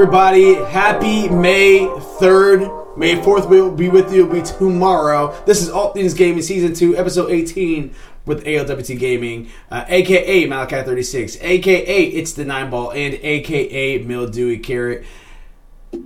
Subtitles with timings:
[0.00, 0.54] What is up, everybody?
[0.70, 2.96] Happy May 3rd.
[2.96, 4.24] May 4th We will be with you.
[4.24, 5.38] Will be tomorrow.
[5.44, 10.82] This is All Things Gaming Season 2, Episode 18 with ALWT Gaming, uh, aka Malachi
[10.82, 15.04] 36, aka It's the Nine Ball, and aka Mildewy Carrot.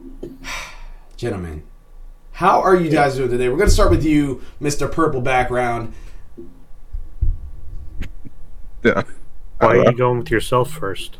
[1.16, 1.62] Gentlemen,
[2.32, 3.48] how are you guys doing today?
[3.48, 4.90] We're going to start with you, Mr.
[4.90, 5.94] Purple Background.
[8.82, 9.04] Yeah.
[9.60, 11.18] Why are you going with yourself first?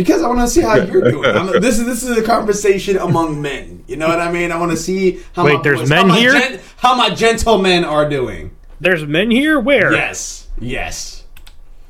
[0.00, 1.28] Because I want to see how you're doing.
[1.30, 3.84] I'm, this is this is a conversation among men.
[3.86, 4.50] You know what I mean?
[4.50, 6.32] I want to see how Wait, my there's boys- men how my here?
[6.32, 8.56] gen- how my gentlemen are doing.
[8.80, 9.60] There's men here.
[9.60, 9.92] Where?
[9.92, 11.24] Yes, yes.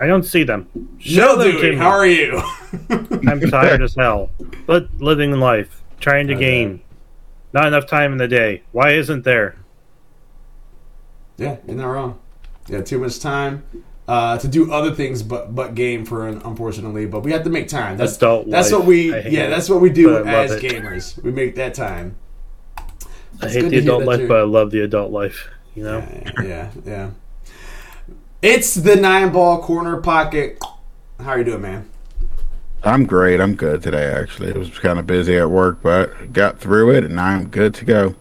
[0.00, 0.66] I don't see them.
[1.08, 1.78] No, them to dude.
[1.78, 2.42] How are you?
[2.90, 4.30] I'm tired as hell,
[4.66, 6.80] but living life, trying to gain.
[7.52, 8.62] Not enough time in the day.
[8.72, 9.54] Why isn't there?
[11.36, 12.18] yeah, you're not wrong.
[12.66, 13.62] Yeah, too much time
[14.10, 17.06] uh, to do other things, but but game for unfortunately.
[17.06, 17.96] But we have to make time.
[17.96, 18.80] That's Adult that's life.
[18.80, 20.62] what we yeah it, that's what we do but I love as it.
[20.62, 21.22] gamers.
[21.22, 22.16] We make that time.
[23.40, 25.48] I hate the adult life, but I love the adult life.
[25.76, 25.98] You know.
[25.98, 27.10] Yeah, yeah, yeah.
[28.42, 30.58] It's the nine ball corner pocket.
[31.20, 31.88] How are you doing, man?
[32.82, 33.40] I'm great.
[33.40, 34.48] I'm good today, actually.
[34.48, 37.84] It was kind of busy at work, but got through it, and I'm good to
[37.84, 38.16] go.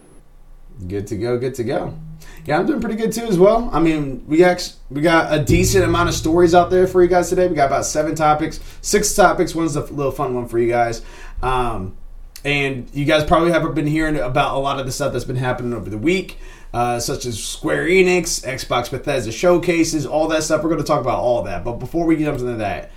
[0.86, 1.36] Good to go.
[1.36, 1.98] Good to go.
[2.44, 3.68] Yeah, I'm doing pretty good too as well.
[3.72, 7.08] I mean, we got we got a decent amount of stories out there for you
[7.08, 7.46] guys today.
[7.48, 9.54] We got about seven topics, six topics.
[9.54, 11.02] One's a little fun one for you guys.
[11.42, 11.96] Um,
[12.44, 15.36] and you guys probably haven't been hearing about a lot of the stuff that's been
[15.36, 16.38] happening over the week,
[16.72, 20.62] uh, such as Square Enix, Xbox Bethesda showcases, all that stuff.
[20.62, 21.64] We're going to talk about all that.
[21.64, 22.92] But before we get into that,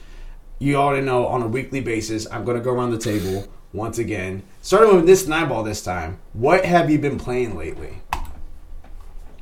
[0.60, 3.98] you already know on a weekly basis, I'm going to go around the table once
[3.98, 6.20] again, starting with this nine ball this time.
[6.34, 8.03] What have you been playing lately?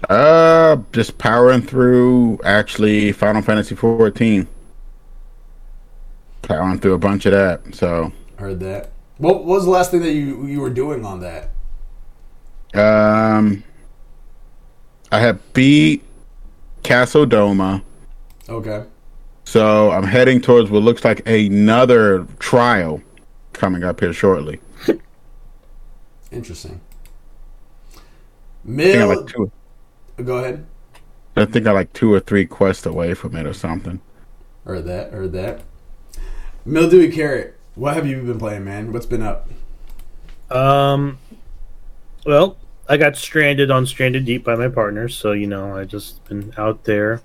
[0.09, 4.47] Uh, just powering through, actually, Final Fantasy 14.
[6.41, 7.75] Powering through a bunch of that.
[7.75, 8.91] So, Heard that.
[9.17, 11.51] What was the last thing that you you were doing on that?
[12.73, 13.63] um,
[15.11, 16.03] I have beat
[16.83, 17.83] Castle Doma.
[18.49, 18.85] Okay.
[19.45, 23.01] So I'm heading towards what looks like another trial
[23.53, 24.59] coming up here shortly.
[26.31, 26.81] Interesting.
[28.83, 29.51] I think I Mill, like two.
[30.23, 30.65] Go ahead.
[31.35, 34.01] I think I like two or three quests away from it or something.
[34.65, 35.11] Heard that.
[35.11, 35.61] Heard that.
[36.65, 37.57] Mildewy Carrot.
[37.75, 38.91] What have you been playing, man?
[38.91, 39.49] What's been up?
[40.49, 41.17] Um.
[42.25, 42.57] Well,
[42.87, 46.53] I got stranded on Stranded Deep by my partner, so you know I just been
[46.57, 47.21] out there,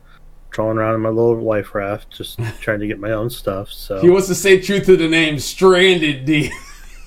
[0.51, 3.71] trolling around in my little life raft, just trying to get my own stuff.
[3.73, 6.53] So He wants to say truth to the name, Stranded D.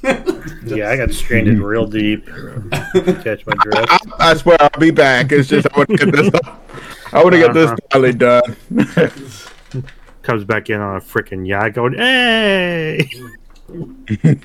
[0.04, 2.26] yeah, I got stranded real deep.
[2.28, 3.88] Catch my drift.
[3.92, 5.32] I, I swear I'll be back.
[5.32, 6.30] It's just I want to get this.
[7.14, 7.78] I want to get this Uh-huh.
[7.92, 8.58] finally done.
[10.22, 13.10] comes back in on a freaking yacht going, hey!
[13.70, 14.38] um,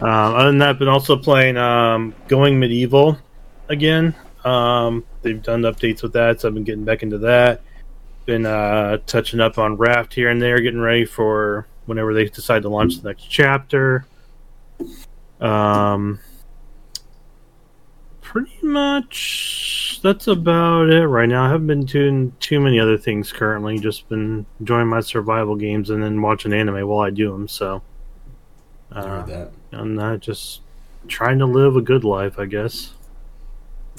[0.00, 3.18] other than that, I've been also playing um, Going Medieval
[3.68, 4.14] again.
[4.44, 7.62] Um, they've done updates with that, so I've been getting back into that.
[8.26, 12.62] Been uh, touching up on Raft here and there, getting ready for whenever they decide
[12.62, 14.06] to launch the next chapter.
[15.40, 16.20] Um,
[18.20, 21.44] pretty much that's about it right now.
[21.44, 23.78] I haven't been doing too many other things currently.
[23.78, 27.46] Just been enjoying my survival games and then watching anime while I do them.
[27.46, 27.82] So,
[28.90, 29.52] uh, Heard that.
[29.72, 30.60] I'm not just
[31.08, 32.94] trying to live a good life, I guess.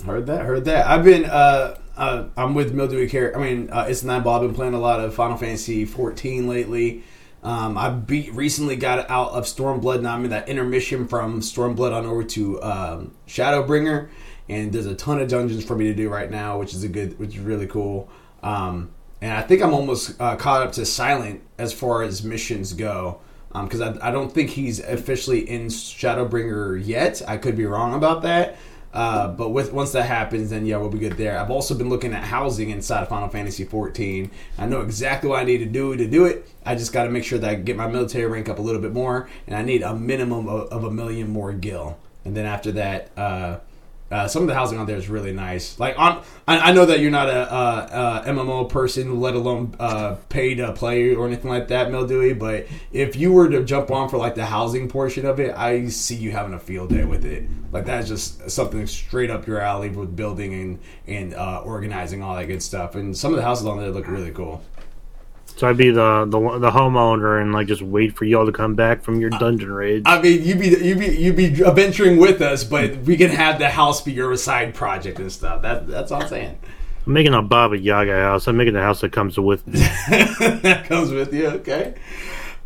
[0.06, 0.46] Heard that.
[0.46, 0.88] Heard that.
[0.88, 1.26] I've been.
[1.26, 3.38] Uh, uh, I'm with Mildewy Care.
[3.38, 4.36] I mean, uh, it's nine ball.
[4.36, 7.04] I've been playing a lot of Final Fantasy 14 lately.
[7.44, 10.02] Um, I beat recently got out of Stormblood.
[10.02, 14.08] Now I'm in that intermission from Stormblood on over to um, Shadowbringer,
[14.48, 16.88] and there's a ton of dungeons for me to do right now, which is a
[16.88, 18.10] good, which is really cool.
[18.42, 18.92] Um,
[19.22, 23.20] and I think I'm almost uh, caught up to Silent as far as missions go,
[23.54, 27.22] because I, I don't think he's officially in Shadowbringer yet.
[27.28, 28.58] I could be wrong about that.
[28.94, 31.40] Uh, but with once that happens, then yeah, we'll be good there.
[31.40, 34.30] I've also been looking at housing inside of Final Fantasy 14.
[34.60, 36.48] I know exactly what I need to do to do it.
[36.64, 38.82] I just got to make sure that I get my military rank up a little
[38.82, 41.98] bit more, and I need a minimum of, of a million more gil.
[42.24, 43.58] And then after that, uh,
[44.14, 45.80] uh, some of the housing on there is really nice.
[45.80, 50.18] Like on, I, know that you're not a, uh uh MMO person, let alone uh,
[50.30, 52.34] pay to play or anything like that, Mildewy.
[52.34, 55.88] But if you were to jump on for like the housing portion of it, I
[55.88, 57.50] see you having a field day with it.
[57.72, 62.36] Like that's just something straight up your alley with building and and uh, organizing all
[62.36, 62.94] that good stuff.
[62.94, 64.64] And some of the houses on there look really cool.
[65.56, 68.76] So I'd be the the the homeowner and like just wait for y'all to come
[68.76, 70.04] back from your dungeon raids.
[70.08, 73.60] I mean, you'd be you'd be you'd be adventuring with us, but we can have
[73.60, 75.62] the house be your side project and stuff.
[75.62, 76.58] That that's all I'm saying.
[77.06, 78.48] I'm making a Baba Yaga house.
[78.48, 79.80] I'm making a house that comes with me.
[80.10, 81.96] that comes with you, okay?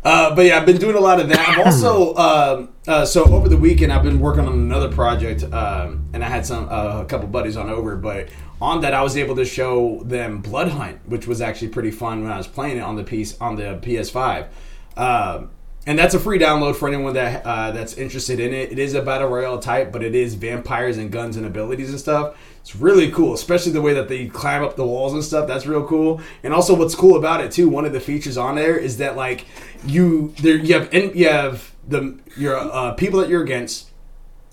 [0.04, 1.38] Uh, but yeah, I've been doing a lot of that.
[1.40, 6.08] I've also um, uh, so over the weekend, I've been working on another project, um,
[6.14, 7.96] and I had some uh, a couple buddies on over.
[7.96, 8.30] But
[8.62, 12.22] on that, I was able to show them Blood Hunt, which was actually pretty fun
[12.22, 14.48] when I was playing it on the piece on the PS5.
[14.96, 15.50] Um,
[15.86, 18.72] and that's a free download for anyone that uh, that's interested in it.
[18.72, 21.98] It is a battle royale type, but it is vampires and guns and abilities and
[21.98, 22.36] stuff.
[22.60, 25.46] It's really cool, especially the way that they climb up the walls and stuff.
[25.46, 26.20] That's real cool.
[26.42, 29.16] And also, what's cool about it too, one of the features on there is that
[29.16, 29.46] like
[29.86, 33.86] you there you have you have the your uh, people that you're against.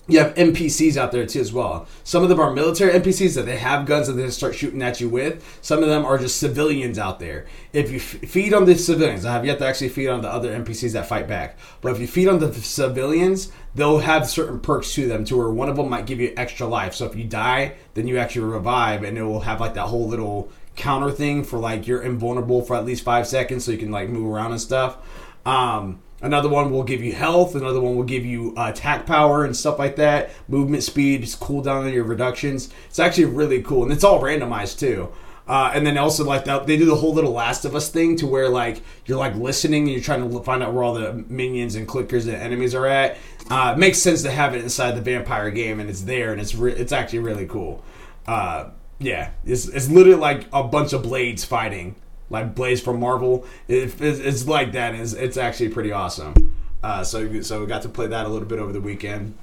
[0.08, 1.88] You have NPCs out there too as well.
[2.04, 5.00] Some of them are military NPCs that they have guns that they start shooting at
[5.00, 5.58] you with.
[5.62, 7.46] Some of them are just civilians out there.
[7.72, 10.30] If you f- feed on the civilians, I have yet to actually feed on the
[10.30, 11.58] other NPCs that fight back.
[11.80, 15.50] But if you feed on the civilians, they'll have certain perks to them to where
[15.50, 16.94] one of them might give you extra life.
[16.94, 20.06] So if you die, then you actually revive, and it will have like that whole
[20.06, 23.90] little counter thing for like you're invulnerable for at least five seconds, so you can
[23.90, 24.98] like move around and stuff.
[25.44, 27.54] Um, Another one will give you health.
[27.54, 30.30] Another one will give you uh, attack power and stuff like that.
[30.48, 32.70] Movement speed, cooldown on your reductions.
[32.88, 35.12] It's actually really cool, and it's all randomized too.
[35.46, 38.16] Uh, and then also like that, they do the whole little Last of Us thing
[38.16, 41.12] to where like you're like listening and you're trying to find out where all the
[41.28, 43.16] minions and clickers and enemies are at.
[43.48, 46.40] Uh, it makes sense to have it inside the vampire game, and it's there, and
[46.40, 47.84] it's re- it's actually really cool.
[48.26, 51.94] Uh, yeah, it's it's literally like a bunch of blades fighting
[52.30, 53.44] like Blaze from Marvel.
[53.68, 54.94] It, it's, it's, like that.
[54.94, 56.54] It's, it's actually pretty awesome.
[56.82, 59.36] Uh, so so we got to play that a little bit over the weekend.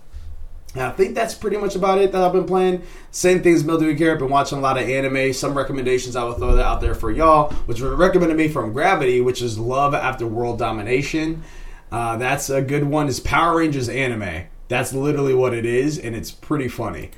[0.75, 2.81] And I think that's pretty much about it that I've been playing.
[3.12, 4.13] Same things Mildewy here.
[4.13, 5.33] I've been watching a lot of anime.
[5.33, 8.74] Some recommendations I will throw that out there for y'all, which were recommended me from
[8.74, 11.44] Gravity, which is Love After World Domination.
[11.91, 13.07] Uh, that's a good one.
[13.07, 14.45] Is Power Rangers anime.
[14.68, 17.11] That's literally what it is, and it's pretty funny.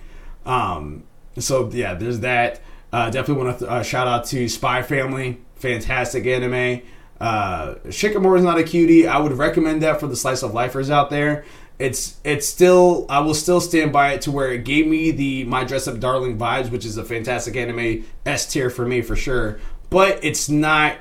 [0.46, 1.06] Um,
[1.38, 2.62] so yeah, there's that.
[2.92, 6.82] Uh, definitely want to th- uh, shout out to Spy Family fantastic anime.
[7.20, 9.08] Uh, Shikimori is not a cutie.
[9.08, 11.46] I would recommend that for the slice of lifers out there.
[11.80, 15.44] It's it's still I will still stand by it to where it gave me the
[15.46, 19.16] My Dress Up Darling vibes, which is a fantastic anime S tier for me for
[19.16, 19.60] sure.
[19.90, 20.98] But it's not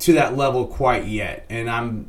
[0.00, 2.08] to that level quite yet, and I'm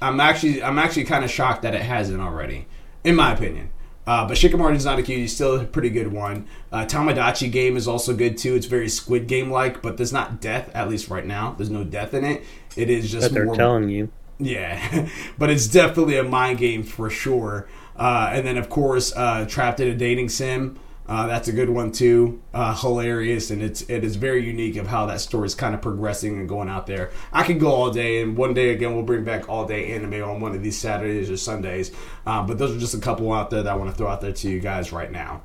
[0.00, 2.66] I'm actually I'm actually kind of shocked that it hasn't already,
[3.02, 3.70] in my opinion.
[4.08, 6.46] Uh, but Shikimori is not a cutie, still a pretty good one.
[6.72, 8.54] Uh, Tomodachi game is also good too.
[8.54, 11.52] It's very Squid Game like, but there's not death, at least right now.
[11.58, 12.42] There's no death in it.
[12.74, 14.10] It is just but they're more, telling you.
[14.38, 17.68] Yeah, but it's definitely a mind game for sure.
[17.96, 20.78] Uh, and then, of course, uh, Trapped in a Dating Sim.
[21.08, 22.40] Uh, that's a good one too.
[22.52, 25.80] Uh, hilarious, and it's it is very unique of how that story is kind of
[25.80, 27.10] progressing and going out there.
[27.32, 30.22] I could go all day, and one day again we'll bring back all day anime
[30.22, 31.92] on one of these Saturdays or Sundays.
[32.26, 34.20] Um, but those are just a couple out there that I want to throw out
[34.20, 35.42] there to you guys right now.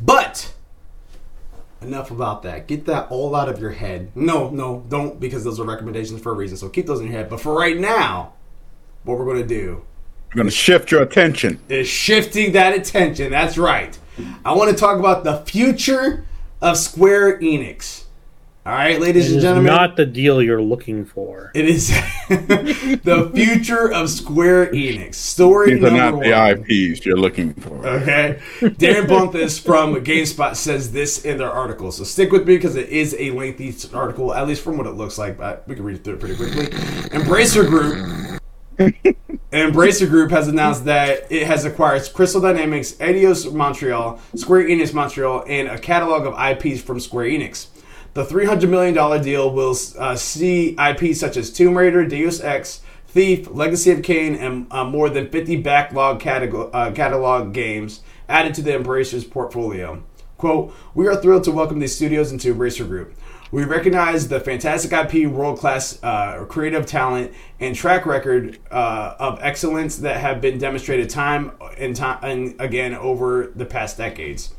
[0.00, 0.54] But
[1.82, 2.68] enough about that.
[2.68, 4.12] Get that all out of your head.
[4.14, 6.56] No, no, don't because those are recommendations for a reason.
[6.56, 7.28] So keep those in your head.
[7.28, 8.34] But for right now,
[9.02, 9.82] what we're going to do
[10.30, 11.58] we're going to shift your attention.
[11.68, 13.32] Is shifting that attention.
[13.32, 13.98] That's right.
[14.44, 16.26] I want to talk about the future
[16.60, 18.04] of Square Enix.
[18.66, 19.72] All right, ladies it and gentlemen.
[19.72, 21.50] Not the deal you're looking for.
[21.54, 21.88] It is
[22.28, 25.14] the future of Square Enix.
[25.14, 26.28] Story These number are not one.
[26.28, 27.86] the IPs you're looking for.
[27.86, 31.90] Okay, Darryn Bonthuys from GameSpot says this in their article.
[31.90, 34.92] So stick with me because it is a lengthy article, at least from what it
[34.92, 35.38] looks like.
[35.38, 36.66] But we can read through it pretty quickly.
[36.66, 38.39] Embracer Group
[39.52, 45.44] Embracer Group has announced that it has acquired Crystal Dynamics, Eidos Montreal, Square Enix Montreal,
[45.46, 47.66] and a catalog of IPs from Square Enix.
[48.14, 53.50] The $300 million deal will uh, see IPs such as Tomb Raider, Deus Ex, Thief,
[53.50, 58.62] Legacy of Kain, and uh, more than 50 backlog catalog, uh, catalog games added to
[58.62, 60.02] the Embracer's portfolio.
[60.38, 63.14] Quote, We are thrilled to welcome these studios into Embracer Group.
[63.52, 69.40] We recognize the fantastic IP, world class uh, creative talent, and track record uh, of
[69.42, 74.54] excellence that have been demonstrated time and time and again over the past decades.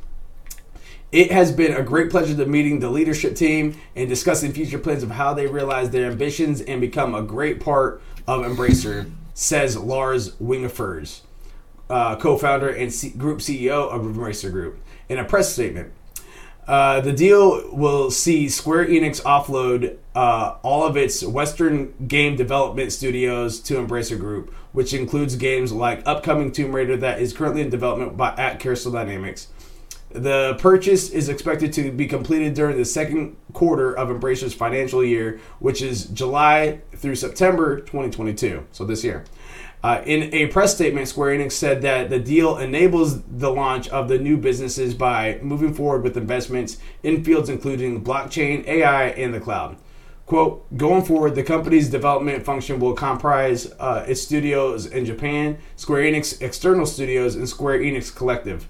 [1.13, 5.03] It has been a great pleasure to meeting the leadership team and discussing future plans
[5.03, 10.35] of how they realize their ambitions and become a great part of Embracer, says Lars
[10.35, 11.21] Wingefors,
[11.89, 15.91] uh, co-founder and C- group CEO of Embracer Group, in a press statement.
[16.67, 22.91] Uh, the deal will see Square Enix offload uh, all of its Western game development
[22.91, 27.69] studios to Embracer Group, which includes games like upcoming Tomb Raider that is currently in
[27.69, 29.47] development by at Crystal Dynamics.
[30.13, 35.39] The purchase is expected to be completed during the second quarter of Embracer's financial year,
[35.59, 39.23] which is July through September 2022, so this year.
[39.83, 44.07] Uh, in a press statement, Square Enix said that the deal enables the launch of
[44.07, 49.39] the new businesses by moving forward with investments in fields including blockchain, AI, and the
[49.39, 49.77] cloud.
[50.27, 56.03] Quote, going forward, the company's development function will comprise uh, its studios in Japan, Square
[56.03, 58.69] Enix external studios, and Square Enix Collective.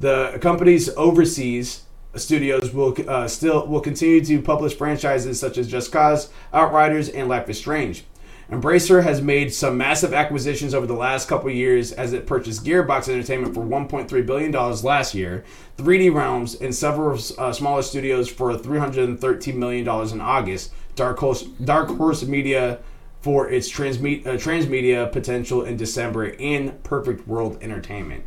[0.00, 1.82] The company's overseas
[2.14, 7.28] studios will uh, still will continue to publish franchises such as Just Cause, Outriders, and
[7.28, 8.04] Life is Strange.
[8.50, 13.08] Embracer has made some massive acquisitions over the last couple years as it purchased Gearbox
[13.08, 15.44] Entertainment for 1.3 billion dollars last year,
[15.78, 20.72] 3D Realms and several uh, smaller studios for 313 million dollars in August.
[20.94, 22.78] Dark Horse, Dark Horse Media
[23.20, 28.24] for its transme- uh, transmedia potential in December, and Perfect World Entertainment.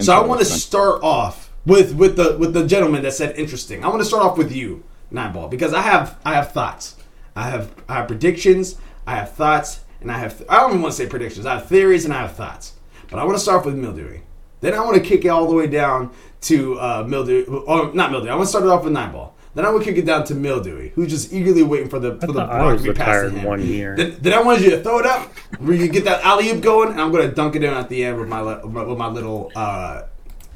[0.00, 3.84] So I want to start off with with the with the gentleman that said interesting.
[3.84, 6.96] I want to start off with you, Nineball, because I have I have thoughts.
[7.36, 8.76] I have I have predictions.
[9.06, 11.46] I have thoughts, and I have I don't even want to say predictions.
[11.46, 12.74] I have theories and I have thoughts.
[13.10, 14.22] But I want to start with Mildewy.
[14.60, 16.10] Then I want to kick it all the way down
[16.42, 17.44] to uh, Mildewy.
[17.44, 18.30] Or not Mildewy.
[18.30, 19.32] I want to start it off with Nineball.
[19.54, 22.26] Then I would kick it down to Mildewy, who's just eagerly waiting for the for
[22.26, 23.44] the ball to be passed to him.
[23.44, 23.94] one year.
[23.94, 26.60] Then, then I wanted you to throw it up, where you get that alley oop
[26.60, 29.06] going, and I'm going to dunk it in at the end with my with my
[29.06, 30.02] little uh,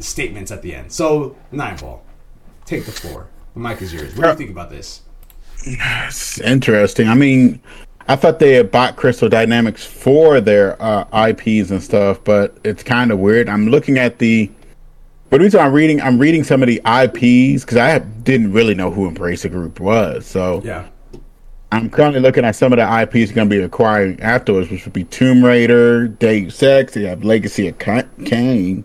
[0.01, 0.91] statements at the end.
[0.91, 2.03] So nine ball,
[2.65, 3.29] take the floor.
[3.55, 4.17] The mic is yours.
[4.17, 5.03] What do you think about this?
[6.07, 7.09] It's interesting.
[7.09, 7.61] I mean,
[8.09, 12.83] I thought they had bought Crystal Dynamics for their uh, IPs and stuff, but it's
[12.83, 13.49] kind of weird.
[13.49, 14.51] I'm looking at the.
[15.31, 18.75] But the reason I'm reading, I'm reading some of the IPs because I didn't really
[18.75, 20.25] know who Embracer Group was.
[20.25, 20.89] So Yeah,
[21.71, 24.95] I'm currently looking at some of the IPs going to be acquiring afterwards, which would
[24.95, 26.97] be Tomb Raider, Deus Ex.
[26.97, 28.85] You have Legacy of Kain,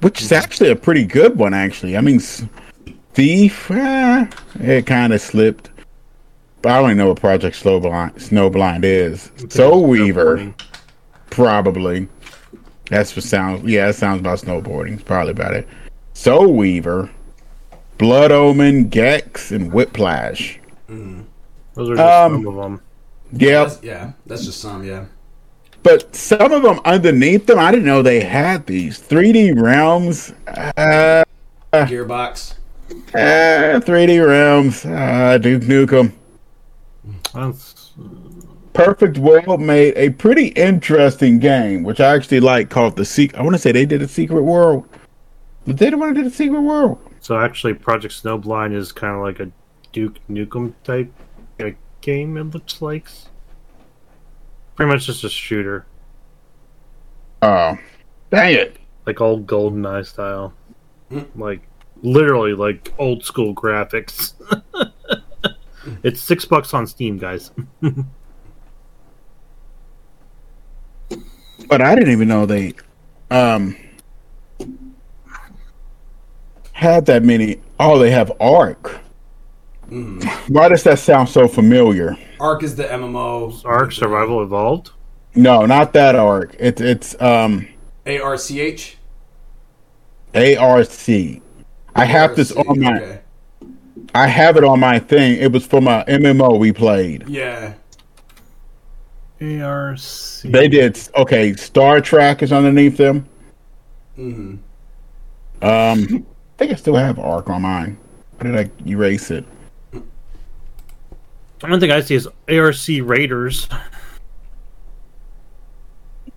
[0.00, 1.54] which is actually a pretty good one.
[1.54, 2.20] Actually, I mean,
[3.12, 4.26] Thief, eh,
[4.60, 5.69] it kind of slipped.
[6.62, 9.30] But I don't even know what Project Snowblind, Snowblind is.
[9.48, 10.52] Soul Reaver,
[11.30, 12.06] probably.
[12.90, 13.64] That's what sounds.
[13.64, 14.94] Yeah, that sounds about snowboarding.
[14.94, 15.66] It's probably about it.
[16.12, 17.08] Soul Reaver,
[17.98, 20.58] Blood Omen, Gex, and Whiplash.
[20.88, 22.80] Those are just Um, some of them.
[23.32, 24.82] Yeah, that's, yeah, that's just some.
[24.84, 25.04] Yeah,
[25.84, 30.34] But some of them underneath them, I didn't know they had these 3D realms.
[30.48, 31.24] Uh,
[31.72, 32.54] Gearbox.
[33.14, 34.84] uh 3D realms.
[34.84, 36.12] Uh, Duke Nukem.
[37.34, 37.92] That's,
[38.72, 43.38] Perfect World made a pretty interesting game, which I actually like, called the Secret.
[43.38, 44.88] I want to say they did a Secret World.
[45.66, 46.98] But they don't want to do the Secret World.
[47.20, 49.50] so actually, Project Snowblind is kind of like a
[49.92, 51.12] Duke Nukem type
[51.60, 52.36] uh, game.
[52.36, 53.06] It looks like
[54.76, 55.84] pretty much just a shooter,
[57.42, 57.76] Oh,
[58.30, 58.76] dang it!
[59.06, 60.52] like old GoldenEye style,
[61.10, 61.22] Hmm.
[61.34, 61.60] like
[62.02, 64.32] literally like old school graphics.
[66.02, 67.50] it's six bucks on Steam, guys.
[71.68, 72.74] But I didn't even know they
[73.30, 73.76] um
[76.72, 77.60] had that many.
[77.78, 78.98] Oh, they have Ark.
[80.48, 82.16] Why does that sound so familiar?
[82.38, 83.64] Ark is the MMO.
[83.64, 84.90] Ark Survival Evolved.
[85.34, 86.56] No, not that Ark.
[86.58, 87.68] It's it's um
[88.06, 88.96] A R C H.
[90.34, 90.88] ARC.
[91.94, 92.96] I have this on my.
[92.96, 93.20] Okay.
[94.14, 95.38] I have it on my thing.
[95.40, 97.28] It was from a MMO we played.
[97.28, 97.74] Yeah.
[99.40, 99.98] ARC.
[100.44, 101.54] They did okay.
[101.54, 103.26] Star Trek is underneath them.
[104.16, 104.56] hmm
[105.62, 107.96] Um, I think I still have Arc on mine.
[108.36, 109.44] Why did I erase it?
[111.62, 113.68] I don't think I see is ARC Raiders.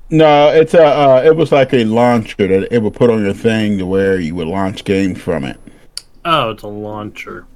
[0.10, 0.86] No, it's a.
[0.86, 4.20] Uh, it was like a launcher that it would put on your thing to where
[4.20, 5.60] you would launch games from it.
[6.24, 7.48] Oh, it's a launcher.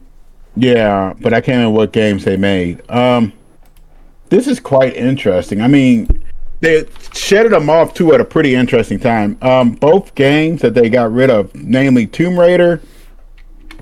[0.57, 2.81] Yeah, but I can't remember what games they made.
[2.89, 3.31] Um,
[4.29, 5.61] this is quite interesting.
[5.61, 6.07] I mean,
[6.61, 9.37] they shedded them off too at a pretty interesting time.
[9.43, 12.81] Um, both games that they got rid of, namely Tomb Raider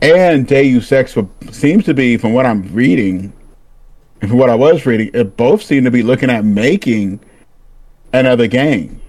[0.01, 1.17] and Deus Ex,
[1.51, 3.31] seems to be, from what I'm reading,
[4.19, 7.21] and from what I was reading, it both seem to be looking at making
[8.11, 8.99] another game.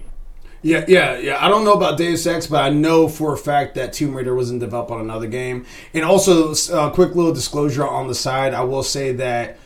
[0.67, 1.37] Yeah, yeah, yeah.
[1.39, 4.35] I don't know about Deus Ex, but I know for a fact that Tomb Raider
[4.35, 5.65] was in develop on another game.
[5.93, 9.59] And also, uh, quick little disclosure on the side, I will say that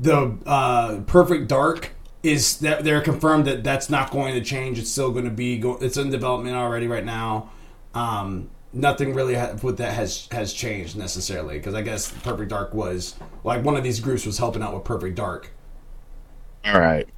[0.00, 1.92] the uh, Perfect Dark
[2.24, 4.80] is that they're confirmed that that's not going to change.
[4.80, 7.50] It's still going to be go- it's in development already right now.
[7.94, 12.74] Um, nothing really ha- with that has has changed necessarily because I guess Perfect Dark
[12.74, 15.52] was like one of these groups was helping out with Perfect Dark.
[16.64, 17.08] All right.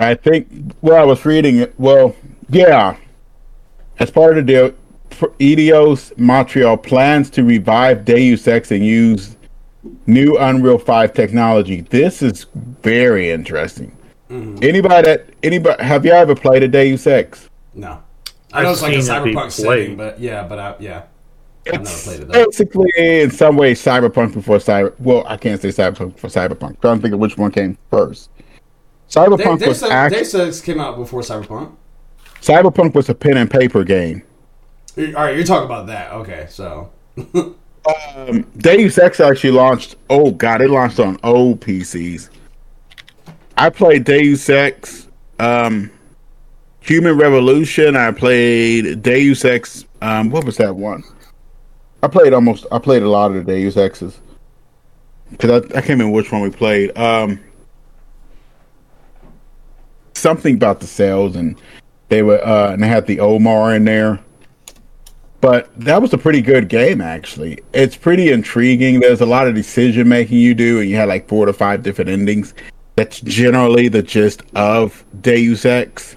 [0.00, 0.74] I think.
[0.80, 1.74] Well, I was reading it.
[1.78, 2.14] Well,
[2.48, 2.96] yeah.
[3.98, 4.74] As part of the deal,
[5.38, 9.36] Eidos Montreal plans to revive Deus Ex and use
[10.06, 11.82] new Unreal Five technology.
[11.82, 12.46] This is
[12.82, 13.94] very interesting.
[14.30, 14.58] Mm-hmm.
[14.62, 17.50] Anybody that anybody have you ever played a Deus Ex?
[17.74, 18.02] No,
[18.52, 20.74] I know I've it's like a seen it be cyberpunk setting, but yeah, but I,
[20.78, 21.02] yeah.
[21.66, 22.32] I've never played it.
[22.32, 24.98] Basically, in some way, Cyberpunk before Cyber.
[24.98, 26.70] Well, I can't say Cyberpunk before Cyberpunk.
[26.70, 28.30] I'm trying to think of which one came first.
[29.10, 31.74] Cyberpunk Day, was Day, act- Six came out before Cyberpunk.
[32.40, 34.22] Cyberpunk was a pen and paper game.
[34.96, 36.12] All right, you're talking about that.
[36.12, 36.90] Okay, so
[38.26, 39.96] Um, Deus Ex actually launched.
[40.08, 42.28] Oh god, it launched on old PCs.
[43.56, 45.06] I played Deus Ex,
[45.38, 45.90] um,
[46.80, 47.96] Human Revolution.
[47.96, 49.84] I played Deus Ex.
[50.02, 51.02] Um, what was that one?
[52.02, 52.66] I played almost.
[52.70, 54.18] I played a lot of the Deus Exes
[55.30, 56.96] because I, I can't remember which one we played.
[56.98, 57.40] Um,
[60.20, 61.56] something about the sales, and
[62.08, 64.20] they were uh, and they had the Omar in there.
[65.40, 67.60] But that was a pretty good game, actually.
[67.72, 69.00] It's pretty intriguing.
[69.00, 71.82] There's a lot of decision making you do, and you had like four to five
[71.82, 72.52] different endings.
[72.96, 76.16] That's generally the gist of Deus Ex.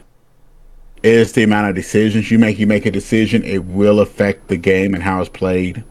[1.03, 2.57] Is the amount of decisions you make.
[2.59, 5.83] You make a decision, it will affect the game and how it's played.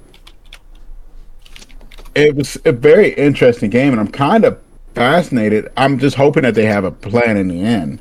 [2.15, 4.59] It was a very interesting game, and I'm kind of
[4.95, 5.71] fascinated.
[5.77, 8.01] I'm just hoping that they have a plan in the end,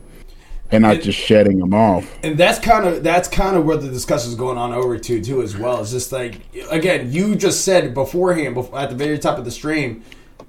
[0.71, 2.05] and not It- just shedding them off.
[2.23, 5.21] and that's kind of that's kind of where the discussion is going on over to
[5.21, 5.81] too as well.
[5.81, 6.35] It's just like
[6.69, 10.03] again, you just said beforehand, before, at the very top of the stream,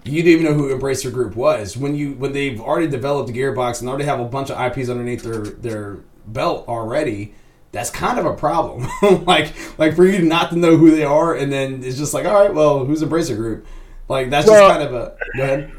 [0.05, 3.39] you didn't even know who Embracer Group was when you when they've already developed the
[3.39, 7.35] Gearbox and already have a bunch of IPs underneath their their belt already.
[7.73, 8.87] That's kind of a problem.
[9.27, 12.27] like like for you not to know who they are, and then it's just like,
[12.27, 13.65] all right, well, who's Embracer Group?
[14.09, 15.73] Like that's Well- just kind of a go ahead.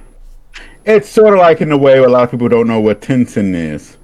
[0.86, 3.02] It's sort of like in a way where a lot of people don't know what
[3.02, 3.98] Tencent is.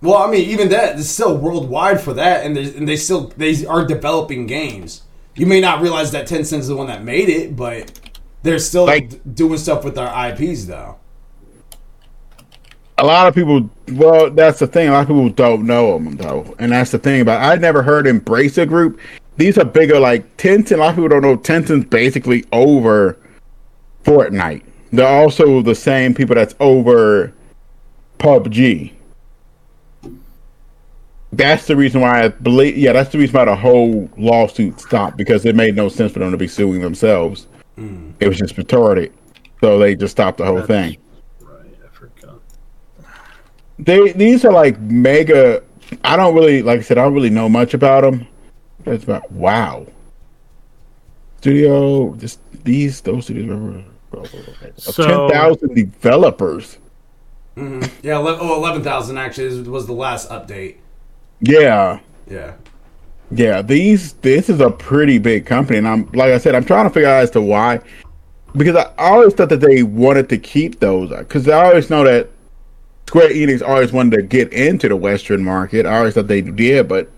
[0.00, 3.64] Well, I mean, even that is still worldwide for that, and, and they still they
[3.66, 5.02] are developing games.
[5.36, 7.92] You may not realize that Tencent is the one that made it, but
[8.42, 10.96] they're still Like- d- doing stuff with their IPs, though.
[12.98, 14.88] A lot of people, well, that's the thing.
[14.88, 17.42] A lot of people don't know them though, and that's the thing about.
[17.42, 19.00] I never heard Embracer Group.
[19.38, 20.76] These are bigger, like Tencent.
[20.76, 23.16] A lot of people don't know Tencent's basically over
[24.04, 24.62] Fortnite.
[24.92, 27.32] They're also the same people that's over
[28.18, 28.92] PUBG.
[31.32, 32.76] That's the reason why I believe.
[32.76, 36.18] Yeah, that's the reason why the whole lawsuit stopped because it made no sense for
[36.18, 37.46] them to be suing themselves.
[37.76, 38.10] Hmm.
[38.20, 39.12] It was just retarded,
[39.62, 40.98] so they just stopped the whole thing.
[41.40, 42.38] Right, I forgot.
[43.78, 45.62] they these are like mega
[46.04, 48.26] i don't really like i said i don't really know much about them
[48.86, 49.86] it's about wow
[51.38, 53.84] studio just these those studios are
[54.76, 56.78] So- 10,000 developers.
[57.56, 57.82] Mm-hmm.
[58.06, 60.76] Yeah, ele- oh, 11,000 actually is- was the last update.
[61.40, 61.98] yeah.
[62.30, 62.52] Yeah.
[63.32, 66.86] yeah these this is a pretty big company and i'm like i said i'm trying
[66.86, 67.80] to figure out as to why
[68.56, 72.04] because i always thought that they wanted to keep those uh, because i always know
[72.04, 72.28] that
[73.08, 75.84] square enix always wanted to get into the western market.
[75.84, 77.10] I always thought they did but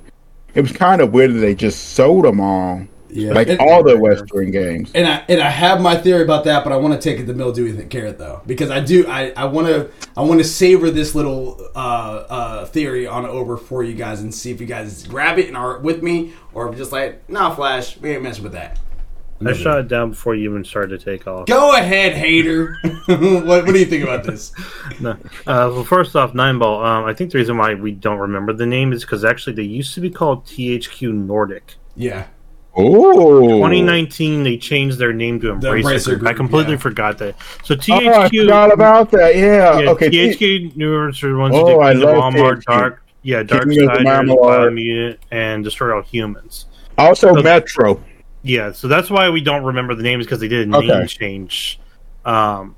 [0.54, 3.32] it was kind of weird that they just sold them all Yeah.
[3.32, 6.64] like And- all the western games And I and I have my theory about that,
[6.64, 9.32] but I want to take it to mildewy th- carrot though, because I do I
[9.36, 13.84] I want to I want to savor this little uh, uh, theory on over for
[13.84, 16.92] you guys and see if you guys grab it and are with me, or just
[16.92, 18.78] like, nah, Flash, we ain't messing with that.
[19.44, 21.46] I shot it down before you even started to take off.
[21.46, 22.76] Go ahead, hater.
[23.06, 24.52] what, what do you think about this?
[25.00, 25.10] No.
[25.10, 25.16] Uh,
[25.74, 26.84] well, first off, Nine Ball.
[26.84, 29.62] Um, I think the reason why we don't remember the name is because actually they
[29.64, 31.74] used to be called THQ Nordic.
[31.96, 32.26] Yeah,
[32.76, 36.26] oh 2019, they changed their name to Embracer, Embracer Group.
[36.26, 36.78] I completely yeah.
[36.78, 37.36] forgot that.
[37.62, 38.06] So THQ.
[38.08, 41.60] oh, I THQ, forgot about that yeah, yeah, okay THQ News are the ones Oh,
[41.60, 42.64] who did Kingdom love Walmart, THQ.
[42.64, 46.66] Dark, yeah, Dark Kingdom of the Siders, and Destroy All Humans.
[46.98, 48.02] also So- metro
[48.42, 51.06] Yeah, so that's why we don't remember the names because they did a name Okay.
[51.06, 51.80] change.
[52.26, 52.74] Um,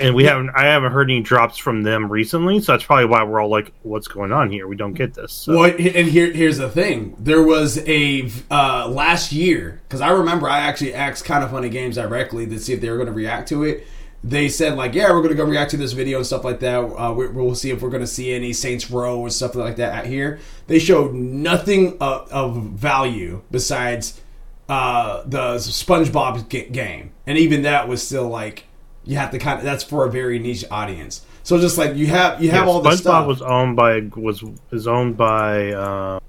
[0.00, 3.22] and we haven't, I haven't heard any drops from them recently, so that's probably why
[3.24, 4.66] we're all like, "What's going on here?
[4.66, 5.56] We don't get this." So.
[5.56, 7.14] Well, and here, here's the thing.
[7.18, 11.68] There was a uh, last year because I remember I actually asked kind of funny
[11.68, 13.86] games directly to see if they were going to react to it.
[14.24, 16.60] They said like, "Yeah, we're going to go react to this video and stuff like
[16.60, 16.78] that.
[16.78, 19.76] Uh, we, we'll see if we're going to see any Saints Row and stuff like
[19.76, 24.20] that out here." They showed nothing of, of value besides
[24.68, 28.64] uh, the SpongeBob g- game, and even that was still like
[29.04, 31.24] you have to kind of that's for a very niche audience.
[31.42, 33.26] So just like you have you have Yeah, all this SpongeBob stuff.
[33.26, 36.20] was owned by was is owned by uh,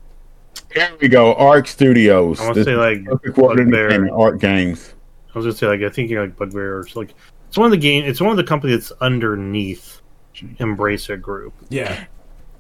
[0.74, 4.10] here we go arc studios I want to say like Bugbear.
[4.14, 4.94] art games
[5.34, 7.14] I was gonna say like I think you're like Bugbear or it's like
[7.48, 10.02] it's one of the game it's one of the company that's underneath
[10.36, 12.06] Embracer Group yeah.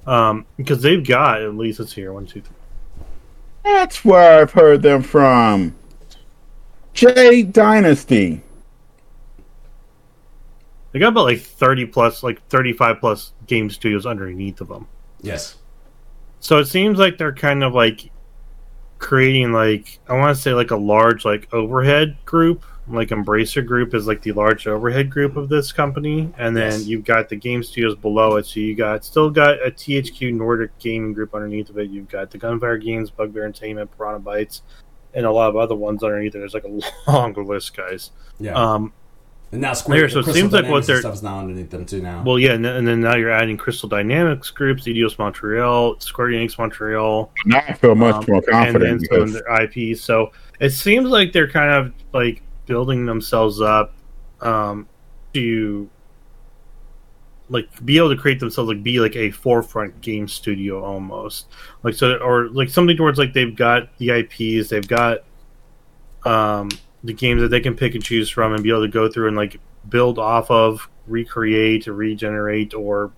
[0.05, 2.55] um because they've got at least let's see here one two three
[3.63, 5.73] that's where i've heard them from
[6.93, 8.41] j dynasty
[10.93, 14.87] they got about like thirty plus like thirty five plus game studios underneath of them.
[15.21, 15.57] Yes.
[16.39, 18.09] So it seems like they're kind of like
[18.99, 23.93] creating like I want to say like a large like overhead group, like Embracer Group
[23.93, 26.85] is like the large overhead group of this company, and then Yes.
[26.85, 28.45] you've got the game studios below it.
[28.45, 31.89] So you got still got a THQ Nordic gaming group underneath of it.
[31.89, 34.61] You've got the Gunfire Games, Bugbear Entertainment, Piranha Bytes,
[35.13, 36.39] and a lot of other ones underneath it.
[36.39, 36.79] There's like a
[37.11, 38.11] long list, guys.
[38.39, 38.53] Yeah.
[38.53, 38.93] Um,
[39.53, 41.85] and now Square, there, so it Crystal seems like what they're- stuff's now underneath them
[41.85, 42.23] too now.
[42.25, 46.29] well, yeah, and, then- and then now you're adding Crystal Dynamics groups, Eidos Montreal, Square
[46.29, 50.01] Enix Montreal, Now I feel much Um, more and confident then some their IPs.
[50.01, 53.93] So it seems like they're kind of like building themselves up
[54.41, 54.87] um,
[55.33, 55.89] to
[57.49, 61.47] like be able to create themselves like be like a forefront game studio almost
[61.83, 65.19] like so or like something towards like they've got the IPs they've got
[66.25, 66.69] um
[67.03, 69.27] the games that they can pick and choose from and be able to go through
[69.27, 73.11] and like build off of recreate regenerate or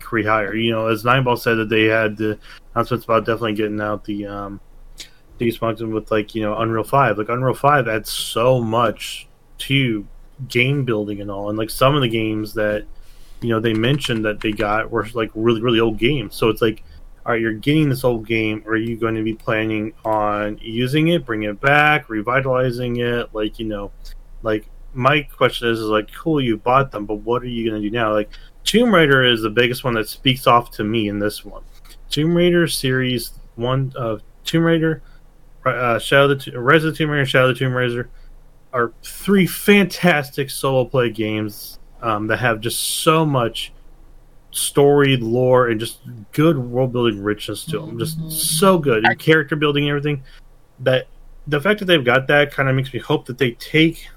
[0.00, 2.38] create higher you know as Nineball said that they had the
[2.74, 4.60] announcements about definitely getting out the um
[5.38, 7.18] these functions with like you know Unreal Five.
[7.18, 10.06] Like Unreal Five adds so much to
[10.48, 12.84] game building and all, and like some of the games that
[13.40, 16.34] you know they mentioned that they got were like really really old games.
[16.34, 16.82] So it's like,
[17.32, 18.62] right, you're getting this old game.
[18.66, 23.34] or Are you going to be planning on using it, bringing it back, revitalizing it?
[23.34, 23.92] Like you know,
[24.42, 27.80] like my question is, is like, cool, you bought them, but what are you going
[27.80, 28.12] to do now?
[28.12, 28.30] Like
[28.64, 31.62] Tomb Raider is the biggest one that speaks off to me in this one.
[32.10, 35.02] Tomb Raider series one of Tomb Raider,
[35.64, 38.08] uh, Shadow of the T- Rise of the Tomb Raider, Shadow of the Tomb Raider
[38.72, 43.72] are three fantastic solo play games um, that have just so much
[44.56, 45.98] story, lore, and just
[46.32, 47.98] good world building richness to them.
[47.98, 50.22] Just so good and character building and everything.
[50.80, 51.06] That
[51.46, 54.08] the fact that they've got that kind of makes me hope that they take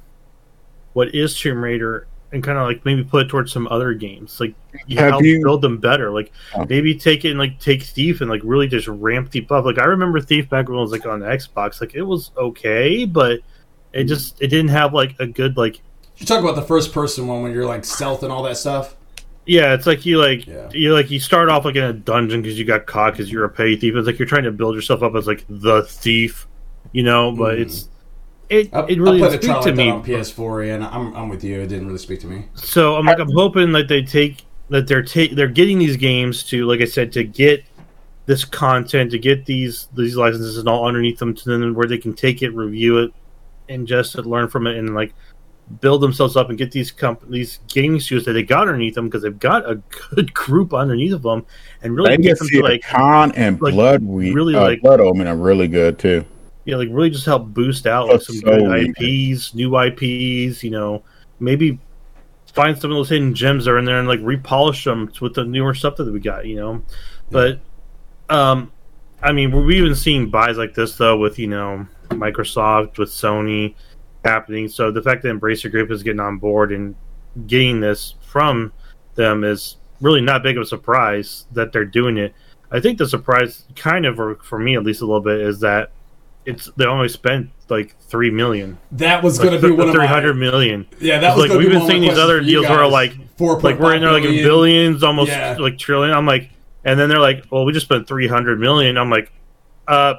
[0.94, 4.40] what is Tomb Raider and kind of like maybe put it towards some other games,
[4.40, 4.54] like
[4.88, 6.12] you Have help you- build them better.
[6.12, 6.66] Like Oh.
[6.70, 9.66] maybe take it and like take Thief and like really just ramp Thief up.
[9.66, 13.06] Like I remember Thief back when it was like on Xbox, like it was okay,
[13.06, 13.40] but
[13.94, 15.82] it just it didn't have like a good like
[16.18, 18.96] you talk about the first person one when you're like stealth and all that stuff.
[19.50, 20.70] Yeah, it's like you like Yeah.
[20.72, 23.46] you like you start off like in a dungeon because you got caught because you're
[23.46, 23.96] a petty thief.
[23.96, 26.48] It's like you're trying to build yourself up as like the thief,
[26.92, 27.32] you know.
[27.32, 27.62] But Mhm.
[27.62, 27.90] it's
[28.50, 29.90] it I, it really I played didn't speak to me.
[29.90, 31.60] on PS4, and I'm I'm with you.
[31.62, 32.46] It didn't really speak to me.
[32.54, 36.44] So I'm like I'm hoping that they take that they're take they're getting these games
[36.44, 37.64] to like I said to get
[38.28, 41.98] this content to get these these licenses and all underneath them to then where they
[41.98, 43.12] can take it, review it,
[43.70, 45.14] ingest it, learn from it, and like
[45.82, 49.06] build themselves up and get these comp- these gaming studios that they got underneath them
[49.08, 49.76] because they've got a
[50.16, 51.46] good group underneath of them
[51.84, 55.00] and really get them to like Con and like, Blood we really, uh, like- Blood
[55.00, 56.26] Omen are really good too.
[56.66, 58.98] yeah, like really just help boost out like some so good weird.
[59.00, 60.64] IPs, new IPs.
[60.64, 61.04] You know,
[61.40, 61.80] maybe
[62.54, 65.36] find some of those hidden gems that are in there and like repolish them with
[65.36, 66.48] the newer stuff that we got.
[66.48, 66.82] You know,
[67.30, 67.60] but
[68.30, 68.72] um,
[69.22, 73.76] I mean, we've even seen buys like this though with you know Microsoft with Sony
[74.24, 74.68] happening.
[74.68, 76.96] So the fact that Embracer Group is getting on board and
[77.48, 78.72] getting this from
[79.16, 82.34] them is really not big of a surprise that they're doing it.
[82.72, 85.60] I think the surprise, kind of, or for me at least a little bit, is
[85.62, 85.92] that
[86.46, 89.96] it's they only spent like three million, That was like going to be one of
[89.96, 90.88] three hundred million.
[91.00, 92.88] Yeah, that was like we've be been one of my seeing these other deals where
[92.88, 95.56] like Four like we're in there like in billions, almost Yeah.
[95.60, 96.16] like trillion.
[96.16, 96.50] I'm like,
[96.84, 98.98] and then they're like, well, we just spent three hundred million.
[98.98, 99.32] I'm like,
[99.88, 100.16] uh,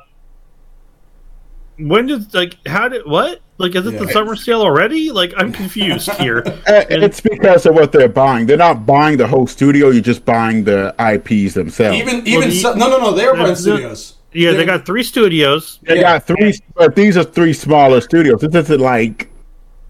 [1.78, 5.10] when did like how did what like is it the summer sale already?
[5.12, 6.42] Like I'm confused here.
[6.66, 8.46] Uh, And- it's because of what they're buying.
[8.46, 9.90] They're not buying the whole studio.
[9.90, 11.96] You're just buying the IPs themselves.
[11.98, 14.16] Even even the- so, no no no They're the- buying the- studios.
[14.32, 15.78] Yeah, they They're- got three studios.
[15.82, 16.02] they yeah.
[16.18, 18.40] got three, but these are three smaller studios.
[18.40, 19.28] This isn't like,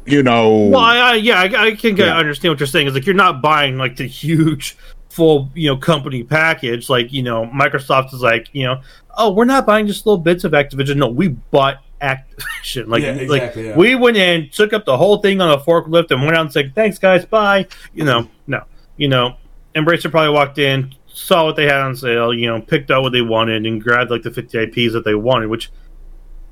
[0.07, 2.17] you know, Well, I, I, yeah, I, I can Yeah.
[2.17, 2.87] understand what you're saying.
[2.89, 4.77] Is like you're not buying like the huge
[5.11, 6.89] full you know company package.
[6.89, 8.81] Like you know, Microsoft is like you know,
[9.19, 10.97] oh, we're not buying just little bits of Activision.
[10.97, 12.87] No, we bought Activision.
[12.89, 13.77] Like Yeah, like yeah.
[13.77, 16.53] we went in, took up the whole thing on a forklift, and went out and
[16.53, 18.65] said, "Thanks, guys, bye." You know, no,
[18.97, 19.37] you know,
[19.75, 23.13] Embracer probably walked in, saw what they had on sale, you know, picked out what
[23.13, 25.49] they wanted, and grabbed like the 50 IPs that they wanted.
[25.49, 25.71] Which,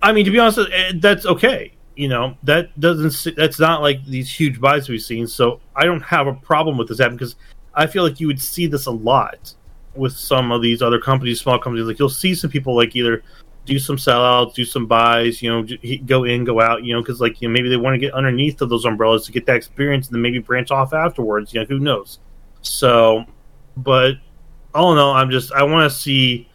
[0.03, 1.73] I mean, to be honest, eh, that's okay.
[1.97, 3.37] You know, that doesn't.
[3.37, 5.27] That's not like these huge buys we've seen.
[5.27, 7.37] So I don't have a problem with this happening because
[7.75, 9.55] I feel like you would see this a lot
[9.95, 11.87] with some of these other companies, small companies.
[11.87, 13.23] Like you'll see some people like either
[13.69, 15.67] do some sellouts, do some buys, you know,
[16.07, 18.15] go in, go out, you know, because like you know maybe they want to get
[18.15, 21.53] underneath of those umbrellas to get that experience, and then maybe branch off afterwards.
[21.53, 22.19] You know, who knows?
[22.63, 23.25] So,
[23.77, 24.15] but
[24.75, 26.49] all in all, I'm just I want to see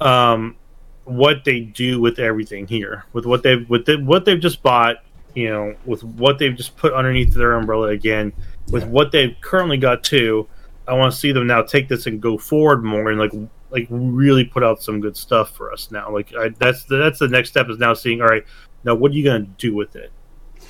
[0.00, 0.56] um,
[1.04, 4.96] what they do with everything here, with what they've with the, what they've just bought,
[5.34, 8.32] you know, with what they've just put underneath their umbrella again,
[8.70, 8.88] with Yeah.
[8.88, 10.48] what they've currently got too.
[10.86, 13.32] I want to see them now take this and go forward more and like
[13.74, 16.10] like really put out some good stuff for us now.
[16.10, 18.22] Like I, that's the, that's the next step is now seeing.
[18.22, 18.44] All right,
[18.84, 20.10] now what are you gonna do with it?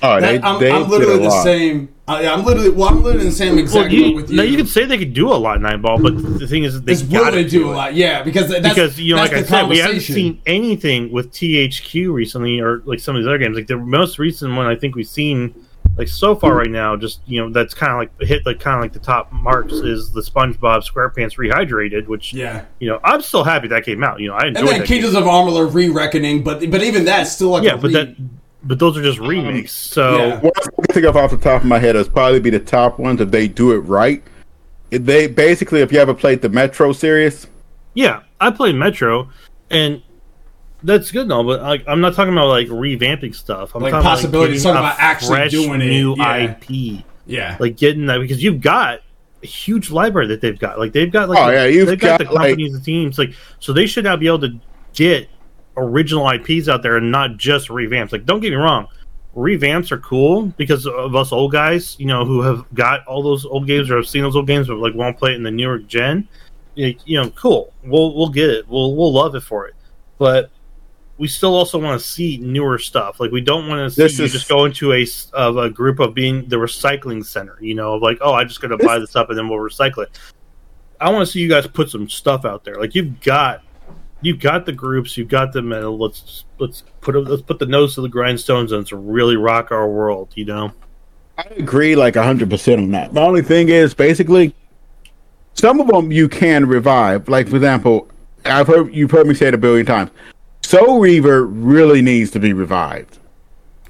[0.03, 1.43] Oh, That- they, I'm, they I'm literally the lot.
[1.43, 1.93] same.
[2.07, 4.37] I, I'm literally well, I'm literally the same exact well, you, with you.
[4.37, 6.63] now you can say they could do a lot in nine ball, but the thing
[6.63, 7.73] is, that they gotta they do it.
[7.73, 7.95] a lot?
[7.95, 11.31] Yeah, because that's, because you know, that's like I said, we haven't seen anything with
[11.31, 13.55] THQ recently, or like some of these other games.
[13.55, 15.64] Like the most recent one, I think we've seen,
[15.97, 16.57] like so far hmm.
[16.57, 18.99] right now, just you know, that's kind of like hit like kind of like the
[18.99, 23.85] top marks is the SpongeBob SquarePants Rehydrated, which Yeah, you know, I'm still happy that
[23.85, 24.19] came out.
[24.19, 24.87] You know, I and enjoyed then that.
[24.87, 25.23] Kingdoms game.
[25.23, 28.15] of Amalur re-reckoning, but but even that's still like yeah, a but re- that,
[28.63, 29.71] but those are just um, remakes.
[29.71, 30.39] So yeah.
[30.39, 30.51] One
[30.89, 33.21] I think of off the top of my head is probably be the top ones
[33.21, 34.21] if they do it right.
[34.91, 37.47] If they basically, if you ever played the Metro series,
[37.93, 39.29] Yeah, I played Metro,
[39.69, 40.01] and
[40.85, 43.75] that's good and all, but like, I'm not talking about like revamping stuff.
[43.75, 46.55] I'm Like talking possibilities, getting talking about actually fresh doing it, new yeah.
[46.61, 49.01] IP, yeah, like getting that because you've got
[49.43, 50.79] a huge library that they've got.
[50.79, 53.17] Like they've got like Oh, yeah, you've they've got, got, the like- companies and teams
[53.17, 54.59] like so they should now be able to
[54.93, 55.27] get
[55.77, 58.11] original IPs out there and not just revamps.
[58.11, 58.87] Like don't get me wrong.
[59.35, 63.45] Revamps are cool because of us old guys, you know, who have got all those
[63.45, 65.51] old games or have seen those old games, but like won't play it in the
[65.51, 66.27] newer gen
[66.75, 67.73] you you know, cool.
[67.83, 68.67] We'll we'll get it.
[68.67, 69.75] We'll we'll love it for it.
[70.17, 70.51] But
[71.17, 73.19] we still also want to see newer stuff.
[73.19, 75.99] Like we don't want to see you is- just go into a of a group
[75.99, 77.57] of being the recycling center.
[77.61, 79.59] You know, of like oh, I'm just going to buy this up and then we'll
[79.59, 80.19] recycle it.
[80.99, 82.75] I want to see you guys put some stuff out there.
[82.75, 83.63] Like you've got
[84.21, 85.97] you've got the groups, you've got the metal.
[85.97, 89.71] Let's let's put a, let's put the nose to the grindstones and let's really rock
[89.71, 90.29] our world.
[90.35, 90.71] You know.
[91.37, 93.13] I agree like hundred percent on that.
[93.13, 94.55] The only thing is, basically,
[95.53, 97.27] some of them you can revive.
[97.27, 98.07] Like for example,
[98.45, 100.11] I've heard you've heard me say it a billion times.
[100.65, 103.19] Soul Reaver really needs to be revived.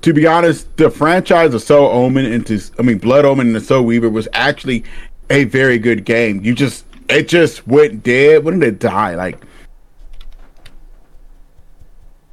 [0.01, 3.61] To be honest, the franchise of Soul Omen into I mean Blood Omen and the
[3.61, 4.83] Soul Reaver was actually
[5.29, 6.43] a very good game.
[6.43, 8.43] You just it just went dead.
[8.43, 9.15] When did it die?
[9.15, 9.41] Like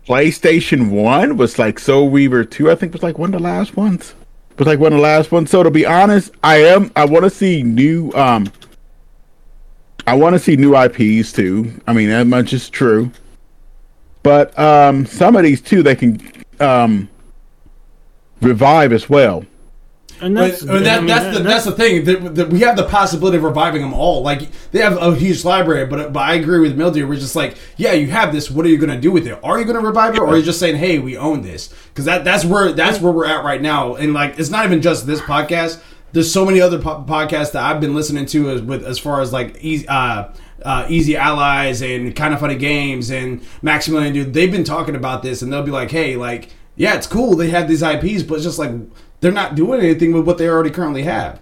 [0.08, 2.68] PlayStation One was like Soul Reaver Two.
[2.68, 4.12] I think was like one of the last ones.
[4.58, 5.50] Was like one of the last ones.
[5.50, 6.90] So to be honest, I am.
[6.96, 8.10] I want to see new.
[8.12, 8.52] Um,
[10.04, 11.80] I want to see new IPs too.
[11.86, 13.12] I mean, that much is true.
[14.22, 16.20] But um, some of these too, they can
[16.60, 17.08] um,
[18.40, 19.44] revive as well.
[20.20, 22.04] And that's I mean, that, I mean, that's the that- that's the thing.
[22.04, 24.22] That, that we have the possibility of reviving them all.
[24.22, 27.08] Like they have a huge library, but but I agree with Mildew.
[27.08, 28.48] We're just like, yeah, you have this.
[28.48, 29.36] What are you going to do with it?
[29.42, 31.74] Are you going to revive it, or are you just saying, hey, we own this?
[31.88, 33.96] Because that that's where that's where we're at right now.
[33.96, 35.82] And like, it's not even just this podcast.
[36.12, 39.22] There's so many other po- podcasts that I've been listening to as with as far
[39.22, 39.88] as like easy.
[39.88, 40.28] Uh,
[40.64, 45.22] uh, Easy Allies and Kind of Funny Games and Maximilian Dood, they've been talking about
[45.22, 47.36] this and they'll be like, hey, like, yeah, it's cool.
[47.36, 48.70] They have these IPs, but it's just like
[49.20, 51.40] they're not doing anything with what they already currently have.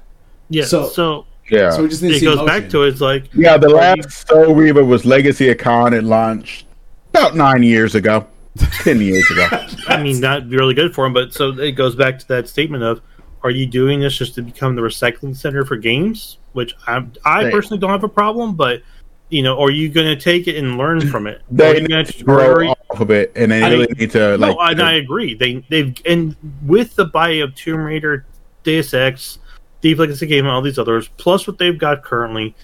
[0.49, 0.65] yeah.
[0.65, 1.71] so- So, Yeah.
[1.71, 2.47] So we just need to it see goes motion.
[2.63, 2.89] back to it.
[2.89, 6.65] It's like yeah, the Are you- last Soul Reaver was Legacy of Kain at launch
[7.11, 8.27] about nine years ago,
[8.85, 9.47] ten years ago.
[9.89, 11.13] I mean, not really good for him.
[11.13, 13.01] But so it goes back to that statement of,
[13.43, 16.39] are you doing this just to become the recycling center for games?
[16.53, 17.53] Which I, I Right.
[17.53, 18.83] personally don't have a problem, but
[19.31, 21.43] you know, are you going to take it and learn from it?
[21.51, 24.57] They you need to grow off of it, and they I really need to like.
[24.57, 25.35] no, and I agree.
[25.35, 28.27] They they've and with the buy of Tomb Raider,
[28.65, 29.39] Deus Ex,
[29.81, 32.55] Thief Legacy Game, and all these others, plus what they've got currently,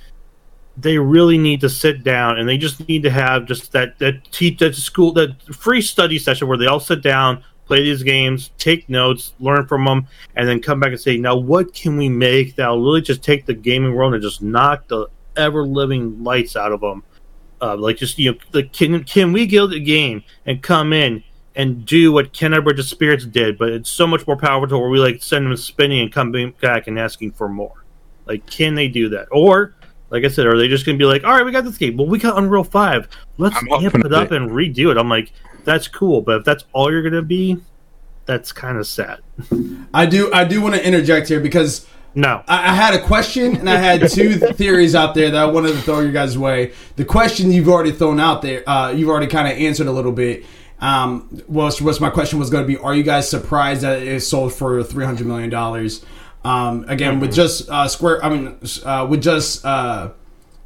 [0.76, 4.30] they really need to sit down and they just need to have just that that
[4.32, 8.50] teach that school that free study session where they all sit down, play these games,
[8.58, 12.08] take notes, learn from them, and then come back and say, now what can we
[12.08, 16.56] make that'll really just take the gaming world and just knock the ever living lights
[16.56, 17.02] out of them.
[17.60, 21.22] Uh, like just you know, like can can we get a game and come in
[21.54, 24.90] and do what Kena Bridge of Spirits did, but it's so much more powerful where
[24.90, 27.84] we like send them spinning and come back and asking for more.
[28.26, 29.28] Like, can they do that?
[29.30, 29.74] Or,
[30.10, 31.78] like I said, are they just going to be like, all right, we got this
[31.78, 31.96] game.
[31.96, 33.08] Well, we got Unreal Five.
[33.38, 34.36] Let's amp it up it.
[34.36, 34.98] and redo it.
[34.98, 35.32] I'm like,
[35.64, 37.56] that's cool, but if that's all you're going to be,
[38.26, 39.20] that's kind of sad.
[39.94, 43.56] I do I do want to interject here because No, I, I had a question
[43.56, 46.72] and I had two theories out there that I wanted to throw your guys' way.
[46.96, 50.12] The question you've already thrown out there, uh, you've already kind of answered a little
[50.12, 50.46] bit.
[50.80, 52.78] Um, was what's my question was going to be?
[52.78, 56.04] Are you guys surprised that it sold for three hundred million dollars?
[56.42, 60.10] Um, again, with just uh, Square, I mean, uh, with just uh,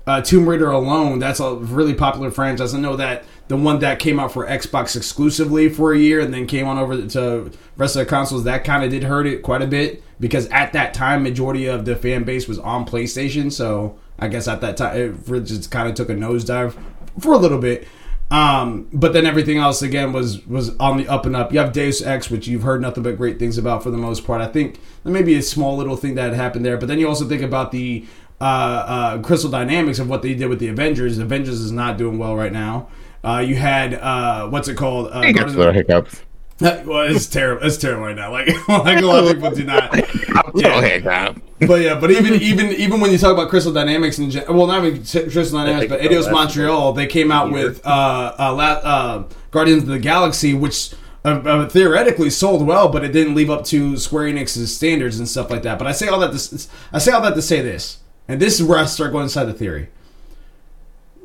[0.07, 2.75] uh, Tomb Raider alone, that's a really popular franchise.
[2.75, 6.33] I know that the one that came out for Xbox exclusively for a year and
[6.33, 9.43] then came on over to rest of the consoles, that kind of did hurt it
[9.43, 13.51] quite a bit because at that time, majority of the fan base was on PlayStation.
[13.51, 16.81] So I guess at that time, it just kind of took a nosedive
[17.19, 17.89] for a little bit.
[18.31, 21.53] Um, but then everything else again was was on the up and up.
[21.53, 24.25] You have Deus Ex, which you've heard nothing but great things about for the most
[24.25, 24.41] part.
[24.41, 27.09] I think there may be a small little thing that happened there, but then you
[27.09, 28.07] also think about the
[28.41, 31.19] uh, uh, Crystal Dynamics of what they did with the Avengers.
[31.19, 32.87] Avengers is not doing well right now.
[33.23, 35.11] Uh, you had uh, what's it called?
[35.13, 36.23] Uh, Hiccups, little hiccups.
[36.61, 37.67] well, it's terrible.
[37.67, 38.31] It's terrible right now.
[38.41, 39.93] Like, like a lot of people do not.
[40.55, 41.41] Little hiccup.
[41.67, 44.67] But yeah, but even even even when you talk about Crystal Dynamics and gen- well,
[44.67, 47.69] not even Crystal Dynamics, but that's Montreal, they came out year.
[47.69, 50.93] with uh, uh, uh, Guardians of the Galaxy, which.
[51.23, 55.29] Uh, uh, theoretically sold well, but it didn't live up to Square Enix's standards and
[55.29, 55.79] stuff like that.
[55.79, 56.33] But I say all that.
[56.33, 59.25] To, I say all that to say this, and this is where I start going
[59.25, 59.91] inside the theory.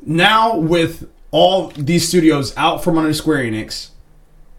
[0.06, 3.90] Now with all these studios out from under Square Enix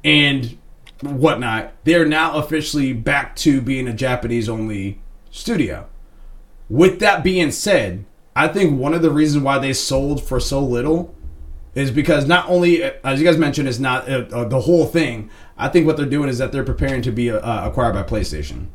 [0.04, 0.58] and
[1.00, 5.88] whatnot, they are now officially back to being a Japanese only studio.
[6.68, 10.60] With that being said, I think one of the reasons why they sold for so
[10.60, 11.14] little
[11.74, 15.30] is because not only, as you guys mentioned, it's not uh, uh, the whole thing.
[15.56, 18.66] I think what they're doing is that they're preparing to be uh, acquired by PlayStation.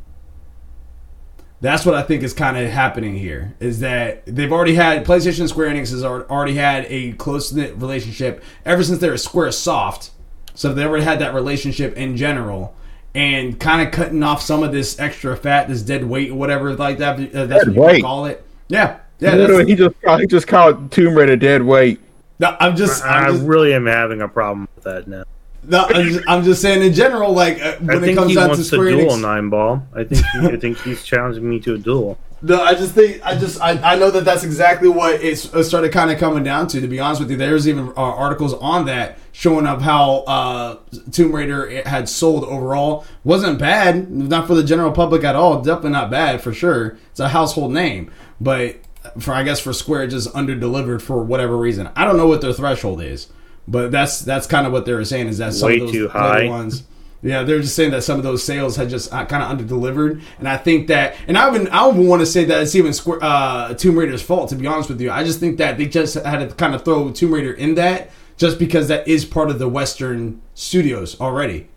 [1.62, 3.54] That's what I think is kind of happening here.
[3.60, 8.44] Is that they've already had PlayStation Square Enix has already had a close knit relationship
[8.66, 10.10] ever since they were Square Soft.
[10.56, 12.76] So they've already had that relationship in general,
[13.16, 16.98] and kind of cutting off some of this extra fat, this dead weight, whatever like
[16.98, 17.20] that.
[17.34, 18.04] Uh, that's Dead what you weight?
[18.04, 18.44] call it.
[18.68, 19.36] Yeah, yeah.
[19.36, 22.00] Literally, he just called, he just called Tomb Raider dead weight.
[22.40, 25.24] no, I'm just, I I'm just, really am having a problem with that now.
[25.64, 28.64] No, I'm just, I'm just saying in general, like uh, when it comes down to
[28.64, 29.22] Square duel Enix.
[29.22, 29.88] nine ball.
[29.94, 32.18] I think he, I think he's challenging me to a duel.
[32.44, 35.92] No, I just think I just I, I know that that's exactly what it started
[35.92, 36.82] kind of coming down to.
[36.82, 40.78] To be honest with you, there's even uh, articles on that showing up how uh,
[41.12, 45.62] Tomb Raider had sold overall wasn't bad, not for the general public at all.
[45.62, 46.98] Definitely not bad for sure.
[47.12, 48.78] It's a household name, but
[49.20, 51.90] for I guess for Square, just under delivered for whatever reason.
[51.96, 53.28] I don't know what their threshold is,
[53.68, 55.92] but that's that's kind of what they were saying is that some Way of those
[55.92, 56.50] too other high.
[56.50, 56.84] ones.
[57.24, 59.64] Yeah, they're just saying that some of those sales had just uh, kind of under
[59.64, 62.74] delivered, and I think that, and I even I even want to say that it's
[62.74, 64.50] even Square, uh, Tomb Raider's fault.
[64.50, 66.84] To be honest with you, I just think that they just had to kind of
[66.84, 71.68] throw Tomb Raider in that just because that is part of the Western studios already.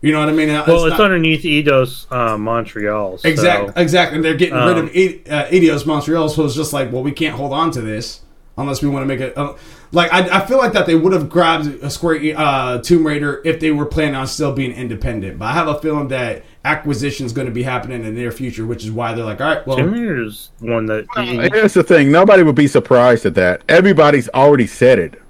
[0.00, 0.48] You know what I mean?
[0.48, 3.18] Well, it's, not- underneath Eidos uh, Montreal.
[3.18, 4.16] So, Exactly, exactly.
[4.16, 7.12] And they're getting rid Um, of Ed- uh, Montreal, so it's just like, well, we
[7.12, 8.20] can't hold on to this
[8.58, 9.38] unless we want to make it.
[9.38, 9.54] Uh,
[9.94, 13.40] like, I, I feel like that they would have grabbed a Square uh, Tomb Raider
[13.44, 15.38] if they were planning on still being independent.
[15.38, 18.32] But I have a feeling that acquisition is going to be happening in the near
[18.32, 21.06] future, which is why they're like, all right, well, Tomb Raider's one that
[21.52, 23.62] Here's the thing: nobody would be surprised at that.
[23.68, 25.20] Everybody's already said it.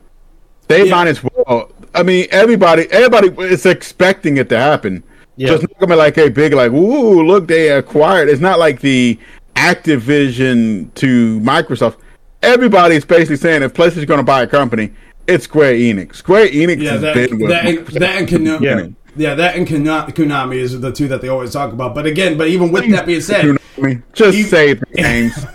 [0.69, 0.95] They Yeah.
[0.95, 1.71] might as well.
[1.95, 5.03] I mean, everybody, everybody is expecting it to happen.
[5.37, 5.49] Yeah.
[5.49, 8.29] So it's not gonna be like a big like, ooh, look, they acquired.
[8.29, 9.19] It's not like the
[9.57, 11.97] Activision to Microsoft.
[12.45, 14.93] Everybody's basically saying if PlayStation's gonna buy a company,
[15.27, 16.17] it's Square Enix.
[16.17, 17.99] Square Enix yeah, has that, been with that, and, Microsoft.
[18.01, 18.61] that and Konami.
[18.61, 18.87] Yeah.
[19.17, 19.35] Yeah.
[19.37, 21.95] that and Kona- Konami is the two that they always talk about.
[21.95, 24.03] But again, but even with that being said, You know what I mean?
[24.13, 25.47] Just You- say the names.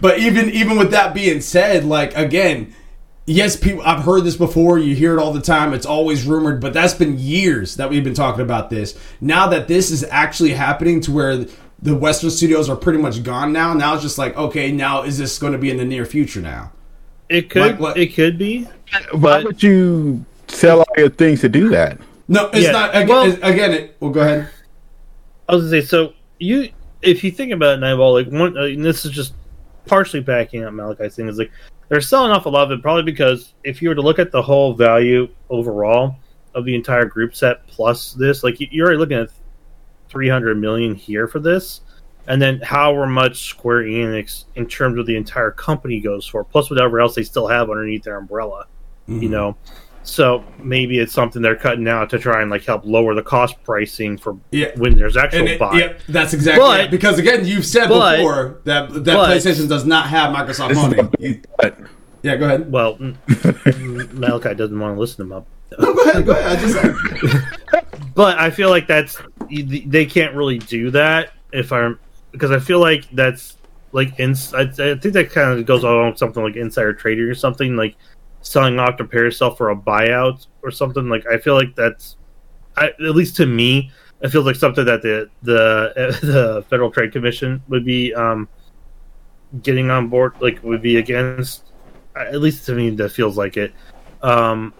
[0.00, 2.72] but even even with that being said, like again,
[3.26, 4.78] yes, people I've heard this before.
[4.78, 5.74] You hear it all the time.
[5.74, 8.98] It's always rumored, but that's been years that we've been talking about this.
[9.20, 11.44] Now that this is actually happening to where
[11.80, 13.72] the Western studios are pretty much gone now.
[13.72, 16.40] Now it's just like, okay, now is this going to be in the near future
[16.40, 16.72] now?
[17.28, 18.66] it could Like what- it could be.
[19.12, 21.98] Why would you sell all your things to do that?
[22.26, 22.90] No, it's Yeah, not.
[22.96, 24.48] Again, well- it's- again it, well, go ahead.
[25.46, 26.14] I was gonna say so.
[26.38, 26.70] You,
[27.02, 29.34] if you think about it, Nineball, like one, uh, and this is just
[29.86, 31.28] partially backing up Malachi's thing.
[31.28, 31.50] Is like
[31.90, 34.30] they're selling off a lot of it, probably because if you were to look at
[34.32, 36.16] the whole value overall
[36.54, 39.28] of the entire group set plus this, like you- you're already looking at
[40.08, 41.82] three hundred million here for this,
[42.26, 46.70] and then however much Square Enix in terms of the entire company goes for, plus
[46.70, 48.66] whatever else they still have underneath their umbrella,
[49.06, 49.30] you mm-hmm.
[49.30, 49.56] know.
[50.04, 53.62] So maybe it's something they're cutting out to try and like help lower the cost
[53.62, 54.70] pricing for Yeah.
[54.76, 55.72] when there's actual And it, buy.
[55.78, 56.90] yep, that's exactly But- it.
[56.90, 60.98] Because again, you've said but- before that that but- PlayStation does not have Microsoft money.
[60.98, 61.76] a big but.
[62.22, 62.72] Yeah, go ahead.
[62.72, 62.96] Well,
[64.12, 65.44] Malachi doesn't want to listen to him.
[65.76, 66.26] Go ahead.
[66.26, 66.58] Go ahead.
[66.58, 67.44] I just
[68.14, 69.16] But I feel like that's
[69.48, 71.98] they can't really do that if I'm
[72.32, 73.56] because I feel like that's
[73.92, 74.52] like ins.
[74.54, 77.76] I, I think that kind of goes along with something like insider trading or something
[77.76, 77.96] like
[78.40, 81.08] selling off to prepare yourself for a buyout or something.
[81.08, 82.16] Like I feel like that's
[82.76, 83.90] I, at least to me,
[84.20, 85.92] it feels like something that the the
[86.22, 88.48] the Federal Trade Commission would be um
[89.62, 90.34] getting on board.
[90.40, 91.64] Like would be against.
[92.16, 93.72] At least to me, that feels like it.
[94.22, 94.74] Um,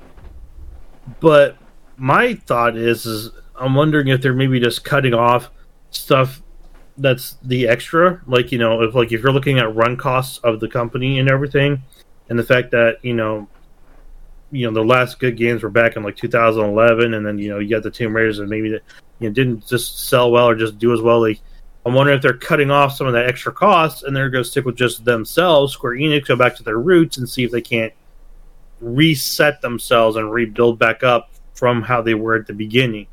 [1.20, 1.56] but
[1.96, 5.50] my thought is, is I'm wondering if they're maybe just cutting off
[5.90, 6.42] stuff
[6.96, 10.60] that's the extra, like you know, if like if you're looking at run costs of
[10.60, 11.82] the company and everything,
[12.28, 13.48] and the fact that you know,
[14.50, 17.58] you know, the last good games were back in like 2011, and then you know
[17.58, 18.82] you got the Tomb Raiders and maybe that
[19.18, 21.20] you know didn't just sell well or just do as well.
[21.20, 21.40] Like
[21.86, 24.50] I'm wondering if they're cutting off some of that extra cost, and they're going to
[24.50, 27.62] stick with just themselves, Square Enix, go back to their roots and see if they
[27.62, 27.92] can't
[28.80, 33.06] reset themselves and rebuild back up from how they were at the beginning.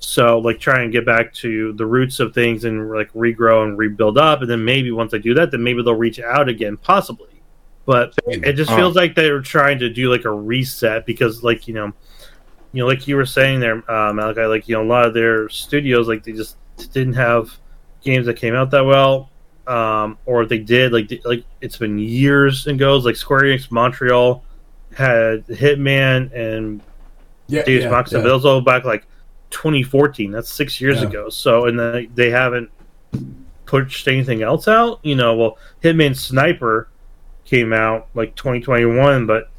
[0.00, 3.78] So, like, try and get back to the roots of things and like regrow and
[3.78, 6.76] rebuild up, and then maybe once they do that, then maybe they'll reach out again,
[6.76, 7.28] possibly.
[7.86, 11.74] But it just feels like they're trying to do like a reset because, like, you
[11.74, 11.92] know,
[12.72, 15.14] you know, like you were saying there, uh, Malachi, like you know, a lot of
[15.14, 16.56] their studios, like they just
[16.92, 17.56] didn't have
[18.02, 19.30] games that came out that well,
[19.66, 23.04] um, or if they did, like like it's been years and goes.
[23.04, 24.42] Like Square Enix Montreal
[24.96, 26.80] had Hitman and
[27.48, 28.18] Yeah, Deus yeah, Ex, yeah.
[28.18, 29.06] and those all back like
[29.50, 30.30] 2014.
[30.30, 31.08] That's six years Yeah.
[31.08, 31.28] ago.
[31.28, 32.70] So and they, they haven't
[33.66, 35.00] pushed anything else out.
[35.02, 36.88] You know, well, Hitman Sniper
[37.44, 39.50] came out like 2021, but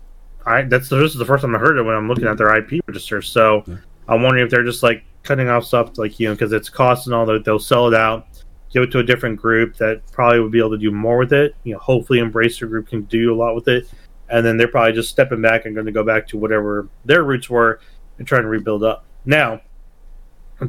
[0.45, 2.55] I that's this is the first time I heard it when I'm looking at their
[2.55, 3.21] IP register.
[3.21, 3.63] So
[4.07, 7.07] I'm wondering if they're just like cutting off stuff like you know because it's cost
[7.07, 8.27] and all that they'll sell it out.
[8.71, 11.31] Give it to a different group that probably would be able to do more with
[11.31, 11.55] it.
[11.63, 13.87] You know, hopefully Embracer Group can do a lot with it,
[14.33, 17.23] and then they're probably just stepping back and going to go back to whatever their
[17.23, 17.79] roots were
[18.17, 19.05] and trying to rebuild up.
[19.25, 19.61] Now,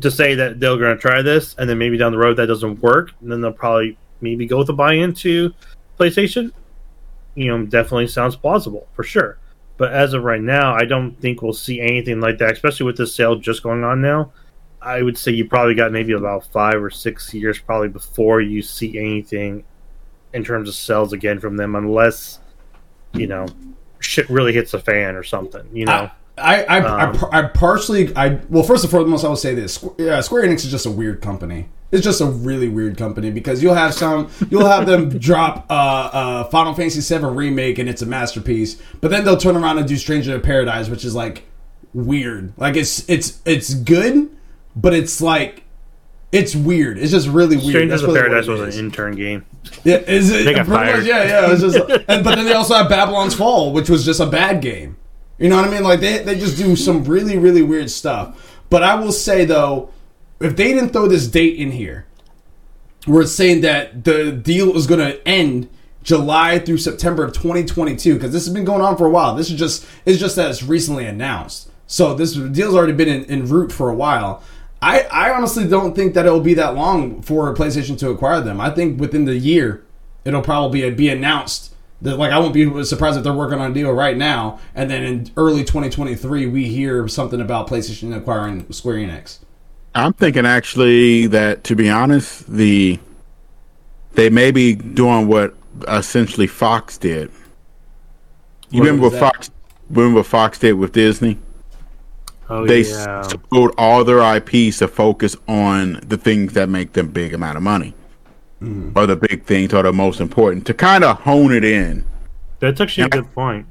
[0.00, 2.46] to say that they're going to try this and then maybe down the road that
[2.46, 5.54] doesn't work, and then they'll probably maybe go with a buy-in to
[5.98, 6.52] PlayStation.
[7.36, 9.38] You know, definitely sounds plausible for sure.
[9.78, 12.98] But as of right now, I don't think we'll see anything like that, especially with
[12.98, 14.30] this sale just going on now.
[14.82, 18.60] I would say you probably got maybe about five or six years probably before you
[18.60, 19.64] see anything
[20.34, 22.40] in terms of sales again from them, unless
[23.14, 23.46] you know
[24.00, 25.66] shit really hits the fan or something.
[25.72, 29.28] You know, I I, I, Um, I, I partially I well first and foremost I
[29.28, 31.68] will say this Squ- yeah, Square Enix is just a weird company.
[31.92, 35.74] It's just a really weird company because you'll have some you'll have them drop uh,
[35.74, 39.86] uh, Final Fantasy VII remake and it's a masterpiece, but then they'll turn around and
[39.86, 41.44] do Stranger in Paradise, which is like
[41.92, 42.52] weird.
[42.56, 44.28] Like it's it's it's good,
[44.74, 45.63] but it's like
[46.34, 46.98] it's weird.
[46.98, 47.70] It's just really weird.
[47.70, 49.46] Strangers of really Paradise was an intern game.
[49.84, 50.44] Yeah, is it?
[50.44, 51.46] They got pretty much, yeah, yeah.
[51.46, 51.76] It was just,
[52.08, 54.96] and, but then they also have Babylon's Fall, which was just a bad game.
[55.38, 55.84] You know what I mean?
[55.84, 58.60] Like they they just do some really really weird stuff.
[58.68, 59.90] But I will say though,
[60.40, 62.06] if they didn't throw this date in here,
[63.06, 65.68] where it's saying that the deal is going to end
[66.02, 69.36] July through September of 2022, because this has been going on for a while.
[69.36, 71.70] This is just it's just that it's recently announced.
[71.86, 74.42] So this deal's already been in, in route for a while.
[74.84, 78.60] I, I honestly don't think that it'll be that long for PlayStation to acquire them.
[78.60, 79.82] I think within the year,
[80.26, 81.74] it'll probably be announced.
[82.02, 84.90] That, like I won't be surprised if they're working on a deal right now, and
[84.90, 89.38] then in early 2023 we hear something about PlayStation acquiring Square Enix.
[89.94, 92.98] I'm thinking actually that to be honest, the
[94.12, 95.54] they may be doing what
[95.88, 97.30] essentially Fox did.
[98.68, 99.18] You What remember what?
[99.18, 99.50] Fox
[99.88, 101.38] remember what Fox did with Disney?
[102.50, 103.22] Oh They yeah,
[103.52, 107.62] sold all their IPs to focus on the things that make them big amount of
[107.62, 107.94] money.
[108.62, 108.96] Mm-hmm.
[108.98, 112.04] Or the big things are the most important to kind of hone it in.
[112.60, 113.66] that's actually a good point.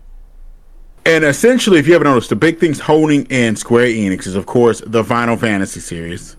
[1.06, 4.46] And essentially, if you haven't noticed, the big things honing in Square Enix is, of
[4.46, 6.38] course, the Final Fantasy series.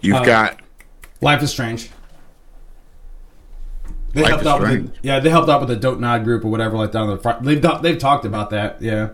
[0.00, 0.60] You've Uh, got
[1.20, 1.90] Life is Strange.
[4.12, 4.90] They Life helped is out with Strange.
[4.90, 6.98] the, yeah, they helped out with the Don't Nod group or whatever like that.
[6.98, 7.42] On the front.
[7.42, 8.80] They've they've talked about that.
[8.82, 9.10] Yeah,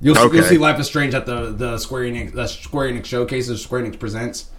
[0.00, 3.04] you'll see, you'll see Life is Strange at the the Square Enix the Square Enix
[3.06, 3.62] showcases.
[3.62, 4.50] Square Enix presents.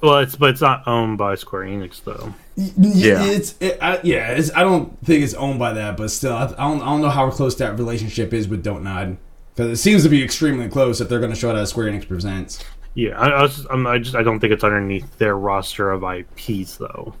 [0.00, 2.34] Well, it's but it's not owned by Square Enix though.
[2.56, 3.24] Yeah, Yeah.
[3.24, 4.28] it's it, I, yeah.
[4.32, 7.00] It's, I don't think it's owned by that, but still, I, I don't I don't
[7.02, 9.16] know how close that relationship is with Don't Nod
[9.54, 11.90] because it seems to be extremely close if they're going to show it at Square
[11.92, 12.64] Enix presents.
[12.94, 16.02] Yeah, I, I, was, I'm, I just I don't think it's underneath their roster of
[16.04, 17.14] IPs though.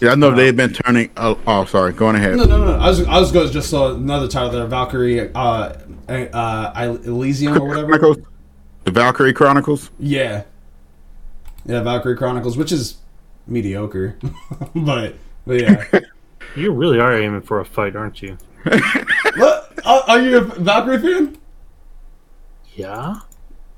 [0.00, 1.10] Yeah, I know they've been turning.
[1.16, 1.92] Oh, oh, sorry.
[1.92, 2.36] Going ahead.
[2.36, 2.72] No, no, no.
[2.78, 5.72] I was I was going to just saw another title there, Valkyrie, uh,
[6.08, 7.98] uh, Elysium or whatever.
[7.98, 8.26] Chronicles,
[8.84, 9.90] the Valkyrie Chronicles.
[9.98, 10.44] Yeah.
[11.64, 12.98] Yeah, Valkyrie Chronicles, which is
[13.46, 14.16] mediocre.
[14.74, 15.14] but
[15.46, 15.84] but yeah.
[16.54, 18.38] You really are aiming for a fight, aren't you?
[19.36, 19.78] what?
[19.84, 21.36] Are, are you a Valkyrie fan?
[22.74, 23.16] Yeah.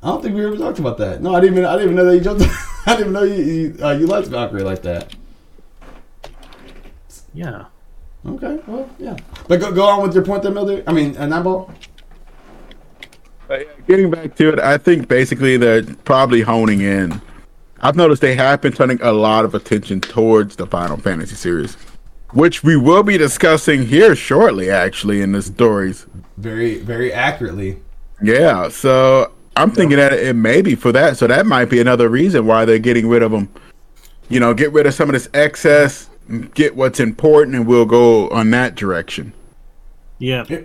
[0.01, 1.21] I don't think we ever talked about that.
[1.21, 2.45] No, I didn't even I didn't even know that you jumped
[2.87, 5.13] I didn't even know you you, uh, you liked Valkyrie like that.
[7.35, 7.65] Yeah.
[8.27, 9.17] Okay, well, yeah.
[9.47, 10.83] But go, go on with your point there, Milder.
[10.87, 11.73] I mean, and that ball.
[13.49, 17.21] Uh, getting back to it, I think basically they're probably honing in.
[17.81, 21.75] I've noticed they have been turning a lot of attention towards the Final Fantasy series,
[22.33, 26.07] which we will be discussing here shortly, actually, in the stories.
[26.37, 27.81] Very, very accurately.
[28.21, 31.17] Yeah, so I'm thinking that it may be for that.
[31.17, 33.49] So that might be another reason why they're getting rid of them.
[34.29, 36.11] You know, get rid of some of this excess,
[36.55, 39.33] get what's important, and we'll go on that direction.
[40.19, 40.45] Yeah.
[40.49, 40.61] Yeah.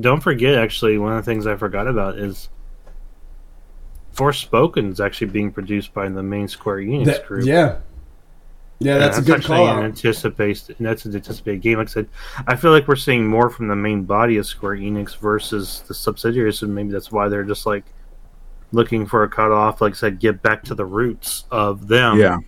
[0.00, 2.48] Don't forget, actually, one of the things I forgot about is
[4.14, 7.44] Forspoken is actually being produced by the main Square Enix That- group.
[7.46, 7.76] yeah.
[8.82, 9.68] Yeah, that's a good actually call.
[9.68, 9.84] an out.
[9.84, 10.76] anticipated.
[10.80, 11.76] That's an anticipated game.
[11.78, 12.08] Like I said,
[12.46, 15.92] I feel like we're seeing more from the main body of Square Enix versus the
[15.92, 17.84] subsidiaries, and maybe that's why they're just like
[18.72, 19.82] looking for a cutoff.
[19.82, 22.18] Like I said, get back to the roots of them.
[22.18, 22.38] Yeah.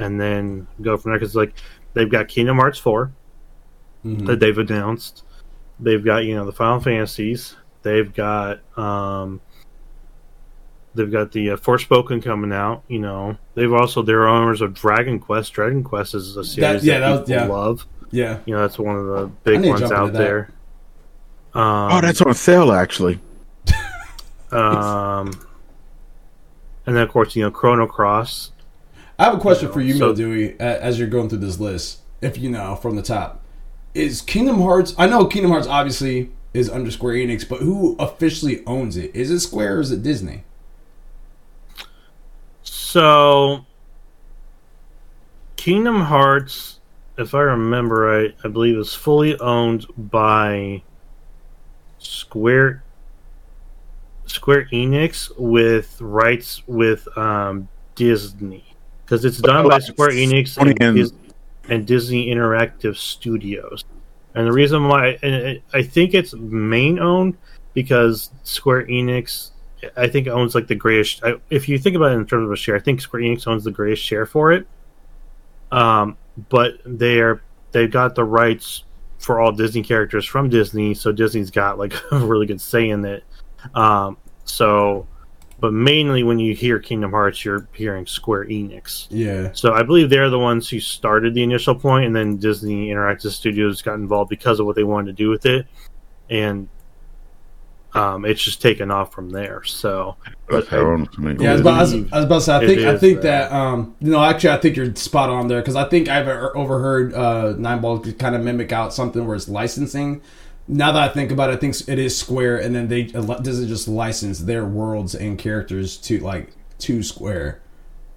[0.00, 1.18] and then go from there.
[1.18, 1.54] Because like
[1.94, 3.10] they've got Kingdom Hearts 4
[4.04, 4.26] Mhm.
[4.26, 5.24] that they've announced.
[5.80, 7.54] They've got you know the Final Fantasies.
[7.82, 9.40] They've got um,
[10.94, 12.82] they've got the uh, Forspoken coming out.
[12.88, 15.52] You know they've also they're owners of Dragon Quest.
[15.52, 17.46] Dragon Quest is a series yeah, that, that was- people yeah.
[17.46, 17.86] love.
[18.10, 20.50] Yeah, You know that's one of the big ones out there.
[21.52, 23.20] Um, Oh, that's on sale actually.
[24.50, 25.28] um,
[26.86, 28.52] and then of course you know Chrono Cross.
[29.18, 31.98] I have a question for you, So- Mil Dewey, as you're going through this list.
[32.20, 33.37] If you know from the top,
[33.98, 34.94] is Kingdom Hearts?
[34.96, 39.14] I know Kingdom Hearts obviously is under Square Enix, but who officially owns it?
[39.14, 40.44] Is it Square or is it Disney?
[42.62, 43.66] So,
[45.56, 46.80] Kingdom Hearts,
[47.18, 50.82] if I remember right, I believe is fully owned by
[51.98, 52.84] Square
[54.26, 58.64] Square Enix with rights with um, Disney
[59.04, 61.12] because it's done by Square Enix Sony and,
[61.68, 63.84] and- Disney Interactive Studios.
[64.34, 65.18] And the reason why
[65.72, 67.36] I think it's main owned
[67.74, 69.50] because Square Enix
[69.96, 71.22] I think owns like the greatest.
[71.50, 73.64] If you think about it in terms of a share, I think Square Enix owns
[73.64, 74.66] the greatest share for it.
[75.70, 76.16] Um,
[76.48, 77.42] but they're
[77.72, 78.84] they've got the rights
[79.18, 83.04] for all Disney characters from Disney, so Disney's got like a really good say in
[83.04, 83.24] it.
[83.74, 85.06] Um, so,
[85.60, 89.06] but mainly when you hear Kingdom Hearts, you're hearing Square Enix.
[89.10, 92.88] Yeah, So I believe they're the ones who started the initial point, and then Disney
[92.88, 95.66] Interactive Studios got involved because of what they wanted to do with it,
[96.30, 96.68] and
[97.94, 99.64] um, it's just taken off from there.
[99.64, 100.16] So,
[100.48, 101.40] That's how I'm assuming.
[101.40, 101.50] yeah.
[101.50, 102.52] I was, about, I, was, I was about to say.
[102.54, 103.50] I It think I think that.
[103.50, 106.28] that um, you know actually I think you're spot on there because I think I've
[106.28, 110.20] overheard uh, Nine Ball kind of mimic out something where it's licensing.
[110.70, 113.22] Now that I think about it, I think it is Square, and then they uh,
[113.38, 117.62] does it just license their worlds and characters to like to Square.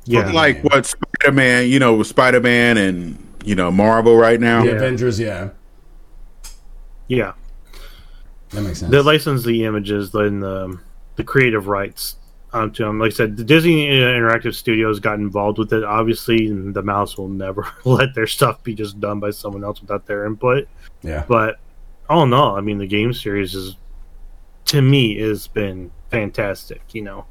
[0.06, 4.62] yeah, like what Spider Man, you know, Spider Man and you know Marvel right now.
[4.64, 4.76] The Yeah.
[4.76, 5.50] Avengers, yeah,
[7.08, 7.34] yeah.
[8.50, 8.92] that makes sense.
[8.92, 10.84] They license the images and the um,
[11.16, 12.18] the creative rights
[12.54, 13.00] onto them.
[13.00, 15.84] Like I said, the Disney uh, Interactive Studios got involved with it.
[15.86, 19.80] Obviously, and the mouse will never let their stuff be just done by someone else
[19.82, 20.68] without their input.
[21.02, 21.60] yeah, But
[22.12, 23.78] all in all, I mean, the game series is
[24.66, 26.82] to me has been fantastic.
[26.94, 27.26] You know,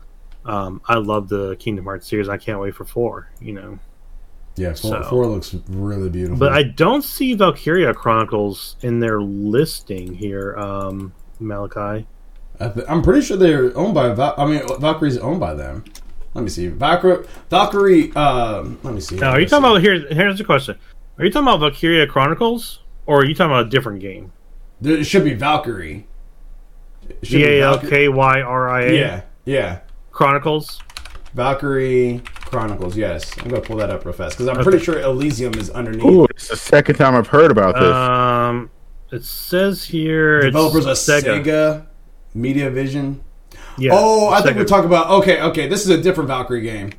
[0.45, 2.29] um, I love the Kingdom Hearts series.
[2.29, 3.31] I can't wait for four.
[3.41, 3.79] You know,
[4.57, 4.71] yeah.
[4.75, 6.39] Four, So- four looks really beautiful.
[6.39, 12.07] but I don't see Valkyria Chronicles in their listing here, um, Malachi.
[12.59, 14.11] I th- I'm pretty sure they're owned by.
[14.13, 15.85] Val- I mean, Valkyrie's owned by them.
[16.35, 16.69] Let me see.
[16.69, 17.25] Valkyrie.
[17.49, 18.13] Valkyrie.
[18.15, 19.17] Um, let me see.
[19.17, 20.07] Now, are you talking about here?
[20.11, 20.77] Here's the question:
[21.19, 24.31] Are you talking about Valkyria Chronicles, or are you talking about a different game?
[24.81, 26.07] There, it should be Valkyrie.
[27.09, 28.93] It should G be A L Valky- K Y R I A.
[28.93, 29.81] Yeah, yeah.
[30.11, 30.81] Chronicles.
[31.35, 32.97] Valkyrie Chronicles.
[32.97, 36.05] Yes, I'm gonna pull that up real fast because I'm pretty sure Elysium is underneath.
[36.05, 37.95] Ooh, it's the second time I've heard about this.
[37.95, 38.71] Um,
[39.13, 41.87] it says here Developers it's are Sega,
[42.35, 43.23] Media Vision.
[43.79, 43.93] Yeah.
[43.95, 45.11] oh, I think we're talking about.
[45.23, 45.69] Okay, okay.
[45.69, 46.91] This is a different Valkyrie game.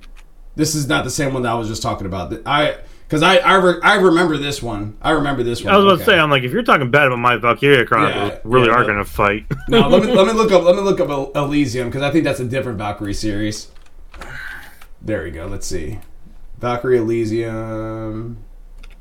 [0.56, 2.34] This is not the same one that I was just talking about.
[2.46, 2.78] I
[3.12, 4.95] because I I, re- I remember this one.
[5.01, 5.74] I remember this one.
[5.74, 6.05] I was about Okay.
[6.05, 8.74] to say, I'm like, if you're talking bad about my Valkyria Chronicles, Yeah, really yeah,
[8.74, 9.45] are going to fight.
[9.68, 12.24] No, let me let me look up let me look up Elysium because I think
[12.24, 13.70] that's a different Valkyrie series.
[15.01, 15.45] There we go.
[15.47, 15.99] Let's see,
[16.59, 18.38] Valkyrie Elysium,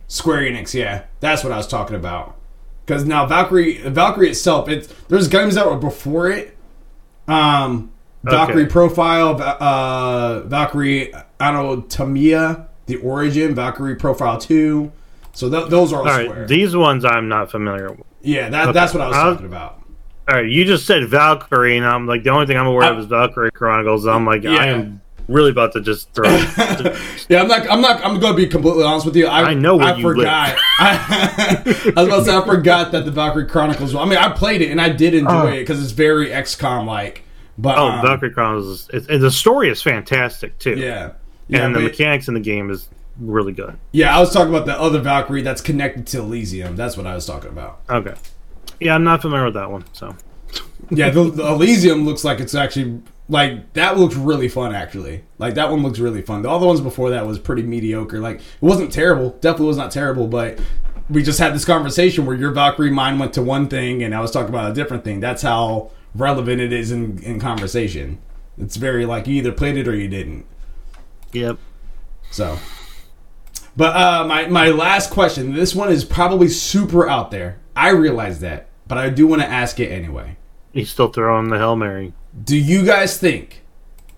[0.08, 0.74] Square Enix.
[0.74, 2.36] Yeah, that's what I was talking about.
[2.84, 6.56] Because now Valkyrie Valkyrie itself, it's there's games that were before it.
[7.28, 7.92] Um,
[8.24, 8.70] Valkyrie Okay.
[8.72, 14.92] Profile, uh, Valkyrie Anatomia, The Origin, Valkyrie Profile Two.
[15.32, 16.46] So th- those are all, All Square.
[16.48, 18.00] these ones I'm not familiar with.
[18.20, 18.72] yeah, that, Okay.
[18.72, 19.76] that's what I was I'll- talking about.
[20.28, 22.98] All right, you just said Valkyrie, and I'm like, the only thing I'm aware of
[23.00, 24.06] is Valkyrie Chronicles.
[24.06, 24.52] I'm like, Yeah.
[24.56, 26.28] I am really about to just throw.
[27.28, 27.70] Yeah, I'm not.
[27.70, 28.04] I'm not.
[28.04, 29.26] I'm going to be completely honest with you.
[29.28, 30.56] I, I know where I you forgot.
[30.80, 31.62] I,
[31.96, 33.94] I was about to say I forgot that the Valkyrie Chronicles.
[33.94, 35.46] I mean, I played it and I did enjoy Oh.
[35.46, 37.22] it because it's very XCOM like.
[37.56, 40.74] But oh, um, Valkyrie Chronicles, is, it, the story is fantastic too.
[40.76, 41.12] yeah,
[41.50, 42.88] yeah, and the but- mechanics in the game is
[43.18, 43.76] really good.
[43.92, 44.16] yeah.
[44.16, 46.76] I was talking about the other Valkyrie that's connected to Elysium.
[46.76, 47.80] That's what I was talking about.
[47.90, 48.14] Okay,
[48.80, 49.84] yeah, I'm not familiar with that one.
[49.92, 50.16] So
[50.90, 54.74] Yeah, the, the Elysium looks like it's actually like that looks really fun.
[54.74, 56.46] Actually, like that one looks really fun.
[56.46, 58.20] All the ones before that was pretty mediocre.
[58.20, 59.30] Like it wasn't terrible.
[59.40, 60.58] Definitely was not terrible, but
[61.10, 64.20] we just had this conversation where your Valkyrie mind went to one thing and I
[64.20, 65.20] was talking about a different thing.
[65.20, 68.18] That's how relevant it is in in conversation.
[68.58, 70.46] It's very like you either played it or you didn't.
[71.32, 71.58] Yep.
[72.30, 72.58] So,
[73.76, 75.54] But uh, my my last question.
[75.54, 77.58] This one is probably super out there.
[77.74, 80.36] I realize that, but I do want to ask it anyway.
[80.72, 82.12] He's still throwing the hail mary.
[82.44, 83.62] Do you guys think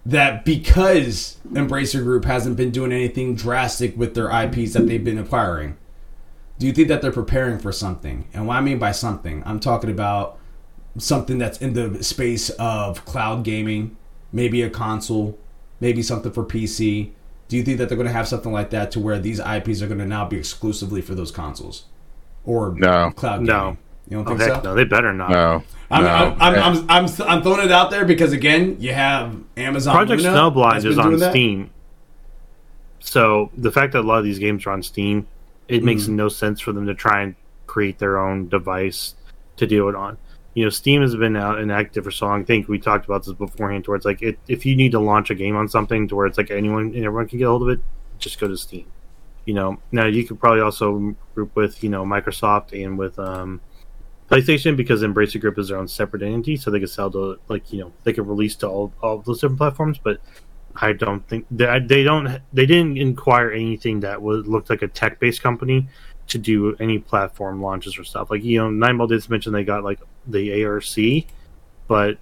[0.05, 5.19] that because Embracer Group hasn't been doing anything drastic with their IPs that they've been
[5.19, 5.77] acquiring,
[6.59, 8.27] do you think that they're preparing for something?
[8.35, 10.39] And what I mean by something, I'm talking about
[10.99, 13.97] something that's in the space of cloud gaming,
[14.33, 15.39] maybe a console,
[15.83, 17.11] maybe something for PC.
[17.49, 19.83] Do you think that they're going to have something like that to where these IPs
[19.83, 21.85] are going to now be exclusively for those consoles
[22.47, 23.11] or No.
[23.11, 23.47] cloud gaming?
[23.49, 23.77] No.
[24.09, 24.71] You don't Oh, think heck so?
[24.71, 25.31] no, they better not.
[25.31, 25.63] No.
[25.91, 26.09] I'm, no.
[26.09, 29.95] I'm, I'm, I'm, I'm, I'm throwing it out there because again, you have Amazon.
[29.95, 31.19] Project Luna Snowblind is on.
[31.19, 31.71] Steam.
[33.01, 35.27] So the fact that a lot of these games are on Steam,
[35.69, 36.11] it makes Mm.
[36.11, 37.35] no sense for them to try and
[37.67, 39.15] create their own device
[39.57, 40.17] to do it on.
[40.55, 42.43] You know, Steam has been out and active for so long.
[42.43, 43.85] I think we talked about this beforehand.
[43.85, 46.37] Towards like, it, if you need to launch a game on something to where it's
[46.37, 47.81] like anyone and everyone can get a hold of it,
[48.19, 48.87] just go to Steam.
[49.47, 53.61] You know, now you could probably also group with you know Microsoft and with um,
[54.29, 57.73] PlayStation because Embracer Group is their own separate entity, so they can sell to like
[57.73, 59.99] you know they can release to all all those different platforms.
[59.99, 60.21] But
[60.77, 64.89] I don't think they, they don't they didn't inquire anything that was looked like a
[64.89, 65.89] tech based company
[66.33, 68.31] to do any platform launches or stuff.
[68.31, 71.27] Like you know, Nineball did mention they got like the ARC,
[71.89, 72.19] but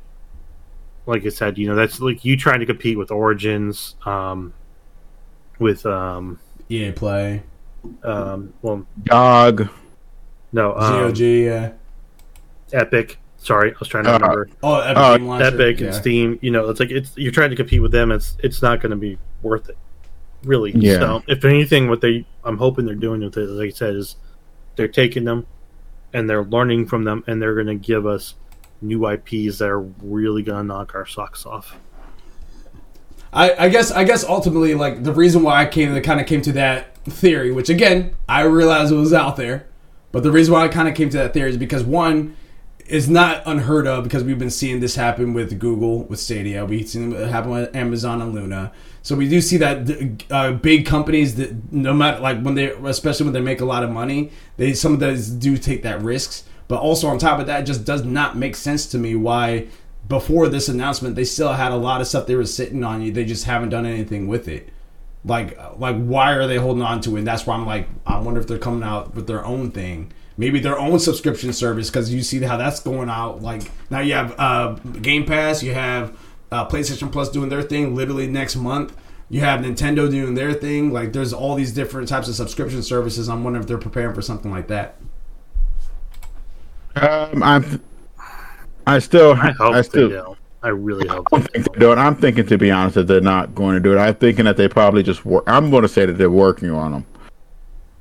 [1.07, 4.53] like I said, you know that's like you trying to compete with Origins, um,
[5.59, 6.39] with um,
[6.69, 7.43] EA Play,
[8.03, 9.69] um, well, Dog.
[10.53, 11.73] no, um, GOG, yeah.
[12.73, 13.19] Epic.
[13.39, 14.49] Sorry, I was trying to Uh, remember.
[14.63, 15.45] Oh, Epic uh, Game Launcher.
[15.47, 15.87] Epic yeah.
[15.87, 16.39] and Steam.
[16.43, 18.13] You know, it's like it's you're trying to compete with them.
[18.13, 19.79] It's it's not going to be worth it,
[20.45, 20.73] really.
[20.73, 20.99] Yeah.
[20.99, 24.17] So, if anything, what they I'm hoping they're doing with it, like I said, is
[24.77, 25.47] they're taking them
[26.13, 28.35] and they're learning from them, and they're going to give us
[28.83, 31.77] new IPs that are really going to knock our socks off.
[33.33, 36.27] I, I guess I guess ultimately like the reason why I came that kind of
[36.27, 39.69] came to that theory, which again I realized it was out there,
[40.11, 42.37] but the reason why I kind of came to that theory is because one
[42.91, 46.89] is not unheard of because we've been seeing this happen with Google with Stadia, we've
[46.89, 48.73] seen it happen with Amazon and Luna,
[49.03, 53.25] so we do see that uh, big companies that no matter like when they especially
[53.25, 56.45] when they make a lot of money, they some of those do take that risks,
[56.69, 59.69] but also on top of that, just does not make sense to me why
[60.11, 63.13] before this announcement, they still had a lot of stuff they were sitting on you.
[63.13, 64.69] They just haven't done anything with it.
[65.25, 67.21] Like, like why are they holding on to it?
[67.21, 70.13] And that's why I'm like, I wonder if they're coming out with their own thing,
[70.41, 71.91] maybe their own subscription service.
[71.91, 73.43] Because you see how that's going out.
[73.43, 76.19] Like now you have uh, Game Pass, you have
[76.51, 78.97] uh, PlayStation Plus doing their thing literally next month.
[79.29, 80.93] You have Nintendo doing their thing.
[80.93, 83.29] Like, there's all these different types of subscription services.
[83.29, 84.97] I'm wondering if they're preparing for something like that.
[86.97, 87.81] Um, I'm.
[88.89, 89.35] I still.
[89.35, 90.09] I hope I still.
[90.09, 90.21] they.
[90.63, 91.99] I really hope I they don't think they do it.
[91.99, 93.99] I'm thinking, to be honest, that they're not going to do it.
[93.99, 95.45] I'm thinking that they probably just work.
[95.47, 97.07] I'm going to say that they're working on them.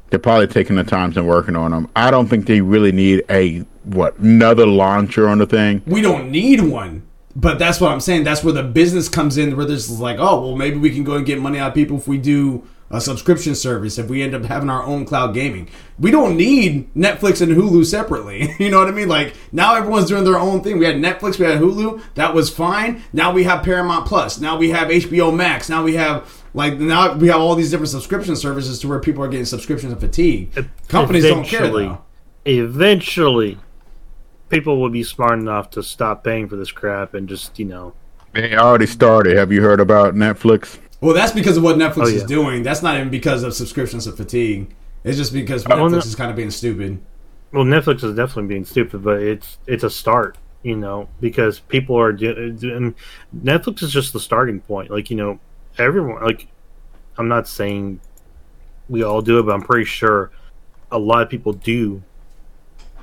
[0.10, 1.90] They're probably taking the times and working on them.
[1.96, 5.82] I don't think they really need a what another launcher on the thing.
[5.86, 7.04] we don't need one.
[7.36, 8.24] But that's what I'm saying.
[8.24, 11.04] That's where the business comes in, where this is like, oh, well, maybe we can
[11.04, 14.24] go and get money out of people if we do a subscription service, if we
[14.24, 15.70] end up having our own cloud gaming.
[16.00, 18.50] We don't need Netflix and Hulu separately.
[18.60, 19.08] You know what I mean?
[19.08, 20.80] Like, now everyone's doing their own thing.
[20.80, 22.02] We had Netflix, we had Hulu.
[22.16, 23.04] That was fine.
[23.14, 24.40] Now we have Paramount Plus.
[24.40, 25.70] Now we have HBO Max.
[25.70, 26.39] Now we have.
[26.54, 29.92] Like now, we have all these different subscription services to where people are getting subscriptions
[29.94, 30.68] subscription fatigue.
[30.88, 32.02] Companies don't care Eventually- though.
[32.46, 33.58] eventually
[34.50, 37.94] people will be smart enough to stop paying for this crap and just you know
[38.34, 39.38] They already started.
[39.38, 40.80] Have you heard about Netflix?
[41.02, 42.62] Well, that's because of what Netflix Oh, is doing.
[42.64, 44.76] That's not even because of subscriptions of fatigue.
[45.04, 47.00] It's just because Netflix no- is kind of being stupid.
[47.54, 51.96] well netflix is definitely being stupid but it's it's a start you know because people
[51.98, 52.94] are do- doing
[53.36, 55.40] netflix is just the starting point like you know
[55.80, 56.48] everyone like
[57.18, 58.00] i'm not saying
[58.90, 60.32] we all do it but i'm pretty sure
[60.92, 62.02] a lot of people do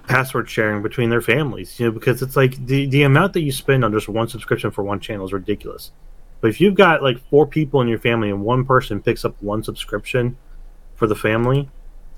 [0.07, 3.53] password sharing between their families you know because it's like the the amount that you
[3.53, 5.93] spend on just one subscription for one channel is ridiculous.
[6.41, 9.35] But if you've got like four people in your family and one person picks up
[9.43, 10.37] one subscription
[10.95, 11.69] for the family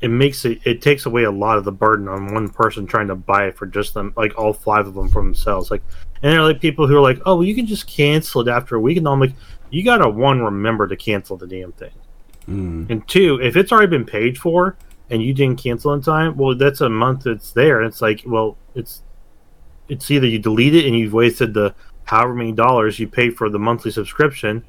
[0.00, 3.08] it makes it it takes away a lot of the burden on one person trying
[3.08, 5.70] to buy it for just them like all five of them for themselves.
[5.70, 5.82] Like
[6.22, 8.48] and there are like people who are like oh well you can just cancel it
[8.48, 9.34] after a week and i'm like
[9.70, 11.92] you gotta one remember to cancel the damn thing.
[12.48, 12.88] Mm.
[12.88, 14.76] and two if it's already been paid for
[15.10, 18.22] and you didn't cancel in time well that's a month that's there and it's like
[18.24, 19.02] well it's
[19.88, 23.50] it's either you delete it and you've wasted the however many dollars you pay for
[23.50, 24.64] the monthly subscription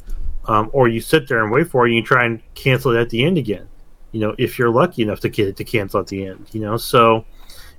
[0.45, 2.99] um, or you sit there and wait for it and you try and cancel it
[2.99, 3.67] at the end again.
[4.11, 6.59] You know if you're lucky enough to get it to cancel at the end you
[6.59, 6.77] know?
[6.77, 7.25] So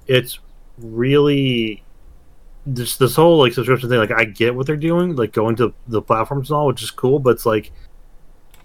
[0.07, 0.39] it's
[0.79, 1.83] really
[2.67, 5.73] this this whole like subscription thing like i get what they're doing like going to
[5.89, 7.73] the platforms and all which is cool but it's like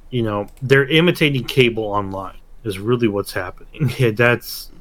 [0.10, 3.90] you know they're imitating cable online is really what's happening.
[3.98, 4.72] Yeah, that's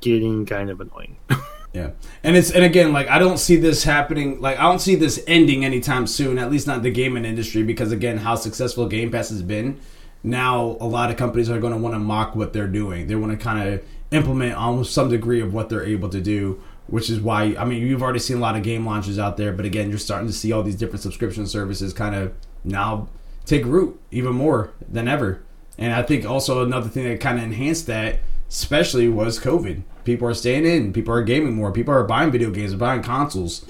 [0.00, 1.16] getting kind of annoying.
[1.74, 4.42] Yeah, and it's and again, like I don't see this happening.
[4.42, 6.38] Like I don't see this ending anytime soon.
[6.38, 9.80] At least not the gaming industry, because again, how successful Game Pass has been.
[10.22, 13.06] Now, a lot of companies are going to want to mock what they're doing.
[13.06, 16.62] They want to kind of implement almost some degree of what they're able to do.
[16.88, 19.52] Which is why I mean, you've already seen a lot of game launches out there,
[19.52, 22.32] but again, you're starting to see all these different subscription services kind of
[22.64, 23.08] now
[23.46, 25.42] take root even more than ever.
[25.78, 28.18] And I think also another thing that kind of enhanced that,
[28.48, 29.82] especially, was COVID.
[30.04, 33.64] People are staying in, people are gaming more, people are buying video games, buying consoles.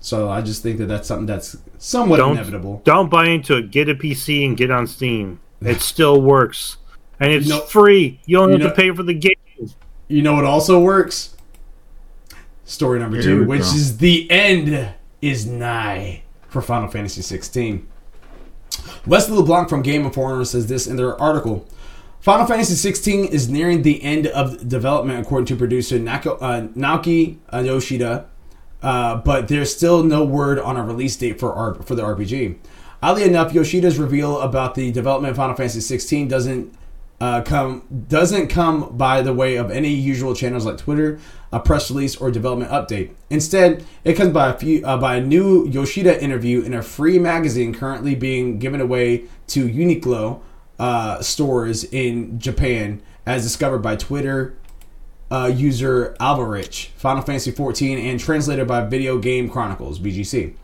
[0.00, 2.80] So I just think that that's something that's somewhat Don't- inevitable.
[2.84, 3.70] Don't buy into it.
[3.70, 5.38] Get a PC and get on Steam.
[5.60, 6.78] It still works,
[7.20, 8.20] and it's You know- free.
[8.26, 9.34] You don't you have know- to pay for the game.
[10.08, 11.36] You know what also works?
[12.72, 13.66] Story number Here two, which go.
[13.66, 17.86] is the end is nigh for Final Fantasy 16.
[19.06, 21.68] Wesley LeBlanc from Game Informer says this in their article.
[22.20, 27.36] Final Fantasy 16 is nearing the end of development, according to producer Nako, uh, Naoki
[27.52, 28.26] Yoshida,
[28.82, 32.56] uh, but there's still no word on a release date for R- for the RPG.
[33.02, 36.74] Oddly enough, Yoshida's reveal about the development of Final Fantasy 16 doesn't
[37.20, 41.18] uh, come doesn't come by the way of any usual channels like Twitter,
[41.52, 43.10] a press release, or development update.
[43.28, 47.18] Instead, it comes by a few uh, by a new Yoshida interview in a free
[47.18, 50.40] magazine currently being given away to Uniqlo
[50.78, 54.56] uh, stores in Japan, as discovered by Twitter
[55.30, 60.54] uh, user Alvarich, Final Fantasy 14, and translated by Video Game Chronicles (VGC).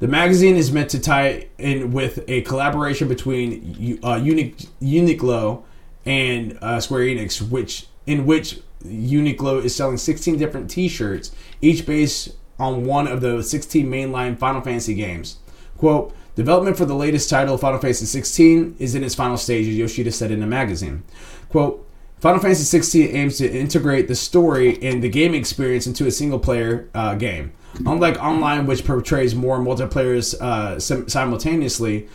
[0.00, 5.62] The magazine is meant to tie in with a collaboration between uh, Uniqlo
[6.06, 12.30] and uh, Square Enix, which in which Uniqlo is selling 16 different T-shirts, each based
[12.58, 15.38] on one of the 16 mainline Final Fantasy games.
[15.76, 19.76] Quote: Development for the latest title, Final Fantasy 16, is in its final stages.
[19.76, 21.02] Yoshida said in a magazine.
[21.48, 21.86] Quote.
[22.20, 26.38] Final Fantasy 16 aims to integrate the story and the game experience into a single
[26.38, 27.50] player uh, game.
[27.86, 32.08] Unlike online, which portrays more multiplayers uh, sim- simultaneously,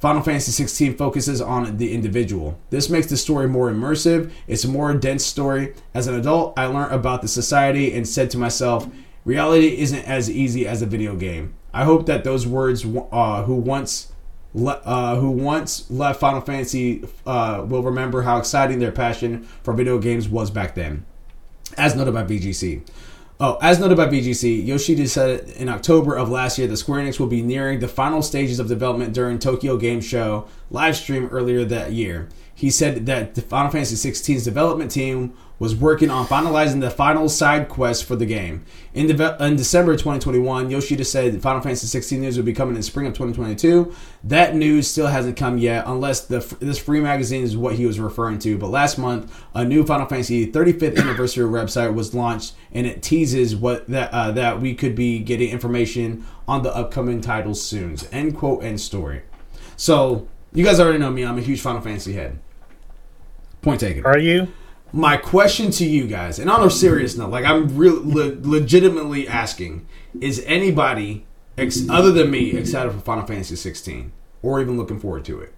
[0.00, 2.58] Final Fantasy 16 focuses on the individual.
[2.70, 4.32] This makes the story more immersive.
[4.48, 5.74] It's a more dense story.
[5.92, 8.88] As an adult, I learned about the society and said to myself,
[9.26, 11.52] reality isn't as easy as a video game.
[11.74, 14.10] I hope that those words, uh, who once
[14.54, 19.74] le- uh, who once left Final Fantasy uh, will remember how exciting their passion for
[19.74, 21.04] video games was back then.
[21.76, 22.82] As noted by VGC.
[23.42, 27.18] Oh, as noted by VGC, Yoshida said in October of last year that Square Enix
[27.18, 31.64] will be nearing the final stages of development during Tokyo Game Show live stream earlier
[31.64, 32.28] that year.
[32.54, 37.28] He said that the Final Fantasy XVI's development team was working on finalizing the final
[37.28, 38.64] side quest for the game.
[38.94, 42.82] In, deve- in December 2021, Yoshida said Final Fantasy 16 news would be coming in
[42.82, 43.94] spring of 2022.
[44.24, 48.00] That news still hasn't come yet, unless the this free magazine is what he was
[48.00, 48.56] referring to.
[48.56, 53.54] But last month, a new Final Fantasy 35th anniversary website was launched, and it teases
[53.54, 57.96] what that uh, that we could be getting information on the upcoming titles soon.
[58.10, 58.64] End quote.
[58.64, 59.22] End story.
[59.76, 61.22] So you guys already know me.
[61.22, 62.38] I'm a huge Final Fantasy head.
[63.60, 64.48] Point taken Are you?
[64.92, 69.28] My question to you guys, and on a serious note, like I'm real le- legitimately
[69.28, 69.86] asking,
[70.20, 71.26] is anybody
[71.56, 74.12] ex- other than me excited for Final Fantasy 16
[74.42, 75.54] or even looking forward to it?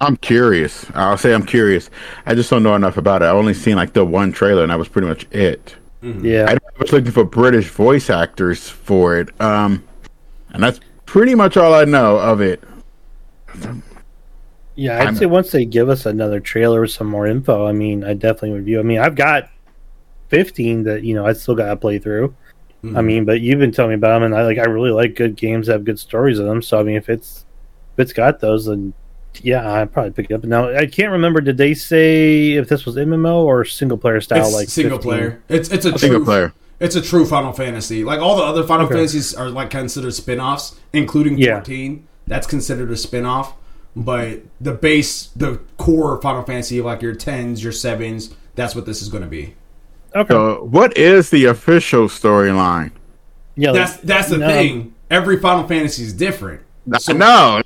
[0.00, 0.84] I'm curious.
[0.94, 1.88] I'll say I'm curious.
[2.26, 3.26] I just don't know enough about it.
[3.26, 5.76] I only seen like the one trailer, and that was pretty much it.
[6.02, 6.46] Yeah.
[6.48, 9.84] I was looking for British voice actors for it, um,
[10.50, 12.62] and that's pretty much all I know of it.
[14.74, 17.72] Yeah, I'd I'm- say once they give us another trailer with some more info, I
[17.72, 18.80] mean, I definitely would view.
[18.80, 19.48] I mean, I've got
[20.28, 22.34] 15 that you know I still got to play through.
[22.84, 22.96] Mhm.
[22.96, 24.58] I mean, but you've been telling me about them, and I like.
[24.58, 26.62] I really like good games that have good stories in them.
[26.62, 27.44] So I mean, if it's
[27.94, 28.92] if it's got those, then
[29.42, 30.44] yeah, I'd probably pick it up.
[30.44, 31.40] Now I can't remember.
[31.40, 34.44] Did they say if this was MMO or single player style?
[34.46, 35.10] it's like single 15?
[35.12, 35.42] player.
[35.48, 36.52] It's it's a Single true, player.
[36.80, 38.02] It's a true Final Fantasy.
[38.02, 38.94] Like all the other Final Okay.
[38.94, 41.56] Fantasies are like considered spin-offs, including Yeah.
[41.58, 42.02] 14.
[42.26, 43.54] That's considered a spin-off.
[43.94, 49.02] But the base, the core Final Fantasy, like your tens, your sevens, that's what this
[49.02, 49.54] is going to be.
[50.14, 50.32] Okay.
[50.32, 52.92] So, what is the official storyline?
[53.56, 54.94] yeah, That's that's the no, thing.
[55.10, 56.62] Every Final Fantasy is different.
[56.98, 57.62] So- no,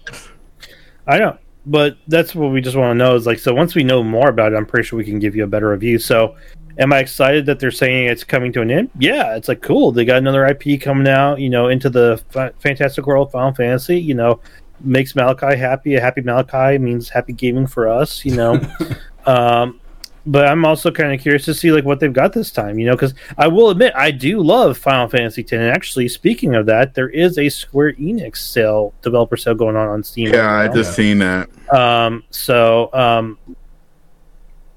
[1.06, 3.38] I know, but that's what we just want to know is like.
[3.38, 5.46] So once we know more about it, I'm pretty sure we can give you a
[5.46, 5.98] better review.
[5.98, 6.36] So,
[6.78, 8.90] am I excited that they're saying it's coming to an end?
[8.98, 9.92] Yeah, it's like cool.
[9.92, 11.40] They got another IP coming out.
[11.40, 12.22] You know, into the
[12.58, 13.98] fantastic world Final Fantasy.
[13.98, 14.40] You know,
[14.80, 15.94] makes Malachi happy.
[15.94, 18.24] A happy Malachi means happy gaming for us.
[18.24, 18.60] You know.
[19.26, 19.80] um,
[20.28, 22.86] but I'm also kind of curious to see like what they've got this time, you
[22.86, 25.52] know, because I will admit I do love Final Fantasy X.
[25.52, 29.88] And actually, speaking of that, there is a Square Enix sale, developer sale going on
[29.88, 30.32] on Steam.
[30.32, 31.48] yeah, right I just seen that.
[31.72, 33.38] Um, so, um,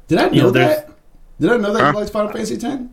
[0.08, 0.90] Did I know You know, that?
[1.40, 1.92] Did I know that Huh?
[1.94, 2.84] you liked Final Fantasy X?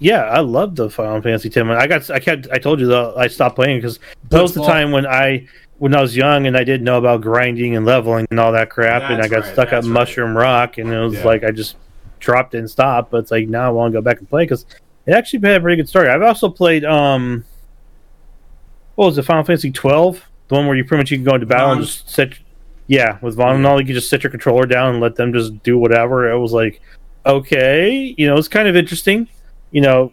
[0.00, 1.56] Yeah, I loved the Final Fantasy X.
[1.56, 4.64] I got, I kept, I told you though, I stopped playing because that was the
[4.64, 5.46] time when I,
[5.78, 8.68] when I was young and I didn't know about grinding and leveling and all that
[8.70, 9.84] crap, and I got right, stuck at right.
[9.84, 11.24] Mushroom Rock, and it was Yeah.
[11.24, 11.76] like I just
[12.20, 13.10] dropped and stopped.
[13.10, 14.66] But it's like now I want to go back and play because
[15.06, 16.08] it actually had a pretty good story.
[16.08, 17.44] I've also played, um,
[18.96, 21.34] what was it, Final Fantasy twelve, the one where you pretty much you can go
[21.34, 22.34] into battle and just set,
[22.88, 25.32] yeah, with Vaan and all, you can just set your controller down and let them
[25.32, 26.30] just do whatever.
[26.30, 26.80] It was like,
[27.24, 29.28] okay, you know, it's kind of interesting,
[29.70, 30.12] you know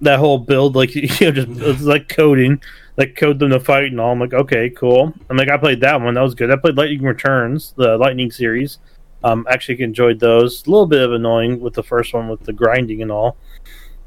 [0.00, 2.60] that whole build, like you know, just it's like coding,
[3.02, 4.12] like code them to fight and all.
[4.12, 5.12] I'm like, okay, cool.
[5.28, 6.50] I'm like, I played that one, that was good.
[6.50, 8.78] I played Lightning Returns, the Lightning series.
[9.24, 10.66] Um, actually enjoyed those.
[10.66, 13.36] A little bit of annoying with the first one with the grinding and all.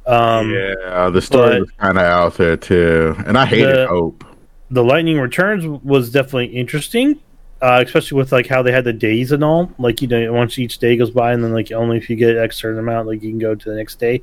[0.05, 4.23] Um, yeah, the story was kind of out there too, and I hated The- Hope.
[4.69, 7.19] the Lightning Returns was definitely interesting,
[7.61, 9.71] uh, especially with like how they had the days and all.
[9.79, 12.37] Like you know, once each day goes by, and then like only if you get
[12.37, 14.21] X certain amount, like you can go to the next day.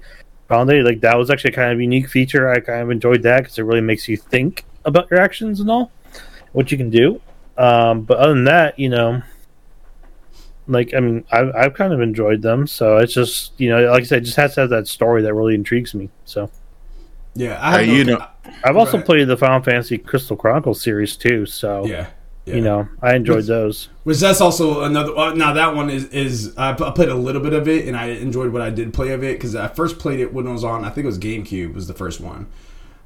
[0.53, 2.51] Found day, like that was actually a kind of unique feature.
[2.51, 5.71] I kind of enjoyed that because it really makes you think about your actions and
[5.71, 5.91] all,
[6.53, 7.23] what you can do.
[7.57, 9.23] Um, but other than that, you know,
[10.67, 12.67] like I mean, I've I've kind of enjoyed them.
[12.67, 15.23] So it's just you know, like I said, it just has to have that story
[15.23, 16.11] that really intrigues me.
[16.27, 16.51] So.
[17.35, 18.27] Yeah, I have Uh, no- you know-
[18.63, 19.07] I've also Right.
[19.07, 22.09] played the Final Fantasy Crystal Chronicles series too, so Yeah,
[22.45, 22.55] yeah.
[22.57, 23.89] you know I enjoyed those.
[24.05, 25.17] Which that's also another.
[25.17, 27.87] Uh, now that one is is I p- I played a little bit of it
[27.87, 30.47] and I enjoyed what I did play of it because I first played it when
[30.47, 30.85] it was on.
[30.85, 32.47] I think it was GameCube was the first one.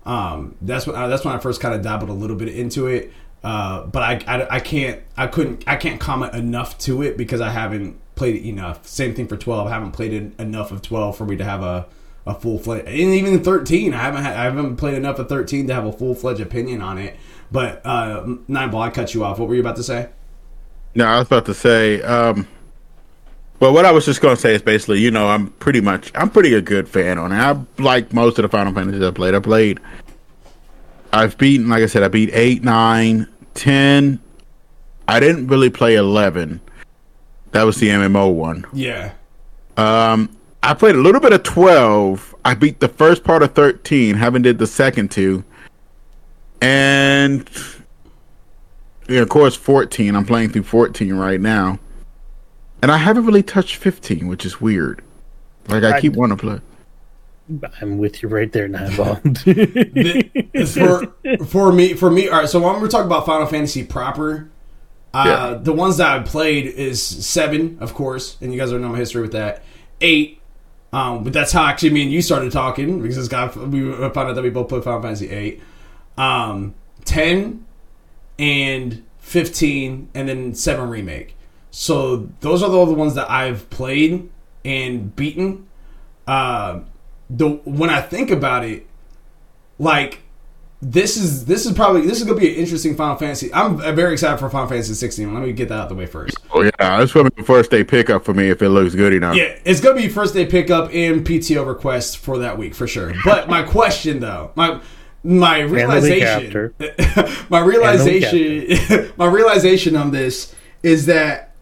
[0.05, 2.87] Um, that's when I, that's when I first kind of dabbled a little bit into
[2.87, 3.13] it.
[3.45, 7.41] Uh, but I, I I can't I couldn't I can't comment enough to it because
[7.41, 8.87] I haven't played it enough.
[8.87, 9.67] Same thing for twelve.
[9.67, 11.87] I haven't played it enough of twelve for me to have a
[12.27, 12.89] a full fledged.
[12.89, 15.93] And even thirteen, I haven't had, I haven't played enough of thirteen to have a
[15.93, 17.17] full fledged opinion on it.
[17.51, 19.39] But uh, nine ball, I cut you off.
[19.39, 20.09] What were you about to say?
[20.95, 22.03] No, I was about to say.
[22.03, 22.49] Um,
[23.61, 26.11] well, what I was just going to say is basically, you know, I'm pretty much,
[26.15, 27.37] I'm pretty a good fan on it.
[27.37, 29.35] I like most of the Final Fantasies I played.
[29.35, 29.81] I played.
[31.13, 34.21] I've beaten, like I said, I beat eight, nine, ten.
[35.09, 36.61] I didn't really play eleven.
[37.53, 38.67] That was the MMO one.
[38.73, 39.13] Yeah.
[39.77, 42.35] Um, I played a little bit of twelve.
[42.45, 44.17] I beat the first part of thirteen.
[44.17, 45.45] Haven't did the second two.
[46.61, 47.49] And
[49.09, 50.15] yeah, of course, fourteen.
[50.17, 51.79] I'm playing through fourteen right now,
[52.83, 55.03] and I haven't really touched fifteen, which is weird.
[55.69, 56.61] Like I, I- keep wanting to play.
[57.81, 59.23] I'm with you right there, Nineball.
[61.39, 64.49] for for me for me all right so when we're talking about final fantasy proper
[65.15, 65.59] uh Yeah.
[65.63, 68.99] the ones that i played is seven of course and you guys already know my
[68.99, 69.63] history with that
[70.01, 70.41] eight
[70.93, 74.17] um but that's how actually me and you started talking because this guy we found
[74.19, 75.63] out that we both played final fantasy 8
[76.19, 77.65] um 10
[78.39, 81.37] and 15 and then 7 remake
[81.71, 84.31] so those are all the ones that i've played
[84.65, 85.67] and beaten
[86.27, 86.81] uh
[87.29, 88.87] the when i think about it
[89.79, 90.23] like
[90.83, 93.53] this is this is probably this is gonna be an interesting Final Fantasy.
[93.53, 95.33] I'm very excited for Final Fantasy 16.
[95.33, 96.39] Let me get that out the way first.
[96.53, 99.15] Oh yeah, this will be the first day pickup for me if it looks good
[99.15, 99.37] enough.
[99.37, 103.15] Yeah, it's gonna be first day pickup and PTO request for that week for sure.
[103.25, 104.81] But my question though, my
[105.35, 106.73] my realization,
[107.49, 110.55] my realization, my realization on this
[110.85, 111.53] is that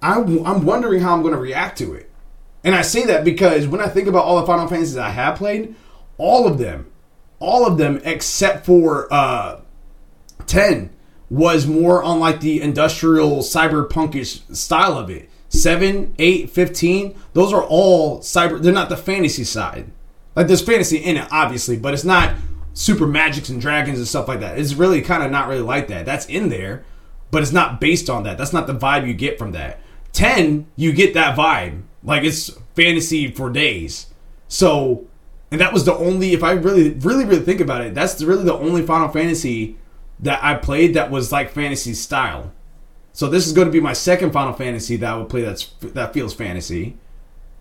[0.00, 2.08] I, I'm wondering how I'm gonna react to it.
[2.62, 5.36] And I say that because when I think about all the Final Fantasies I have
[5.36, 5.74] played,
[6.16, 6.92] all of them,
[7.40, 9.60] all of them except for uh,
[10.46, 10.90] 10
[11.28, 15.28] was more on like the industrial cyberpunkish style of it.
[15.48, 19.90] 7, 8, 15, those are all cyber they're not the fantasy side.
[20.36, 22.34] Like there's fantasy in it obviously, but it's not
[22.74, 24.58] super magics and dragons and stuff like that.
[24.58, 26.06] It's really kind of not really like that.
[26.06, 26.84] That's in there,
[27.30, 28.38] but it's not based on that.
[28.38, 29.80] That's not the vibe you get from that.
[30.12, 31.82] 10, you get that vibe.
[32.02, 34.06] Like it's fantasy for days.
[34.48, 35.06] So,
[35.50, 38.44] and that was the only if I really really really think about it, that's really
[38.44, 39.78] the only Final Fantasy
[40.20, 42.52] that I played that was like fantasy style.
[43.12, 45.66] So this is going to be my second Final Fantasy that I would play that's
[45.80, 46.96] that feels fantasy.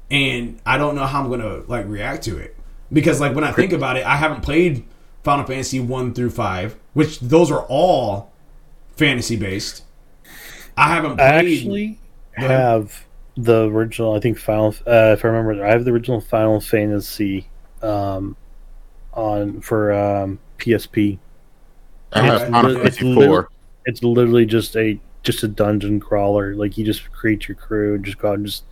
[0.10, 2.56] And I don't know how I'm going to like react to it
[2.92, 4.86] because like when I think about it, I haven't played
[5.24, 8.32] Final Fantasy 1 through 5, which those are all
[8.98, 9.84] fantasy based.
[10.78, 12.00] I haven't I actually
[12.34, 13.06] have
[13.36, 14.16] the original.
[14.16, 14.70] I think Final.
[14.88, 17.48] Uh, if I remember, I have the original Final Fantasy
[17.82, 18.36] um,
[19.14, 21.20] on for um, PSP.
[22.14, 23.50] I have It's Final it's Fantasy lit- four.
[23.86, 26.56] It's literally just a just a dungeon crawler.
[26.56, 28.64] Like you just create your crew and just go out and just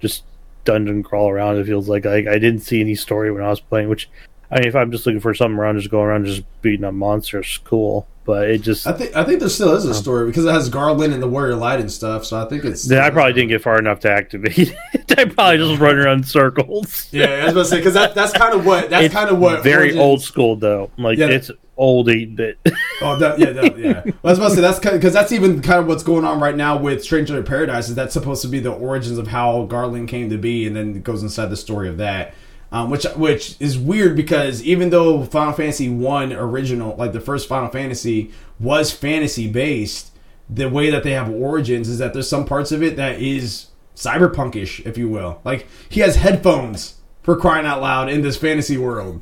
[0.00, 0.24] just
[0.64, 1.56] dungeon crawl around.
[1.56, 4.08] It feels like I, I didn't see any story when I was playing, which
[4.54, 6.94] I mean, if I'm just looking for something around, just going around just beating up
[6.94, 8.06] monsters, cool.
[8.24, 9.98] But it just I think I think there still is a uh-huh.
[9.98, 12.24] story because it has Garland and the Warrior Light and stuff.
[12.24, 12.84] So I think it's.
[12.84, 14.56] then I probably didn't get far enough to activate.
[14.94, 15.18] it.
[15.18, 17.08] I probably just run around in circles.
[17.10, 19.38] Yeah, I was about to say because that, that's kind of what that's kind of
[19.38, 20.90] what very Origins- old school though.
[20.96, 21.28] Like Yeah.
[21.28, 22.58] it's old eight bit.
[23.02, 24.02] Oh, that, yeah, that, yeah.
[24.06, 26.56] I was about to say that's because that's even kind of what's going on right
[26.56, 27.88] now with Stranger in Paradise.
[27.88, 30.96] Is that's supposed to be the origins of how Garland came to be, and then
[30.96, 32.34] it goes inside the story of that,
[32.74, 37.48] um, which which is weird because even though Final Fantasy One original, like the first
[37.48, 40.10] Final Fantasy, was fantasy based,
[40.50, 43.68] the way that they have origins is that there's some parts of it that is
[43.94, 45.40] cyberpunkish, if you will.
[45.44, 49.20] Like he has headphones for crying out loud in this fantasy world.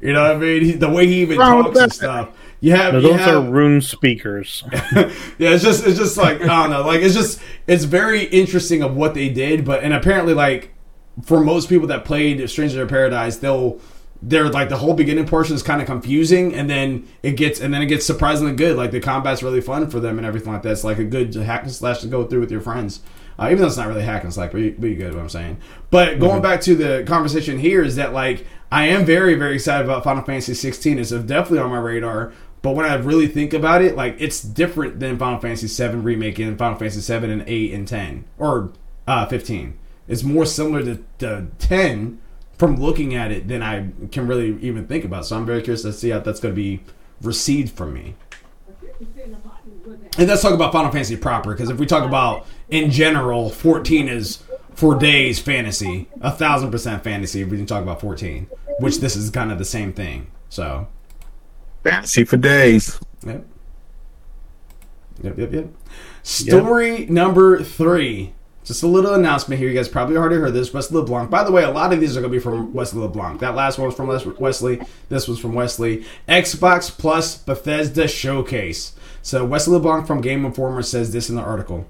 [0.00, 0.64] You know what I mean?
[0.64, 2.30] He, the way he even Wrong talks and stuff.
[2.60, 4.64] You have No, you those are have- rune speakers.
[4.72, 8.82] yeah, it's just it's just like I don't know, like it's just it's very interesting
[8.82, 10.73] of what they did, but and apparently like
[11.22, 13.80] for most people that played Stranger in Paradise, they'll
[14.22, 17.72] they're like the whole beginning portion is kind of confusing, and then it gets and
[17.72, 18.76] then it gets surprisingly good.
[18.76, 20.72] Like the combat's really fun for them and everything like that.
[20.72, 23.00] It's like a good hack and slash to go through with your friends.
[23.38, 25.20] Uh, even though it's not really hack and slash, but you, but you get what
[25.20, 25.58] I'm saying.
[25.90, 29.84] But going back to the conversation here is that like I am very very excited
[29.84, 30.98] about Final Fantasy 16.
[30.98, 32.32] It's definitely on my radar.
[32.62, 36.38] But when I really think about it, like it's different than Final Fantasy 7 remake
[36.38, 38.72] and Final Fantasy 7 and 8 and 10 or
[39.06, 39.78] uh, 15.
[40.06, 42.20] It's more similar to, to 10
[42.58, 45.26] from looking at it than I can really even think about.
[45.26, 46.80] So I'm very curious to see how that's going to be
[47.20, 48.14] received from me.
[50.16, 54.08] And let's talk about Final Fantasy proper, because if we talk about in general, 14
[54.08, 54.42] is
[54.74, 57.42] for days fantasy, a thousand percent fantasy.
[57.42, 58.48] If we can talk about 14,
[58.80, 60.28] which this is kind of the same thing.
[60.48, 60.88] So
[61.82, 62.98] Fantasy for days.
[63.26, 63.44] Yep.
[65.22, 65.66] Yep, yep, yep.
[66.22, 68.33] Story number three.
[68.64, 69.68] Just a little announcement here.
[69.68, 70.72] You guys probably already heard this.
[70.72, 71.30] Wesley LeBlanc.
[71.30, 73.40] By the way, a lot of these are going to be from Wesley LeBlanc.
[73.40, 74.06] That last one was from
[74.38, 74.80] Wesley.
[75.10, 76.06] This was from Wesley.
[76.26, 78.94] Xbox Plus Bethesda Showcase.
[79.20, 81.86] So Wesley LeBlanc from Game Informer says this in the article.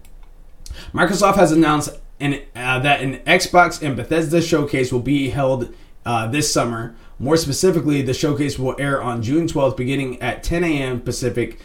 [0.93, 5.72] Microsoft has announced an, uh, that an Xbox and Bethesda showcase will be held
[6.05, 6.97] uh, this summer.
[7.18, 11.01] More specifically, the showcase will air on June 12th, beginning at 10 a.m.
[11.01, 11.61] Pacific,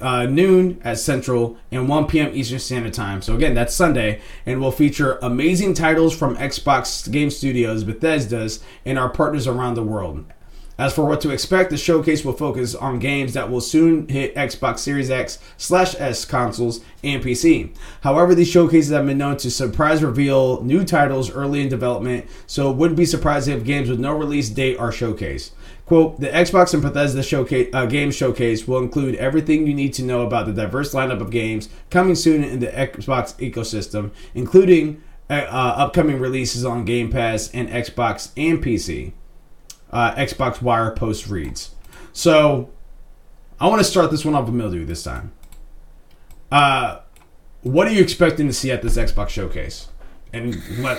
[0.00, 2.30] uh, noon at Central, and 1 p.m.
[2.34, 3.22] Eastern Standard Time.
[3.22, 8.98] So again, that's Sunday, and will feature amazing titles from Xbox Game Studios, Bethesda's, and
[8.98, 10.24] our partners around the world.
[10.78, 14.36] As for what to expect, the showcase will focus on games that will soon hit
[14.36, 17.74] Xbox Series X slash S consoles and PC.
[18.02, 22.70] However, these showcases have been known to surprise reveal new titles early in development, so
[22.70, 25.50] it wouldn't be surprising if games with no release date are showcased.
[25.88, 30.02] Quote, the Xbox and Bethesda showcase, uh, game showcase will include everything you need to
[30.02, 35.46] know about the diverse lineup of games coming soon in the Xbox ecosystem, including uh,
[35.48, 39.12] uh, upcoming releases on Game Pass and Xbox and PC
[39.90, 41.74] uh, Xbox Wire post reads.
[42.12, 42.68] So
[43.58, 45.32] I want to start this one off with Mildew this time.
[46.52, 47.00] Uh,
[47.62, 49.88] what are you expecting to see at this Xbox showcase?
[50.34, 50.52] In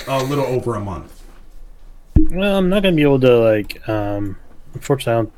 [0.08, 1.24] a little over a month.
[2.32, 3.88] Well, I'm not gonna be able to like.
[3.88, 4.38] um
[4.74, 5.32] Unfortunately,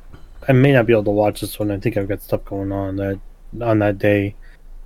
[0.47, 1.71] I, I may not be able to watch this one.
[1.71, 3.19] I think I've got stuff going on that
[3.61, 4.35] on that day.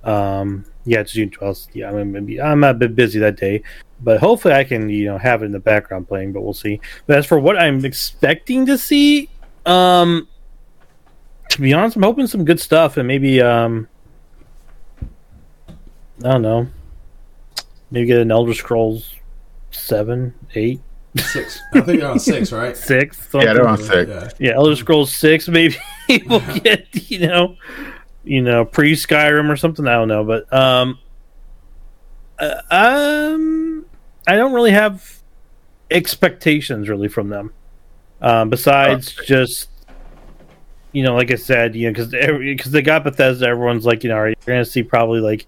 [0.04, 1.68] Um Yeah, it's June 12th.
[1.72, 2.40] Yeah, I'm gonna be.
[2.40, 3.62] I'm a bit busy that day,
[4.02, 6.32] but hopefully I can you know have it in the background playing.
[6.32, 6.80] But we'll see.
[7.06, 9.28] But as for what I'm expecting to see,
[9.66, 10.28] um,
[11.50, 13.88] to be honest, I'm hoping some good stuff and maybe um,
[16.24, 16.68] I don't know,
[17.90, 19.14] maybe get an Elder Scrolls
[19.70, 20.80] seven, eight,
[21.18, 21.60] Six.
[21.74, 22.76] I think they're on six, right?
[22.76, 23.28] six.
[23.32, 24.10] Yeah, they're on six.
[24.10, 24.28] Yeah.
[24.38, 25.48] yeah, Elder Scrolls Six.
[25.48, 25.76] Maybe
[26.26, 27.56] we'll get you know,
[28.24, 29.86] you know, pre Skyrim or something.
[29.86, 30.98] I don't know, but um,
[32.38, 33.86] uh, um,
[34.26, 35.20] I don't really have
[35.90, 37.52] expectations really from them.
[38.20, 39.68] Um, besides just
[40.96, 42.08] you know, like I said, you know, because
[42.38, 45.46] because they got Bethesda, everyone's like, you know, you're you going to see probably like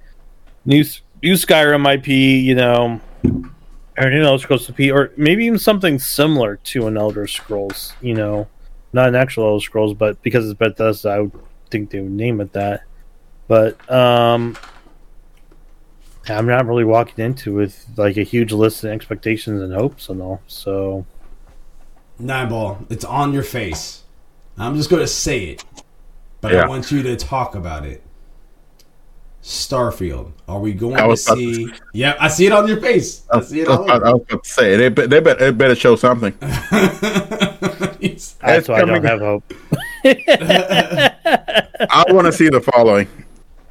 [0.67, 0.85] new
[1.23, 3.01] new Skyrim IP, you know,
[3.99, 8.15] or an Elder Scrolls IP, or maybe even something similar to an Elder Scrolls, you
[8.15, 8.47] know,
[8.93, 11.33] not an actual Elder Scrolls, but because it's Bethesda, I would
[11.71, 12.85] think they would name it that.
[13.49, 14.57] But um,
[16.29, 20.23] I'm not really walking into with like a huge list of expectations and hopes and
[20.23, 20.43] all.
[20.47, 21.07] So
[22.19, 22.79] Nine ball.
[22.91, 24.03] It's on your face.
[24.57, 25.65] I'm just going to say it,
[26.41, 26.65] but Yeah.
[26.65, 28.03] I want you to talk about it.
[29.43, 30.33] Starfield.
[30.47, 31.73] Are we going to was about to see?
[31.93, 33.23] Yeah, I see it on your face.
[33.31, 34.13] I see it I all was, I over.
[34.13, 36.35] was about to say they, they better they better show something.
[36.41, 38.37] that's It's
[38.69, 39.45] why I don't have hope.
[40.05, 43.09] I want to see the following: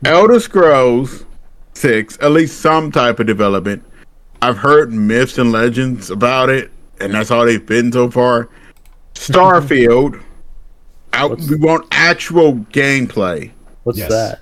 [0.05, 1.25] Elder Scrolls
[1.73, 3.83] Six, at least some type of development.
[4.41, 8.49] I've heard myths and legends about it, and that's all they've been so far.
[9.15, 10.21] Starfield,
[11.13, 13.51] Out, we want actual gameplay.
[13.83, 14.09] What's Yes.
[14.09, 14.41] that?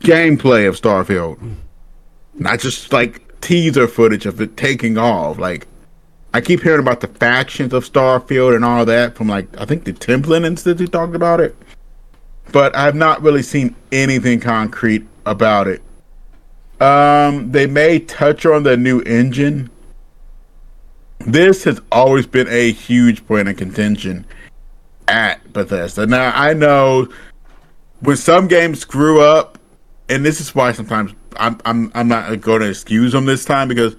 [0.00, 1.38] Gameplay of Starfield.
[2.34, 5.38] Not just like teaser footage of it taking off.
[5.38, 5.66] Like
[6.34, 9.84] I keep hearing about the factions of Starfield and all that from like I think
[9.84, 11.56] the Templin Institute talked about it.
[12.52, 15.82] But I've not really seen anything concrete about it.
[16.80, 19.70] Um they may touch on the new engine.
[21.20, 24.24] This has always been a huge point of contention
[25.08, 26.06] at Bethesda.
[26.06, 27.08] Now I know
[28.00, 29.57] when some games screw up,
[30.08, 33.68] and this is why sometimes I'm I'm I'm not going to excuse them this time
[33.68, 33.96] because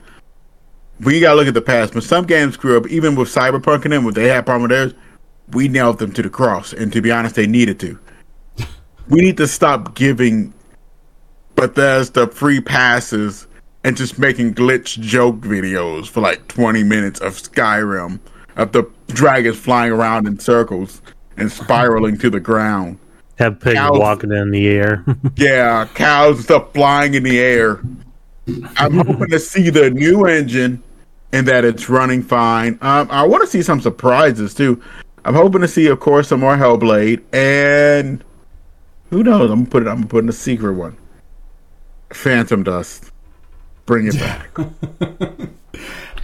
[1.00, 1.94] we got to look at the past.
[1.94, 4.72] When some games screw up, even with Cyberpunk and them, when they had problem with
[4.72, 4.94] theirs,
[5.52, 6.74] we nailed them to the cross.
[6.74, 7.98] And to be honest, they needed to.
[9.10, 10.54] we need to stop giving
[11.56, 13.48] Bethesda free passes
[13.84, 18.20] and just making glitch joke videos for like 20 minutes of Skyrim
[18.58, 21.02] of the dragons flying around in circles
[21.38, 23.00] and spiraling to the ground.
[23.40, 23.98] Have pigs Cows.
[23.98, 25.04] walking in the air.
[25.38, 27.80] Yeah, cows and stuff flying in the air.
[28.78, 30.84] I'm hoping to see the new engine
[31.32, 32.78] and that it's running fine.
[32.82, 34.82] Um, I want to see some surprises too.
[35.24, 38.24] I'm hoping to see, of course, some more Hellblade and
[39.10, 39.50] who knows?
[39.50, 39.88] I'm gonna put it.
[39.90, 40.98] I'm gonna put in a secret one.
[42.12, 43.12] Phantom Dust.
[43.86, 44.54] Bring it back.
[44.54, 44.68] Bring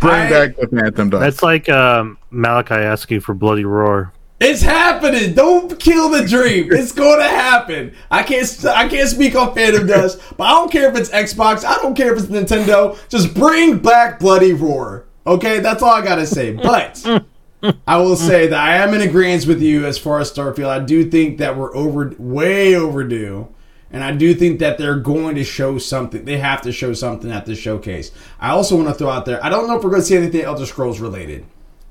[0.04, 1.22] I- back the Phantom Dust.
[1.22, 4.12] That's like um, Malachi asking for Bloody Roar.
[4.40, 5.34] It's happening.
[5.34, 6.70] Don't kill the dream.
[6.76, 7.96] It's going to happen.
[8.12, 8.66] I can't.
[8.66, 11.64] I can't speak on Phantom Dust, but I don't care if it's Xbox.
[11.64, 12.98] I don't care if it's Nintendo.
[13.10, 15.06] Just bring back Bloody Roar.
[15.26, 16.52] Okay, that's all I gotta say.
[16.52, 17.04] But
[17.88, 20.68] I will say that I am in agreement with you as far as Starfield.
[20.68, 23.48] I do think that we're over, way overdue,
[23.90, 26.26] and I do think that they're going to show something.
[26.26, 28.12] They have to show something at this showcase.
[28.40, 29.44] I also want to throw out there.
[29.44, 31.46] I don't know if we're going to see anything Elder Scrolls related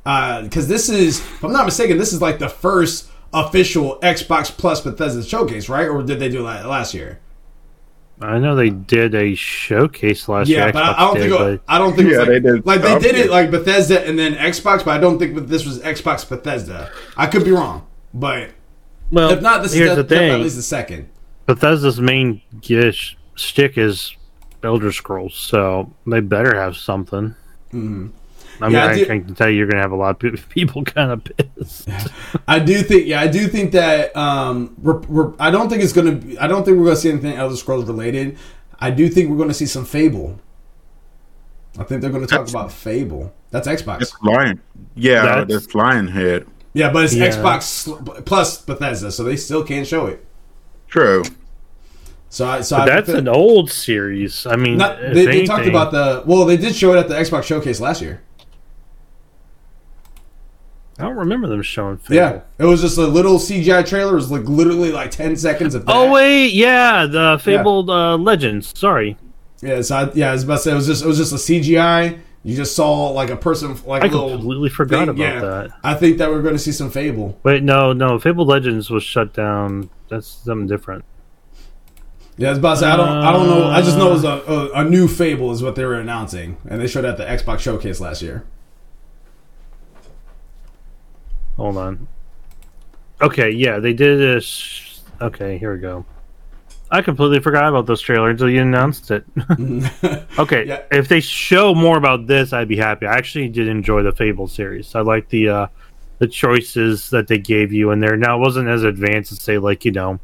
[0.07, 4.51] Uh, because this is, if I'm not mistaken, this is like the first official Xbox
[4.57, 5.89] Plus Bethesda showcase, right?
[5.89, 7.21] Or did they do that last year?
[8.21, 10.73] I know they did a showcase last Yeah, year.
[10.73, 12.19] but I, Xbox I don't did, think it, but I don't think it was Yeah,
[12.19, 15.19] like, they did like they did it like Bethesda and then Xbox, but I don't
[15.19, 16.93] think that this was Xbox Bethesda.
[17.17, 18.51] I could be wrong, but
[19.11, 21.09] well, if not, this here's is the de- definitely at least the second.
[21.47, 24.15] Bethesda's main gish stick is
[24.63, 27.35] Elder Scrolls, so they better have something.
[27.73, 28.09] Mm-hmm.
[28.61, 30.49] I mean, Yeah, I I, do- can tell you, you're gonna have a lot of
[30.49, 31.89] people kind of pissed.
[32.47, 35.93] I do think, yeah, I do think that um, we're, we're, I don't think it's
[35.93, 36.13] gonna.
[36.13, 38.39] Be, I don't think we're gonna see anything Elder Scrolls related.
[38.81, 40.39] I do think we're gonna see some Fable.
[41.79, 43.33] I think they're gonna talk That's- about Fable.
[43.51, 44.03] That's Xbox.
[44.03, 44.61] It's Lion.
[44.95, 46.47] Yeah, That's- that's Lionhead.
[46.73, 47.29] Yeah, but it's Yeah.
[47.31, 50.25] Xbox plus Bethesda, so they still can't show it.
[50.89, 51.23] True.
[52.31, 54.45] So, I, so But I that's an old series.
[54.45, 56.45] I mean, Not, they, they talked about the well.
[56.45, 58.23] They did show it at the Xbox showcase last year.
[60.99, 61.99] I don't remember them showing.
[61.99, 62.15] Fable.
[62.15, 64.13] Yeah, it was just a little CGI trailer.
[64.13, 65.87] It was like literally like ten seconds of.
[65.87, 65.93] That.
[65.93, 68.79] Oh wait, yeah, the fabled uh, legends.
[68.79, 69.17] Sorry,
[69.61, 69.81] yeah.
[69.83, 71.37] So I, yeah, I was about to say it was just it was just a
[71.37, 72.21] CGI.
[72.45, 74.31] You just saw like a person like I a little.
[74.31, 75.41] completely forgot thing, about yeah.
[75.41, 75.71] that.
[75.83, 77.41] I think that we're going to see some Fable.
[77.43, 79.89] Wait, no, no, Fable Legends was shut down.
[80.11, 81.05] That's something different.
[82.37, 83.67] Yeah, I was about to say I don't I don't know.
[83.67, 86.59] I just know it was a, a, a new Fable is what they were announcing,
[86.69, 88.45] and they showed at the Xbox showcase last year.
[91.57, 92.09] Hold on.
[93.21, 95.03] Okay, yeah, they did this.
[95.21, 96.05] Okay, here we go.
[96.91, 99.25] I completely forgot about this trailer until you announced it.
[100.39, 100.83] okay, Yeah.
[100.93, 103.07] if they show more about this, I'd be happy.
[103.07, 104.95] I actually did enjoy the Fable series.
[104.95, 105.67] I like the uh,
[106.19, 108.17] the choices that they gave you in there.
[108.17, 110.21] Now, it wasn't as advanced as say like you know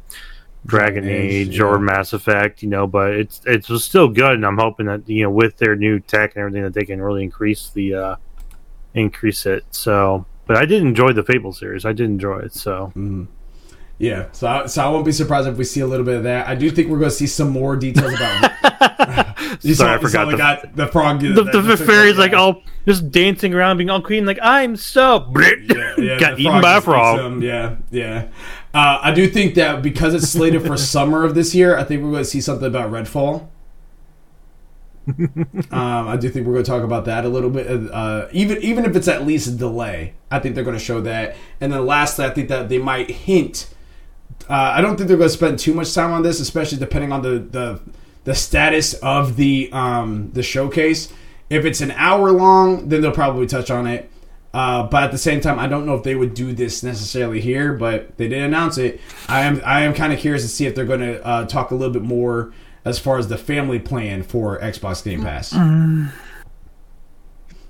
[0.65, 1.79] Dragon Age, Age or yeah.
[1.81, 5.23] Mass Effect, you know, but it's it was still good, and I'm hoping that you
[5.23, 8.15] know with their new tech and everything that they can really increase the uh,
[8.93, 9.65] increase it.
[9.71, 11.85] So, but I did enjoy the Fable series.
[11.85, 12.53] I did enjoy it.
[12.53, 12.91] So
[13.99, 16.23] Yeah, so I, so I won't be surprised if we see a little bit of
[16.23, 16.45] that.
[16.45, 18.51] I do think we're going to see some more details about.
[19.61, 21.21] you Sorry, I you forgot the- got the frog.
[21.21, 25.93] the, the, fairy's like all just dancing around, being all queen, like I'm so yeah,
[25.97, 27.41] yeah, got eaten by a frog.
[27.41, 28.27] Yeah, yeah.
[28.73, 32.03] Uh, I do think that because it's slated for summer of this year, I think
[32.03, 33.47] we're going to see something about Redfall.
[35.71, 37.67] um, I do think we're going to talk about that a little bit.
[37.91, 41.01] Uh, even even if it's at least a delay, I think they're going to show
[41.01, 41.35] that.
[41.59, 43.73] And then lastly, I think that they might hint.
[44.49, 47.11] Uh, I don't think they're going to spend too much time on this, especially depending
[47.11, 47.79] on the the,
[48.25, 51.11] the status of the um, the showcase.
[51.49, 54.09] If it's an hour long, then they'll probably touch on it.
[54.53, 57.41] Uh, but at the same time, I don't know if they would do this necessarily
[57.41, 57.73] here.
[57.73, 59.01] But they did announce it.
[59.27, 61.71] I am I am kind of curious to see if they're going to uh, talk
[61.71, 62.53] a little bit more
[62.83, 65.51] as far as the family plan for Xbox Game Pass.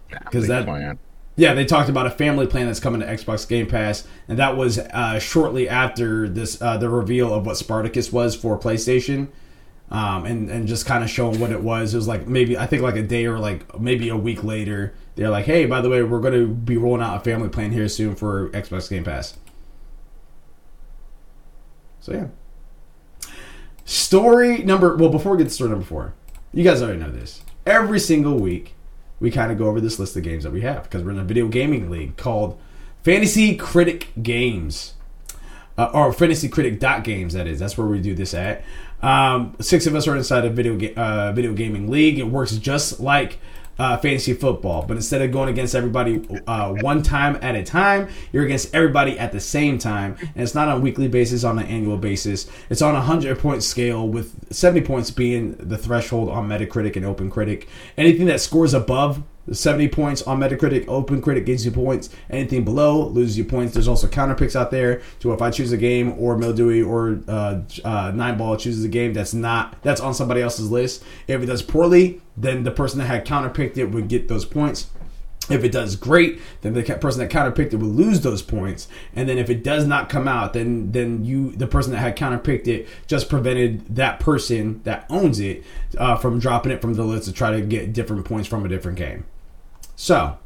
[0.10, 1.00] Because that plan.
[1.38, 4.58] Yeah, they talked about a family plan that's coming to Xbox Game Pass, and that
[4.58, 9.30] was uh, shortly after this uh, the reveal of what Spartacus was for PlayStation,
[9.90, 11.94] um, and and just kind of showing what it was.
[11.94, 14.94] It was like maybe I think like a day or like maybe a week later,
[15.16, 17.72] they're like, hey, by the way, we're going to be rolling out a family plan
[17.72, 19.38] here soon for Xbox Game Pass.
[22.02, 22.28] So yeah.
[23.86, 26.14] Story number well before we get to story number four,
[26.54, 27.42] you guys already know this.
[27.66, 28.76] Every single week,
[29.20, 31.20] we kind of go over this list of games that we have because we're in
[31.20, 32.60] a video gaming league called
[33.04, 34.94] Fantasy Critic Games.
[35.78, 38.62] Uh, or Fantasy Critic dot games that is that's where we do this at
[39.02, 42.52] um, six of us are inside a video ga- uh, video gaming league it works
[42.58, 43.40] just like
[43.82, 44.86] uh, fantasy football.
[44.86, 49.18] But instead of going against everybody uh, one time at a time, you're against everybody
[49.18, 50.18] at the same time.
[50.22, 52.48] And it's not on a weekly basis, on an annual basis.
[52.70, 57.06] It's on a 100 point scale, with 70 points being the threshold on Metacritic and
[57.06, 57.66] OpenCritic.
[57.98, 60.88] Anything that scores above 70 points on Metacritic.
[60.88, 62.10] Open Critic gives you points.
[62.30, 63.74] Anything below loses you points.
[63.74, 65.02] There's also counter picks out there.
[65.20, 68.90] So if I choose a game, or Mildewy or uh, uh, Nine Ball chooses a
[68.90, 73.00] game that's not that's on somebody else's list, if it does poorly, then the person
[73.00, 74.88] that had counter picked it would get those points.
[75.52, 78.88] If it does great, then the person that counterpicked it will lose those points.
[79.16, 82.18] And then if it does not come out, then then you the person that had
[82.18, 85.64] counterpicked it just prevented that person that owns it
[85.98, 88.70] uh, from dropping it from the list to try to get different points from a
[88.70, 89.26] different game.
[89.96, 90.38] So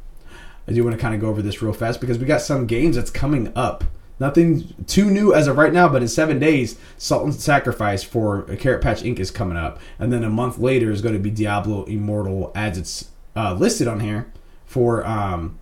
[0.68, 2.66] I do want to kind of go over this real fast because we got some
[2.66, 3.84] games that's coming up.
[4.18, 8.42] Nothing too new as of right now, but in seven days, Salt and Sacrifice for
[8.56, 9.18] Carrot Patch Inc.
[9.18, 12.78] is coming up, and then a month later is going to be Diablo Immortal as
[12.78, 14.26] it's uh, listed on here
[14.66, 15.58] for um,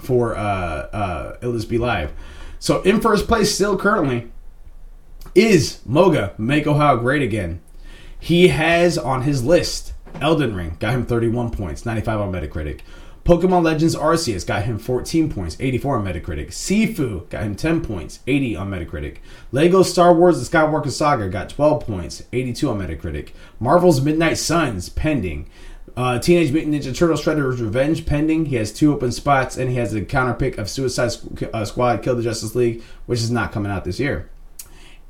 [0.00, 2.12] for uh, uh, Illness Be Live.
[2.58, 4.30] So in first place still currently
[5.34, 7.60] is Moga Make Ohio Great Again.
[8.18, 12.80] He has on his list Elden Ring got him 31 points, 95 on Metacritic.
[13.24, 16.48] Pokemon Legends Arceus got him 14 points, 84 on Metacritic.
[16.48, 19.18] Sifu got him 10 points, 80 on Metacritic.
[19.52, 23.30] Lego Star Wars The Skywalker Saga got 12 points, 82 on Metacritic.
[23.60, 25.48] Marvel's Midnight Suns pending.
[25.96, 28.46] Uh, Teenage Mutant Ninja Turtles Shredder's Revenge pending.
[28.46, 31.12] He has two open spots, and he has a counter pick of Suicide
[31.52, 34.30] uh, Squad Kill the Justice League, which is not coming out this year.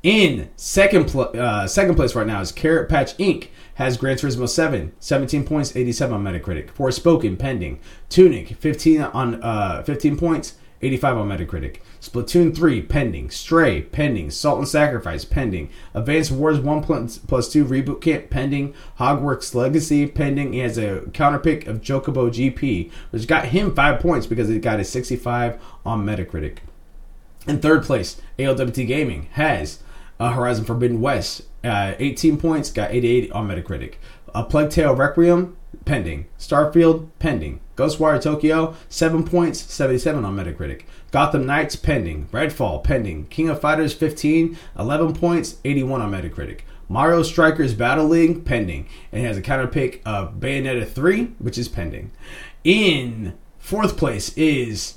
[0.01, 3.47] In second, pl- uh, second place right now is Carrot Patch Inc.
[3.75, 6.69] Has Gran Turismo 7, 17 points, 87 on Metacritic.
[6.71, 7.79] Forspoken pending.
[8.09, 11.77] Tunic, 15 on uh, 15 points, 85 on Metacritic.
[12.03, 13.29] Splatoon 3 pending.
[13.29, 14.29] Stray pending.
[14.29, 15.69] Salt and Sacrifice pending.
[15.93, 18.73] Advanced Wars 1 plus, plus 2 Reboot Camp pending.
[18.99, 20.51] Hogwarts Legacy pending.
[20.51, 24.81] He has a counterpick of Chocobo GP, which got him 5 points because it got
[24.81, 26.57] a 65 on Metacritic.
[27.47, 29.79] In third place, ALWT Gaming has
[30.19, 33.93] uh, Horizon Forbidden West, uh, 18 points, got 88 on Metacritic.
[34.35, 35.55] A Plague Tale Requiem,
[35.85, 36.25] pending.
[36.37, 37.61] Starfield, pending.
[37.75, 40.81] Ghostwire Tokyo, 7 points, 77 on Metacritic.
[41.13, 42.27] Gotham Knights, pending.
[42.29, 43.27] Redfall, pending.
[43.27, 46.61] King of Fighters, 15, 11 points, 81 on Metacritic.
[46.89, 48.87] Mario Strikers Battle League, pending.
[49.11, 52.09] And has a counter pick of Bayonetta 3, which is pending.
[52.63, 54.95] In fourth place is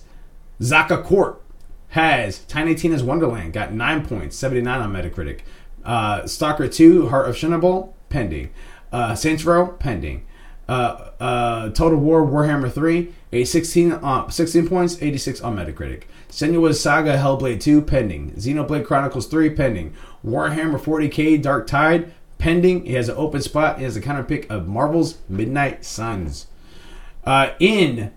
[0.59, 1.43] Zaka Court,
[1.89, 5.41] has Tiny Tina's Wonderland, got 9 points, 79 on Metacritic.
[5.85, 8.49] Uh, Stalker 2, Heart of Chernobyl, pending.
[8.91, 10.27] Uh, Saints Row, pending.
[10.67, 16.05] Uh, uh, Total War Warhammer 3, a 16, uh, 16 points, 86 on Metacritic.
[16.29, 18.33] Senua's Saga Hellblade 2, pending.
[18.33, 19.95] Xenoblade Chronicles 3, pending.
[20.25, 22.85] Warhammer 40k Dark Tide, pending.
[22.85, 23.79] He has an open spot.
[23.79, 26.47] He has a counter pick of Marvel's Midnight Suns.
[27.25, 28.13] Uh, in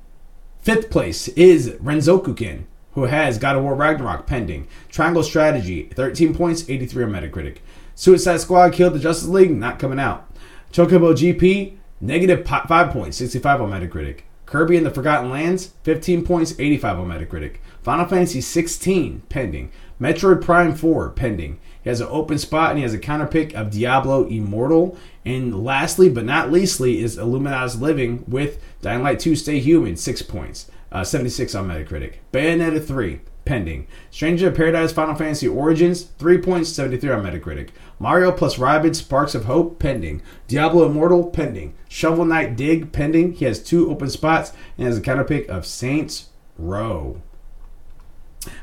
[0.61, 4.67] fifth place is Renzokuken, who has God of War Ragnarok pending.
[4.89, 7.57] Triangle Strategy, 13 points, 83 on Metacritic.
[7.95, 10.31] Suicide Squad Killed the Justice League, not coming out.
[10.71, 14.21] Chocobo GP, negative 5 points, 65 on Metacritic.
[14.49, 17.57] Kirby and the Forgotten Lands, 15 points, 85 on Metacritic.
[17.83, 19.71] Final Fantasy 16, pending.
[20.01, 21.59] Metroid Prime 4, pending.
[21.83, 24.97] He has an open spot and he has a counterpick of Diablo Immortal.
[25.23, 30.23] And lastly, but not leastly, is Illuminatus Living with Dying Light 2 Stay Human, 6
[30.23, 32.15] points, uh, 76 on Metacritic.
[32.33, 33.87] Bayonetta 3, pending.
[34.11, 37.69] Stranger of Paradise Final Fantasy Origins, 3.73 on Metacritic.
[37.97, 40.21] Mario plus Rabbids Sparks of Hope, pending.
[40.47, 41.73] Diablo Immortal, pending.
[41.87, 43.33] Shovel Knight Dig, pending.
[43.33, 47.23] He has two open spots and has a counterpick of Saints Row.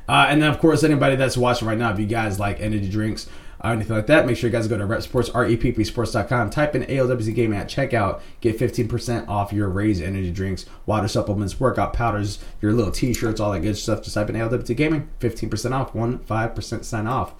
[0.08, 2.88] Uh, and then, of course, anybody that's watching right now, if you guys like energy
[2.88, 3.28] drinks
[3.62, 6.50] or anything like that, make sure you guys go to REPP Sports, R-E-P-P-Sports.com.
[6.50, 8.20] Type in ALWT Gaming at checkout.
[8.40, 13.52] Get 15% off your Raze energy drinks, water supplements, workout powders, your little t-shirts, all
[13.52, 14.02] that good stuff.
[14.02, 15.08] Just type in ALWT Gaming.
[15.20, 15.94] 15% off.
[15.94, 17.34] 1 5% sign off.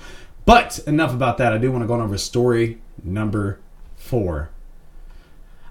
[0.44, 1.52] But enough about that.
[1.52, 3.58] I do want to go on over story number
[3.96, 4.50] four.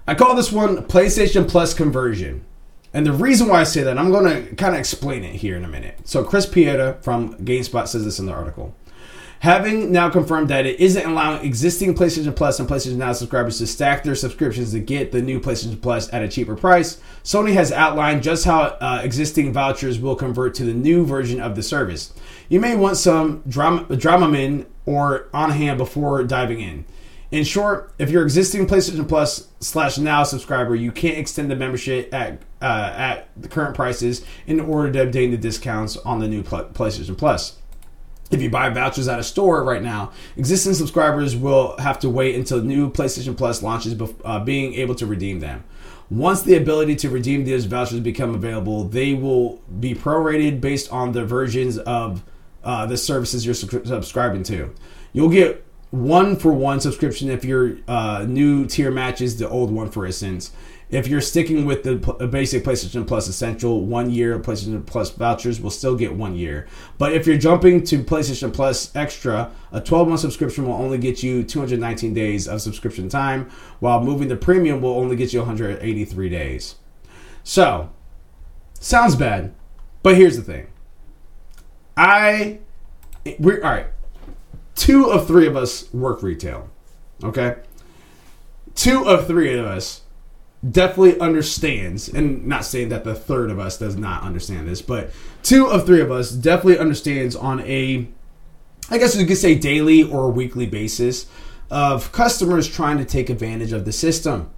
[0.06, 2.44] I call this one PlayStation Plus conversion.
[2.94, 5.56] And the reason why I say that, I'm going to kind of explain it here
[5.56, 5.98] in a minute.
[6.04, 8.74] So, Chris Pieta from GameSpot says this in the article.
[9.40, 13.66] Having now confirmed that it isn't allowing existing PlayStation Plus and PlayStation Now subscribers to
[13.66, 17.70] stack their subscriptions to get the new PlayStation Plus at a cheaper price, Sony has
[17.70, 22.14] outlined just how uh, existing vouchers will convert to the new version of the service.
[22.48, 26.86] You may want some drama, Dramamine or on hand before diving in.
[27.30, 32.14] In short, if you're existing PlayStation Plus slash Now subscriber, you can't extend the membership
[32.14, 36.42] at uh, at the current prices in order to obtain the discounts on the new
[36.42, 37.58] PlayStation Plus.
[38.30, 42.34] If you buy vouchers at a store right now, existing subscribers will have to wait
[42.34, 43.94] until new PlayStation Plus launches,
[44.24, 45.62] uh, being able to redeem them.
[46.10, 51.12] Once the ability to redeem these vouchers become available, they will be prorated based on
[51.12, 52.24] the versions of
[52.64, 54.72] uh, the services you're su- subscribing to.
[55.12, 59.88] You'll get one for one subscription if your uh, new tier matches the old one,
[59.90, 60.50] for instance.
[60.88, 65.60] If you're sticking with the uh, basic PlayStation Plus Essential, one year PlayStation Plus vouchers
[65.60, 66.66] will still get one year.
[66.96, 71.22] But if you're jumping to PlayStation Plus Extra, a 12 month subscription will only get
[71.22, 73.50] you 219 days of subscription time,
[73.80, 76.76] while moving to Premium will only get you 183 days.
[77.42, 77.90] So,
[78.78, 79.54] sounds bad,
[80.02, 80.68] but here's the thing.
[81.96, 82.60] I,
[83.38, 83.86] we're all right
[84.76, 86.70] two of three of us work retail.
[87.24, 87.56] Okay?
[88.76, 90.02] Two of three of us
[90.68, 95.10] definitely understands, and not saying that the third of us does not understand this, but
[95.42, 98.08] two of three of us definitely understands on a,
[98.90, 101.26] I guess you could say daily or weekly basis
[101.70, 104.50] of customers trying to take advantage of the system.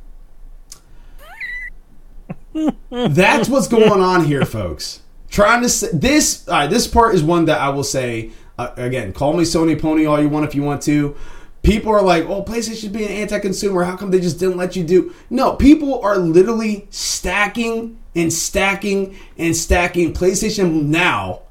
[2.90, 5.02] That's what's going on here, folks.
[5.30, 6.48] Trying to say, this.
[6.48, 9.80] All right, this part is one that I will say uh, again, call me Sony
[9.80, 11.16] Pony all you want if you want to.
[11.62, 13.84] People are like, oh, PlayStation being anti-consumer.
[13.84, 15.12] How come they just didn't let you do?
[15.28, 21.42] No, people are literally stacking and stacking and stacking PlayStation Now,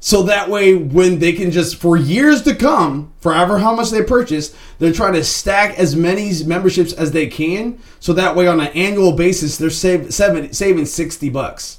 [0.00, 4.02] so that way when they can just for years to come, forever how much they
[4.02, 8.60] purchase, they're trying to stack as many memberships as they can, so that way on
[8.60, 11.78] an annual basis they're save, seven, saving sixty bucks.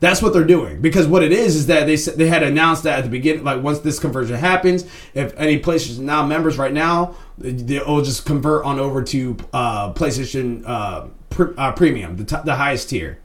[0.00, 2.98] That's what they're doing because what it is is that they they had announced that
[2.98, 7.16] at the beginning, like once this conversion happens, if any PlayStation Now members right now,
[7.36, 12.54] they'll just convert on over to uh, PlayStation uh, pr- uh, Premium, the, t- the
[12.54, 13.18] highest tier.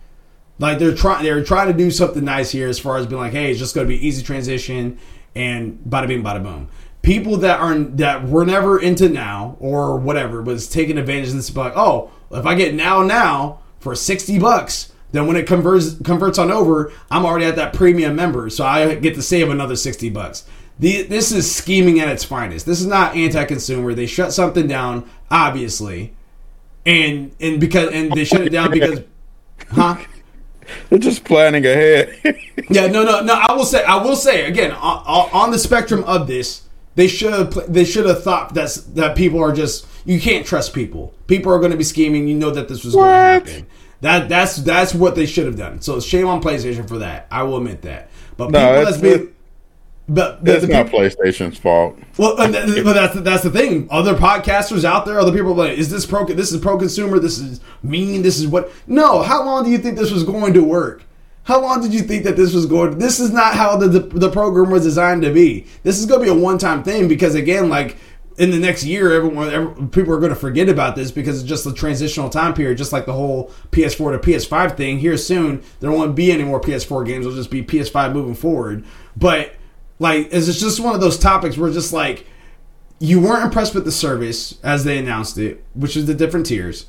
[0.58, 3.34] Like they're trying they're trying to do something nice here as far as being like,
[3.34, 4.98] hey, it's just going to be easy transition
[5.36, 6.70] and bada bing, bada boom.
[7.04, 11.56] People that are that were never into now or whatever was taking advantage of this,
[11.56, 16.38] like, oh, if I get now now for sixty bucks then when it converts converts
[16.40, 20.10] on over, I'm already at that premium member, so I get to save another sixty
[20.10, 20.44] bucks.
[20.80, 22.66] The, this is scheming at its finest.
[22.66, 23.94] This is not anti-consumer.
[23.94, 26.16] They shut something down, obviously,
[26.84, 29.02] and and because and they shut it down because,
[29.72, 29.98] huh?
[30.90, 32.18] They're just planning ahead.
[32.70, 33.34] yeah, no, no, no.
[33.36, 36.64] I will say, I will say again on, on the spectrum of this,
[36.96, 40.74] they should have they should have thought that's that people are just you can't trust
[40.74, 41.14] people.
[41.28, 42.28] People are going to be scheming.
[42.28, 43.04] You know that this was what?
[43.04, 43.68] going to happen.
[44.04, 45.80] That that's that's what they should have done.
[45.80, 47.26] So shame on PlayStation for that.
[47.32, 48.10] I will admit that.
[48.36, 49.34] But no, people that's being
[50.10, 51.98] but that's not people, PlayStation's fault.
[52.18, 53.88] Well, but that's that's the thing.
[53.90, 56.26] Other podcasters out there, other people are like, is this pro?
[56.26, 57.18] This is pro consumer.
[57.18, 58.24] This is mean.
[58.24, 58.70] This is what?
[58.88, 59.22] No.
[59.22, 61.06] How long do you think this was going to work?
[61.44, 62.98] How long did you think that this was going?
[62.98, 65.66] This is not how the the, the program was designed to be.
[65.84, 67.96] This is going to be a one time thing because again, like
[68.38, 71.48] in the next year, everyone, every, people are going to forget about this because it's
[71.48, 75.00] just a transitional time period, just like the whole PS4 to PS5 thing.
[75.00, 78.86] Here soon, there won't be any more PS4 games; it'll just be PS5 moving forward.
[79.16, 79.54] But
[80.00, 82.26] like, it's just one of those topics where just like
[83.00, 86.88] you weren't impressed with the service as they announced it, which is the different tiers,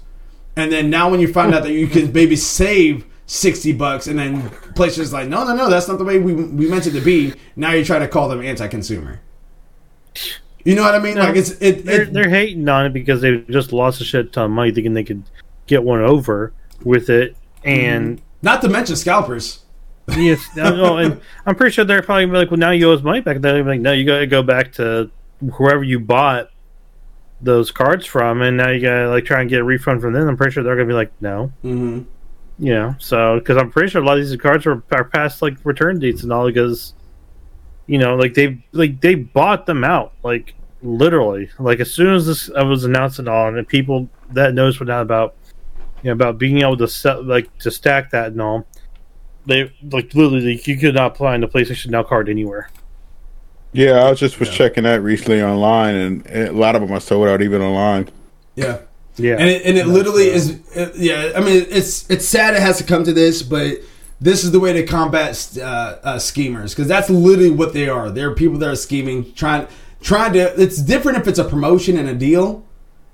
[0.56, 3.06] and then now when you find out that you can maybe save.
[3.26, 6.68] 60 bucks and then places like no no no that's not the way we, we
[6.68, 9.18] meant it to be now you're trying to call them anti-consumer
[10.64, 11.16] you know what I mean?
[11.16, 14.32] No, like it's it, they're, they're hating on it because they just lost a shit
[14.32, 15.22] ton of money thinking they could
[15.66, 18.24] get one over with it, and mm-hmm.
[18.42, 19.60] not to mention scalpers.
[20.16, 22.94] yes, no, and I'm pretty sure they're probably gonna be like, "Well, now you owe
[22.94, 25.10] us money back." And they're like, "No, you got to go back to
[25.54, 26.50] whoever you bought
[27.40, 30.12] those cards from, and now you got to like try and get a refund from
[30.12, 32.02] them." I'm pretty sure they're gonna be like, "No." Mm-hmm.
[32.58, 35.42] You know, so because I'm pretty sure a lot of these cards are, are past
[35.42, 36.94] like return dates and all because
[37.86, 42.26] you know, like they like they bought them out, like literally, like as soon as
[42.26, 45.34] this was announced and all, and people that knows what not about,
[46.02, 48.66] you know, about being able to set like to stack that and all,
[49.46, 52.70] they like literally like, you could not apply the PlayStation Now card anywhere.
[53.72, 54.54] Yeah, I was just was yeah.
[54.54, 58.08] checking that recently online, and a lot of them are sold out even online.
[58.54, 58.78] Yeah,
[59.16, 62.54] Yeah, and it, and it literally uh, is it- yeah i mean it's it's sad
[62.54, 63.78] it has to come to this but
[64.20, 65.60] this is the way to combat uh,
[66.02, 69.66] uh, schemers because that's literally what they are they're people that are scheming trying
[70.00, 72.64] trying to it's different if it's a promotion and a deal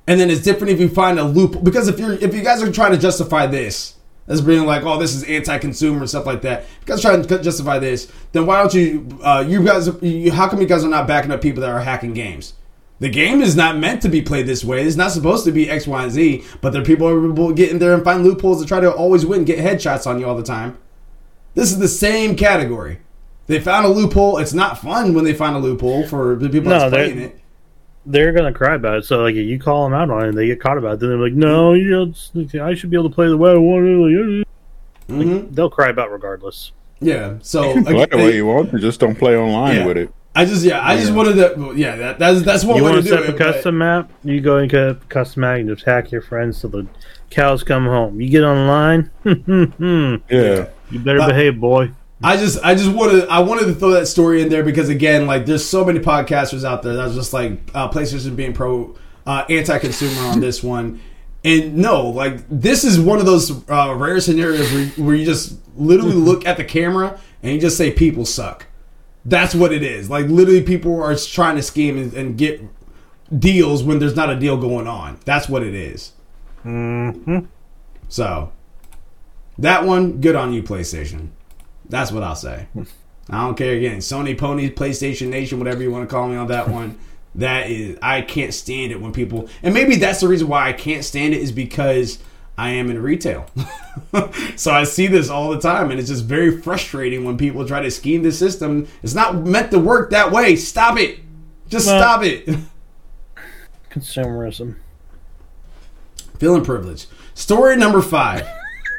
[0.07, 2.63] and then it's different if you find a loop because if you're if you guys
[2.63, 3.97] are trying to justify this
[4.27, 7.23] as being like oh this is anti-consumer and stuff like that if you guys trying
[7.23, 10.85] to justify this then why don't you uh, you guys you, how come you guys
[10.85, 12.55] are not backing up people that are hacking games
[13.01, 14.83] the game is not meant to be played this way.
[14.83, 16.45] It's not supposed to be X, Y, and Z.
[16.61, 19.25] But there are people who get in there and find loopholes to try to always
[19.25, 20.77] win, and get headshots on you all the time.
[21.55, 22.99] This is the same category.
[23.47, 24.39] They found a loophole.
[24.39, 27.19] It's not fun when they find a loophole for the people No, that's they're- playing
[27.19, 27.41] it.
[28.07, 29.05] they're gonna cry about it.
[29.05, 31.01] So like, you call them out on it, and they get caught about it.
[31.01, 33.57] Then they're like, "No, you know, I should be able to play the way I
[33.57, 34.45] want to."
[35.09, 36.71] Like, hmm they'll cry about it regardless.
[37.01, 37.35] Yeah.
[37.43, 39.87] So You play like, the way you want to, just don't play online Yeah.
[39.87, 40.11] with it.
[40.37, 41.17] I just yeah I just Yeah.
[41.17, 43.29] wanted to yeah that that's that's one you way want to to do set up
[43.31, 43.35] it.
[43.35, 44.13] a but- custom map?
[44.23, 46.87] You go and get a custom map and attack your friends till the
[47.31, 48.21] cows come home.
[48.21, 50.67] You get online, you Yeah.
[50.99, 51.93] Better But- behave, boy.
[52.23, 55.27] I just I just wanted I wanted to throw that story in there because again
[55.27, 58.95] like there's so many podcasters out there that's just like uh, PlayStation being pro
[59.27, 61.01] uh, anti-consumer on this one.
[61.45, 65.57] And no like this is one of those uh, rare scenarios where, where you just
[65.79, 68.67] literally look at the camera and you just say people suck.
[69.25, 70.11] That's what it is.
[70.11, 72.61] Like literally people are trying to scheme and, and get
[73.39, 75.19] deals when there's not a deal going on.
[75.25, 76.13] That's what it is.
[76.65, 77.39] Hmm
[78.11, 78.53] so
[79.61, 81.31] that one good on you PlayStation
[81.91, 82.67] that's what I'll say.
[82.73, 82.85] Hmm.
[83.29, 83.99] I don't care again.
[83.99, 86.99] Sony Pony, PlayStation Nation, whatever you want to call me on that one.
[87.37, 90.73] That is, I can't stand it when people, and maybe that's the reason why I
[90.73, 92.19] can't stand it is because
[92.59, 93.47] I am in retail.
[94.57, 97.83] so I see this all the time, and it's just very frustrating when people try
[97.83, 98.89] to scheme the system.
[99.05, 100.57] It's not meant to work that way.
[100.57, 101.21] Stop it.
[101.69, 102.49] Just Well- stop it.
[103.91, 104.77] Consumerism.
[106.39, 107.07] Feeling privileged.
[107.35, 108.45] Story number five.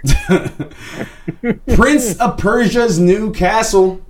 [1.76, 4.02] Prince of Persia's new castle.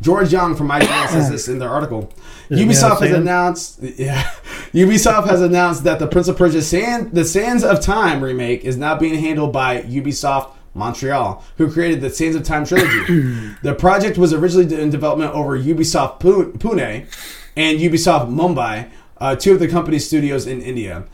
[0.00, 2.12] George Yang from IGN says this in their article.
[2.50, 4.22] Is Ubisoft has announced, yeah,
[4.72, 8.76] Ubisoft has announced that the Prince of Persia Sand, the Sands of Time remake is
[8.76, 13.54] now being handled by Ubisoft Montreal, who created the Sands of Time trilogy.
[13.62, 17.06] the project was originally in development over Ubisoft Pu- Pune
[17.56, 21.04] and Ubisoft Mumbai, uh, two of the company's studios in India.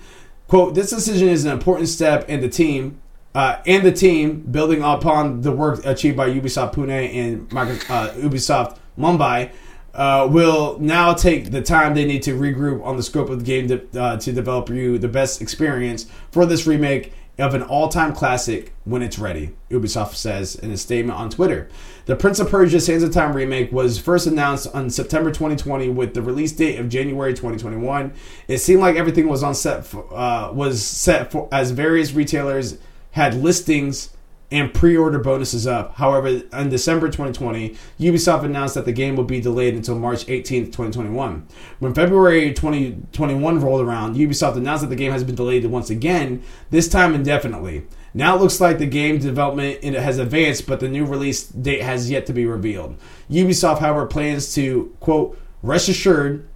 [0.49, 3.01] Quote, this decision is an important step in the team
[3.35, 8.79] uh, and the team building upon the work achieved by Ubisoft Pune and uh, Ubisoft
[8.99, 9.51] Mumbai
[9.95, 13.45] uh, will now take the time they need to regroup on the scope of the
[13.45, 18.15] game to, uh, to develop you the best experience for this remake of an all-time
[18.15, 19.51] classic when it's ready.
[19.71, 21.69] Ubisoft says in a statement on Twitter.
[22.05, 26.13] The Prince of Persia: Sands of Time remake was first announced on September 2020 with
[26.13, 28.13] the release date of January 2021.
[28.49, 32.77] It seemed like everything was on set for, uh, was set for as various retailers
[33.13, 34.11] had listings
[34.51, 35.95] and pre-order bonuses up.
[35.95, 40.67] However, in December 2020, Ubisoft announced that the game will be delayed until March 18th,
[40.67, 41.47] 2021.
[41.79, 46.43] When February 2021 rolled around, Ubisoft announced that the game has been delayed once again,
[46.69, 47.85] this time indefinitely.
[48.13, 52.11] Now it looks like the game development has advanced, but the new release date has
[52.11, 52.99] yet to be revealed.
[53.31, 56.47] Ubisoft, however, plans to quote rest assured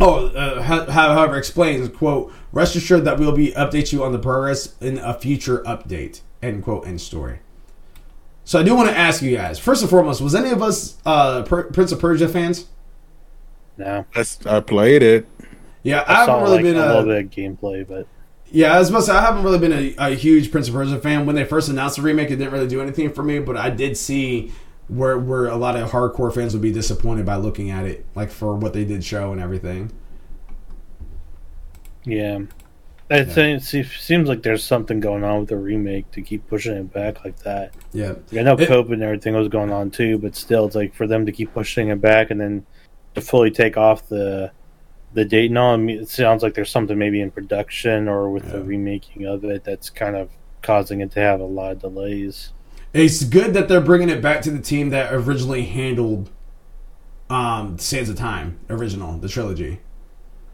[0.00, 4.18] Oh, uh, ho- however, explains, quote, rest assured that we'll be update you on the
[4.18, 7.40] progress in a future update, end quote, end story.
[8.44, 10.96] So I do want to ask you guys, first and foremost, was any of us
[11.04, 12.66] uh, per- Prince of Persia fans?
[13.76, 15.26] No, That's, I played it.
[15.82, 18.06] Yeah, I, I, haven't saw really like been a a, little bit of gameplay, but
[18.50, 20.98] yeah, I was supposed to, I haven't really been a, a huge Prince of Persia
[20.98, 21.26] fan.
[21.26, 23.70] When they first announced the remake, it didn't really do anything for me, but I
[23.70, 24.52] did see
[24.88, 28.30] where where a lot of hardcore fans would be disappointed by looking at it, like
[28.30, 29.90] for what they did show and everything.
[32.04, 32.40] yeah.
[33.10, 33.30] It
[33.62, 37.24] se- seems like there's something going on with the remake to keep pushing it back
[37.24, 37.72] like that.
[37.94, 40.94] Yeah, I know It- COVID and everything was going on too, but still, it's like
[40.94, 42.66] for them to keep pushing it back and then
[43.14, 44.50] to fully take off the
[45.14, 45.72] the date and all.
[45.72, 49.42] I mean, it sounds like there's something maybe in production or with the remaking of
[49.42, 50.28] it that's kind of
[50.60, 52.52] causing it to have a lot of delays.
[52.92, 56.30] It's good that they're bringing it back to the team that originally handled
[57.28, 59.80] um, Sands of Time, original, the trilogy.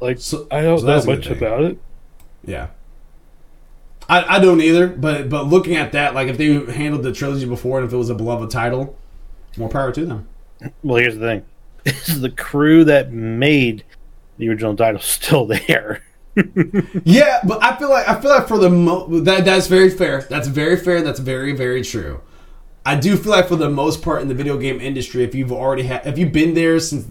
[0.01, 1.79] Like So, I don't so know much about it.
[2.45, 2.69] Yeah.
[4.09, 7.47] I, I don't either, but but looking at that, like if they handled the trilogy
[7.47, 8.99] before and if it was a beloved title,
[9.57, 10.29] more power to them.
[10.83, 11.45] Well, here's the thing:
[11.87, 13.85] is the crew that made
[14.37, 16.03] the original title still there?
[17.05, 20.23] Yeah, but I feel like I feel like for the mo- that that's very fair.
[20.23, 21.01] That's very fair.
[21.01, 22.21] That's very very true.
[22.87, 25.53] I do feel like for the most part in the video game industry, if you've
[25.53, 27.07] already had, if you've been there since,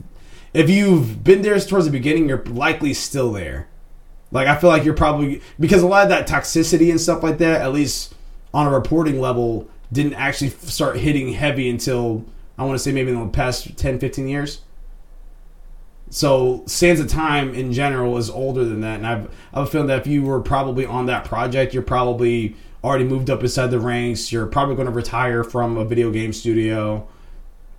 [0.54, 3.68] if you've been there towards the beginning, you're likely still there.
[4.32, 7.40] Like I feel like you're probably because a lot of that toxicity and stuff like
[7.40, 8.14] that, at least
[8.54, 12.26] on a reporting level, didn't actually start hitting heavy until
[12.58, 14.62] I want to say maybe in the past 10, 15 years.
[16.10, 19.72] So Sands of Time in general is older than that, and I've I have a
[19.72, 23.68] feeling that if you were probably on that project, you're probably already moved up inside
[23.68, 24.32] the ranks.
[24.32, 27.08] You're probably going to retire from a video game studio,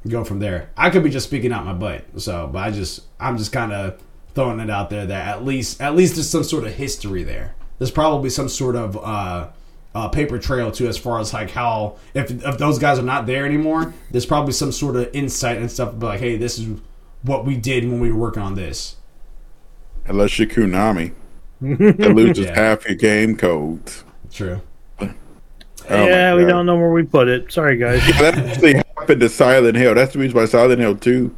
[0.09, 0.70] go from there.
[0.76, 3.72] I could be just speaking out my butt, so but I just I'm just kind
[3.72, 4.01] of
[4.35, 7.55] throwing it out there that at least at least there's some sort of history there.
[7.78, 9.48] There's probably some sort of uh,
[9.94, 13.26] uh, paper trail to as far as like how if if those guys are not
[13.26, 15.94] there anymore, there's probably some sort of insight and stuff.
[15.98, 16.81] But like, hey, this is
[17.22, 18.97] what we did when we were working on this.
[20.06, 21.14] Unless you're Konami.
[21.60, 22.55] that loses Yeah.
[22.55, 24.05] half your game codes.
[24.31, 24.60] True.
[25.90, 27.52] Oh yeah, we don't know where we put it.
[27.52, 28.01] Sorry, guys.
[28.19, 29.94] that actually happened to Silent Hill.
[29.94, 31.35] That's the reason why Silent Hill 2,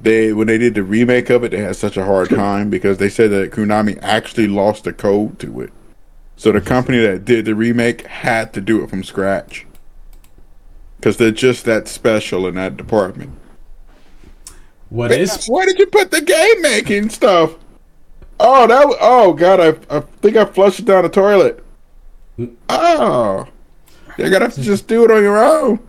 [0.00, 2.98] they when they did the remake of it, they had such a hard time because
[2.98, 5.72] they said that Konami actually lost the code to it.
[6.36, 9.66] So the company that did the remake had to do it from scratch.
[10.96, 13.38] Because they're just that special in that department.
[14.88, 17.54] What is Why did you put the game making stuff?
[18.40, 18.96] Oh, that.
[19.00, 21.64] Oh God, I I think I flushed it down the toilet.
[22.36, 22.46] Hmm.
[22.68, 23.46] Oh,
[24.16, 25.80] you're gonna have to just do it on your own.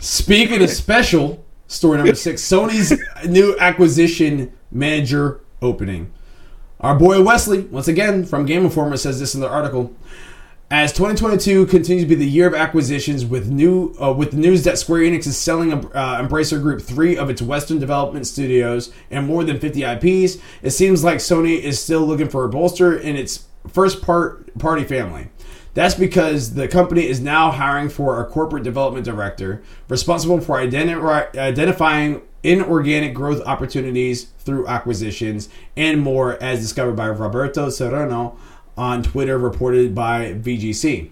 [0.00, 2.98] Speaking of special, story number six Sony's
[3.28, 6.12] new acquisition manager opening.
[6.80, 9.94] Our boy Wesley, once again from Game Informer, says this in the article.
[10.68, 14.64] As 2022 continues to be the year of acquisitions, with new uh, with the news
[14.64, 15.78] that Square Enix is selling uh,
[16.16, 21.04] Embracer Group three of its Western development studios and more than 50 IPs, it seems
[21.04, 25.28] like Sony is still looking for a bolster in its first part party family.
[25.74, 31.36] That's because the company is now hiring for a corporate development director responsible for identi-
[31.38, 38.36] identifying inorganic growth opportunities through acquisitions and more, as discovered by Roberto Serrano
[38.76, 41.10] on Twitter, reported by VGC.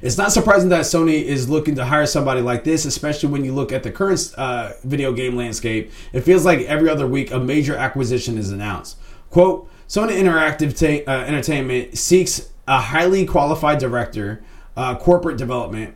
[0.00, 3.52] It's not surprising that Sony is looking to hire somebody like this, especially when you
[3.52, 5.90] look at the current uh, video game landscape.
[6.12, 8.98] It feels like every other week a major acquisition is announced.
[9.30, 14.42] Quote Sony Interactive Ta- uh, Entertainment seeks a highly qualified director,
[14.76, 15.94] uh, corporate development.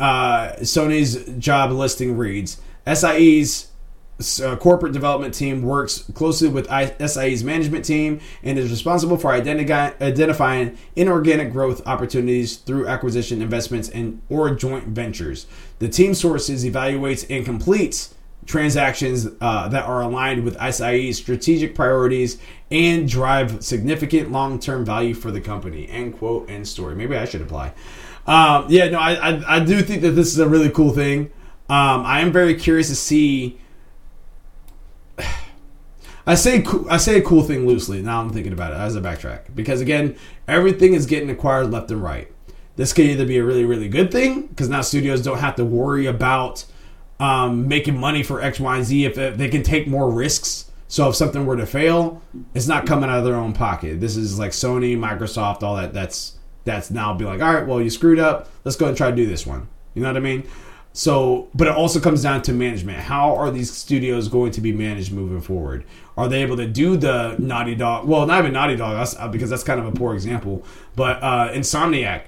[0.00, 3.68] Uh, Sony's job listing reads SIE's
[4.42, 9.32] uh, corporate development team works closely with I- SIE's management team and is responsible for
[9.32, 15.46] identify- identifying inorganic growth opportunities through acquisition investments and or joint ventures.
[15.80, 18.14] The team sources, evaluates, and completes
[18.46, 22.38] transactions uh, that are aligned with SIE's strategic priorities
[22.70, 25.88] and drive significant long-term value for the company.
[25.88, 26.50] End quote.
[26.50, 26.94] End story.
[26.94, 27.72] Maybe I should apply.
[28.26, 31.30] Um, yeah, no, I, I I do think that this is a really cool thing.
[31.68, 33.58] Um, I am very curious to see.
[36.26, 38.00] I say I say a cool thing loosely.
[38.00, 40.16] Now I'm thinking about it as a backtrack because again,
[40.46, 42.30] everything is getting acquired left and right.
[42.76, 45.64] This could either be a really really good thing because now studios don't have to
[45.64, 46.64] worry about
[47.22, 50.70] um, making money for X, Y, and Z if if they can take more risks.
[50.88, 52.20] So if something were to fail,
[52.52, 54.00] it's not coming out of their own pocket.
[54.00, 55.94] This is like Sony, Microsoft, all that.
[55.94, 58.50] That's that's now be like, all right, well you screwed up.
[58.64, 59.68] Let's go and try to do this one.
[59.94, 60.48] You know what I mean?
[60.94, 62.98] So, but it also comes down to management.
[62.98, 65.84] How are these studios going to be managed moving forward?
[66.16, 68.06] Are they able to do the Naughty Dog?
[68.06, 70.64] Well, not even Naughty Dog, uh, because that's kind of a poor example.
[70.94, 72.24] But uh, Insomniac,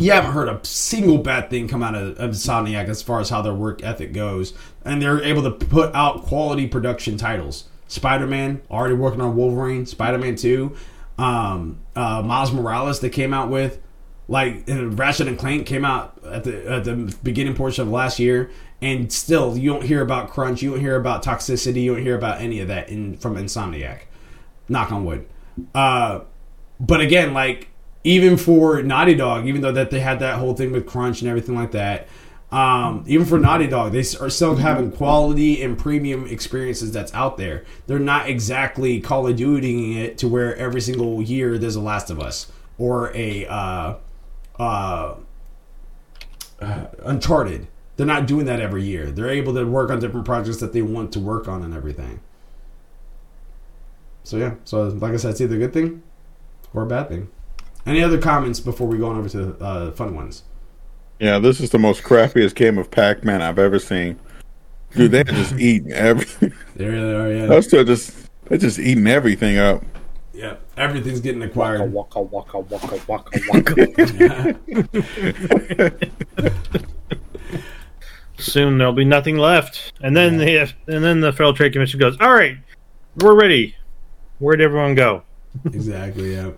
[0.00, 3.28] you haven't heard a single bad thing come out of, of Insomniac as far as
[3.28, 4.54] how their work ethic goes,
[4.84, 7.64] and they're able to put out quality production titles.
[7.86, 10.76] Spider Man already working on Wolverine, Spider Man Two,
[11.18, 13.80] um, uh, Miles Morales that came out with,
[14.28, 18.18] like and Ratchet and Clank came out at the at the beginning portion of last
[18.18, 18.50] year,
[18.80, 22.16] and still you don't hear about crunch, you don't hear about toxicity, you don't hear
[22.16, 24.02] about any of that in from Insomniac.
[24.68, 25.26] Knock on wood.
[25.74, 26.20] Uh,
[26.78, 27.69] but again, like
[28.04, 31.28] even for Naughty Dog, even though that they had that whole thing with crunch and
[31.28, 32.08] everything like that,
[32.52, 37.36] um, even for Naughty Dog, they are still having quality and premium experiences that's out
[37.36, 37.64] there.
[37.86, 42.10] They're not exactly Call of Dutying it to where every single year there's a Last
[42.10, 43.94] of Us or a uh,
[44.58, 45.14] uh,
[46.60, 47.68] uh, Uncharted.
[47.96, 49.10] They're not doing that every year.
[49.10, 52.20] They're able to work on different projects that they want to work on and everything.
[54.24, 56.02] So yeah, so like I said, it's either a good thing
[56.74, 57.28] or a bad thing.
[57.86, 60.42] Any other comments before we go on over to uh, fun ones?
[61.18, 64.18] Yeah, this is the most crappiest game of Pac-Man I've ever seen.
[64.94, 66.52] Dude, they're just eating everything.
[66.76, 67.30] They really are.
[67.32, 68.14] Yeah, Those two are just
[68.46, 69.82] they're just eating everything up.
[70.32, 70.56] yeah.
[70.76, 71.92] Everything's getting acquired.
[71.92, 74.56] Waka waka waka waka waka.
[78.38, 82.16] Soon there'll be nothing left, and then the and then the Federal Trade Commission goes,
[82.20, 82.56] "All right,
[83.20, 83.76] we're ready.
[84.38, 85.22] Where'd everyone go?
[85.66, 86.32] exactly.
[86.34, 86.52] Yeah.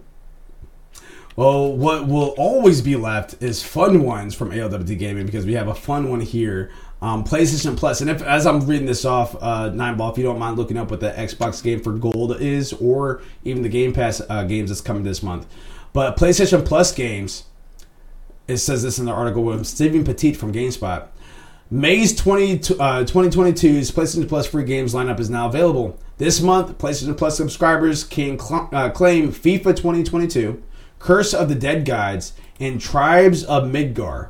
[1.35, 5.69] Well, what will always be left is fun ones from ALWT Gaming because we have
[5.69, 6.71] a fun one here.
[7.01, 10.39] Um, PlayStation Plus, and if as I'm reading this off, uh, Nineball, if you don't
[10.39, 14.23] mind looking up what the Xbox game for Gold is, or even the Game Pass
[14.29, 15.47] uh, games that's coming this month,
[15.93, 17.45] but PlayStation Plus games,
[18.47, 21.09] it says this in the article with Steven Petite from GameSpot.
[21.73, 22.57] May's 20, uh,
[23.05, 25.99] 2022's PlayStation Plus free games lineup is now available.
[26.19, 30.63] This month, PlayStation Plus subscribers can cl- uh, claim FIFA 2022,
[31.03, 34.29] Curse of the Dead Gods, and Tribes of Midgard.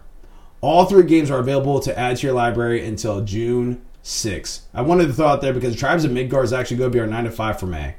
[0.63, 4.63] All three games are available to add to your library until June 6th.
[4.73, 7.01] I wanted to throw out there because Tribes of Midgard is actually going to be
[7.01, 7.97] our 9 to 5 for May.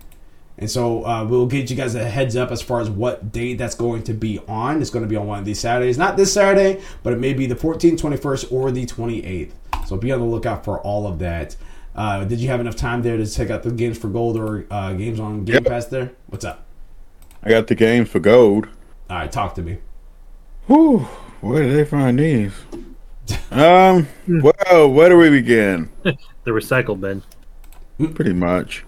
[0.57, 3.59] And so uh, we'll get you guys a heads up as far as what date
[3.59, 4.81] that's going to be on.
[4.81, 5.99] It's going to be on one of these Saturdays.
[5.99, 9.51] Not this Saturday, but it may be the 14th, 21st, or the 28th.
[9.85, 11.55] So be on the lookout for all of that.
[11.95, 14.65] Uh, did you have enough time there to check out the games for gold or
[14.71, 15.65] uh, games on Game Yep.
[15.65, 16.13] Pass there?
[16.25, 16.65] What's up?
[17.45, 18.67] I got the games for gold.
[19.09, 19.77] All right, talk to me.
[20.67, 20.99] Whew,
[21.41, 22.53] where did they find these?
[23.51, 25.89] Um, well, where do we begin?
[26.43, 27.21] The recycle bin.
[28.15, 28.83] Pretty much.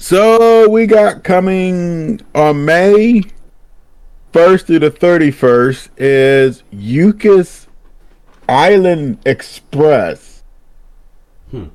[0.00, 3.22] So we got coming on May
[4.32, 7.68] first through the thirty first is Yoku's
[8.48, 10.42] Island Express.
[11.52, 11.66] Hmm.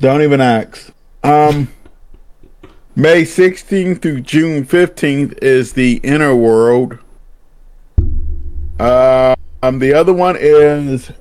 [0.00, 0.92] Don't even ask.
[1.22, 1.68] Um,
[2.96, 6.98] May sixteenth through June fifteenth is the Inner World.
[8.80, 11.12] Uh, um, the other one is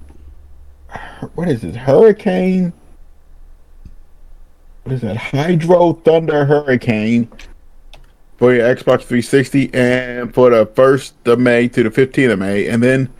[1.35, 1.75] what is this?
[1.75, 2.73] Hurricane
[4.85, 5.17] what is that?
[5.17, 7.27] Hydro Thunder Hurricane
[8.37, 12.67] for your Xbox 360 and for the 1st of May to the 15th of May.
[12.67, 13.11] And then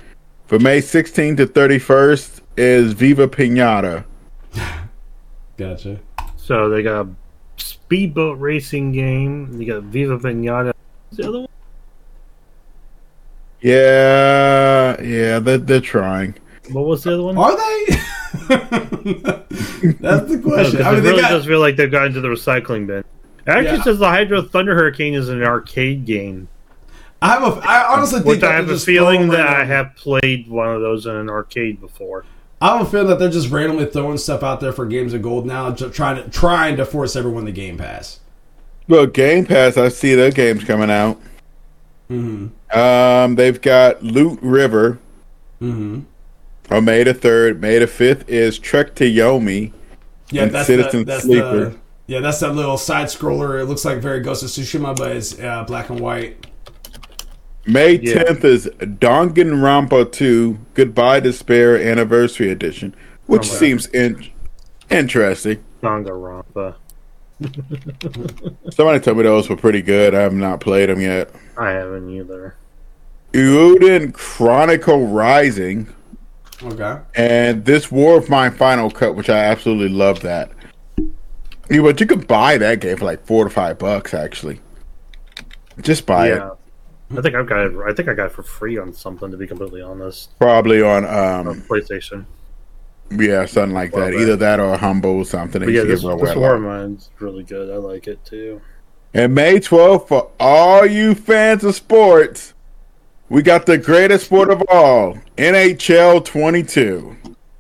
[0.46, 4.06] for May 16th to 31st is Viva Pinata.
[5.58, 6.00] Gotcha.
[6.38, 7.10] So they got a
[7.58, 9.58] speedboat racing game.
[9.58, 10.74] They got Viva Pinata.
[11.12, 11.48] The other one?
[13.62, 16.36] Yeah, yeah, they're, they're trying.
[16.72, 17.38] What was the other one?
[17.38, 17.86] Are they?
[20.00, 22.22] that's the No, I it mean, they really got, does feel like they've gotten to
[22.22, 23.00] the recycling bin.
[23.00, 23.06] It
[23.48, 23.84] actually Yeah.
[23.84, 26.48] says the Hydro Thunder Hurricane is an arcade game,
[27.22, 27.62] I have a.
[27.68, 31.06] I honestly think which I have a feeling that I have played one of those
[31.06, 32.26] in an arcade before.
[32.62, 35.22] I have a feeling that they're just randomly throwing stuff out there for games of
[35.22, 38.20] gold now, trying to trying to force everyone to Game Pass.
[38.88, 41.20] Well, Game Pass, I see their games coming out.
[42.10, 42.78] Mm-hmm.
[42.78, 45.00] Um, they've got Loot River
[45.62, 46.02] Mm-hmm.
[46.74, 47.60] on May the 3rd.
[47.60, 49.72] May the 5th is Trek to Yomi.
[50.30, 51.70] Yeah, And that's Citizen the, that's Sleeper.
[51.70, 53.60] the yeah, that's that little side scroller.
[53.60, 56.46] It looks like very Ghost of Tsushima, but it's uh, black and white.
[57.68, 58.24] May Yeah.
[58.24, 64.28] 10th is Danganronpa 2 Goodbye Despair Anniversary Edition, which Oh, seems in-
[64.90, 65.64] interesting.
[65.82, 66.76] Danganronpa.
[68.72, 70.14] Somebody told me those were pretty good.
[70.16, 71.30] I have not played them yet.
[71.58, 72.56] I haven't either.
[73.34, 75.88] Eiyuden Chronicle Rising
[76.64, 77.02] Okay.
[77.16, 80.52] and this War of Mine Final Cut, which I absolutely love that.
[81.70, 84.62] You but you could buy that game for like four to five bucks actually.
[85.82, 86.42] Just buy it.
[87.10, 87.20] Yeah.
[87.20, 87.74] I think I've got it.
[87.86, 89.32] I think I got it for free on something.
[89.32, 92.26] To be completely honest, Probably on on um PlayStation.
[93.12, 94.12] yeah, something like Well, that.
[94.12, 95.62] that- Either that or Humble or something.
[95.62, 97.70] But yeah, used this, this away War of Mine's really good.
[97.74, 98.62] I like it too.
[99.14, 102.54] And May 12th, for all you fans of sports,
[103.30, 107.16] we got the greatest sport of all, NHL 22.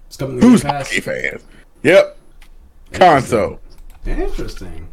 [0.07, 1.43] It's coming to Game Who's hockey fans?
[1.83, 2.17] Yep.
[2.91, 3.59] Console.
[4.05, 4.87] Interesting.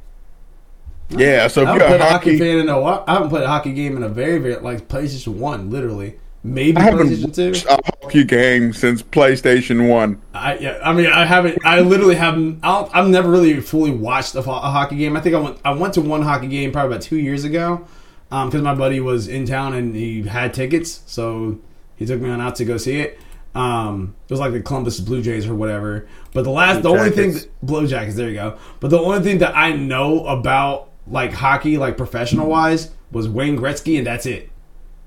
[1.13, 2.83] Yeah, so I if haven't you're played a hockey fan in a.
[2.83, 6.19] I haven't played a hockey game in a very, very like PlayStation One, literally.
[6.45, 7.69] Maybe I haven't PlayStation Two.
[7.69, 10.23] a hockey game since PlayStation 1.
[10.35, 11.65] I yeah, I mean, I haven't.
[11.65, 12.61] I literally haven't.
[12.63, 15.17] I'll, I've never really fully watched a, a hockey game.
[15.17, 15.59] I think I went.
[15.65, 17.87] I went to one hockey game probably about two years ago,
[18.29, 21.59] because my buddy was in town and he had tickets, so
[21.97, 23.21] he took me on out to go see it.
[23.55, 26.09] Um, it was like the Columbus Blue Jays or whatever.
[26.33, 27.45] But the last, Blue the only thing, Jackets.
[27.45, 28.17] that, Blue Jackets.
[28.17, 28.59] There you go.
[28.81, 33.59] But the only thing that I know about like hockey, like professional wise, was Wayne
[33.59, 34.51] Gretzky, and that's it.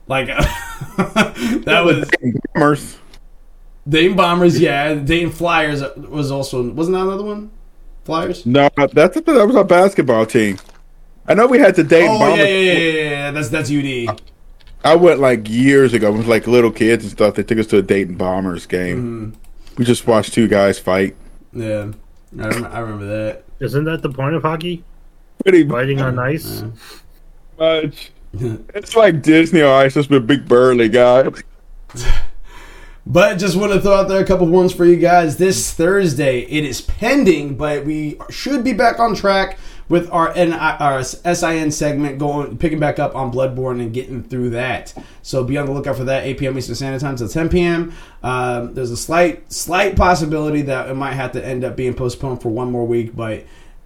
[0.07, 0.27] Like
[0.97, 2.09] that was
[2.53, 2.97] Bombers.
[3.87, 4.93] Dayton Bombers, yeah.
[4.95, 7.51] Dayton Flyers was also wasn't that another one?
[8.03, 8.45] Flyers.
[8.45, 10.57] No, that's that was our basketball team.
[11.27, 12.39] I know we had the Dayton Oh Bombers.
[12.39, 13.31] yeah, yeah, yeah, yeah, yeah.
[13.31, 14.19] That's that's UD.
[14.83, 17.33] I went like years ago with like little kids and stuff.
[17.35, 19.33] They took us to a Dayton Bombers game.
[19.33, 19.75] Mm-hmm.
[19.77, 21.15] We just watched two guys fight.
[21.51, 21.91] Yeah,
[22.39, 23.43] I remember, I remember that.
[23.59, 24.83] Isn't that the point of hockey?
[25.43, 26.63] Pretty Fighting on ice.
[27.59, 28.11] much.
[28.37, 31.29] It's like Disney on Ice, just with a big burly guy.
[33.07, 35.37] But just want to throw out there a couple of ones for you guys.
[35.37, 39.59] This Thursday, it is pending, but we should be back on track
[39.89, 44.49] with our N- our SIN segment going picking back up on Bloodborne and getting through
[44.51, 44.91] that.
[45.21, 46.57] So be on the lookout for that 8 p.m.
[46.57, 47.93] Eastern Standard Time till 10 p.m.
[48.23, 52.41] Um, there's a slight slight possibility that it might have to end up being postponed
[52.41, 53.43] for one more week, but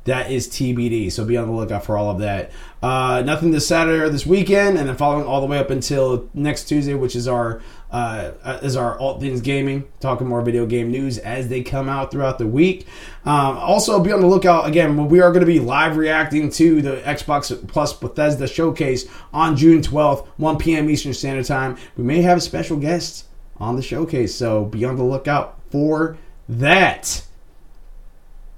[0.10, 1.11] that is TBD.
[1.11, 2.52] So be on the lookout for all of that.
[2.81, 6.30] Uh, nothing this Saturday or this weekend, and then following all the way up until
[6.34, 7.61] next Tuesday, which is our
[7.91, 8.31] uh,
[8.61, 12.38] is our All Things Gaming, talking more video game news as they come out throughout
[12.38, 12.88] the week.
[13.26, 15.07] Um, also, be on the lookout again.
[15.07, 19.81] We are going to be live reacting to the Xbox Plus Bethesda showcase on June
[19.81, 20.90] 12th, 1 p.m.
[20.90, 21.77] Eastern Standard Time.
[21.98, 23.26] We may have a special guests
[23.57, 26.18] on the showcase, so be on the lookout for
[26.48, 27.23] that.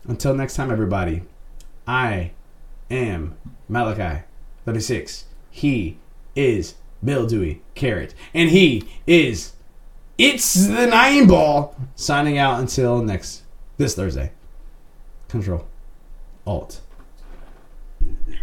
[0.07, 1.23] Until next time, everybody.
[1.92, 2.32] I
[2.90, 3.36] am
[3.68, 4.24] Malachi
[4.64, 5.26] 36.
[5.50, 5.98] He
[6.38, 8.16] is Bill Dewey Carrot.
[8.34, 9.52] And he is
[10.18, 13.42] It's the Nineball signing out until next
[13.78, 14.32] this Thursday.
[15.28, 15.68] Control.
[16.48, 16.80] Alt.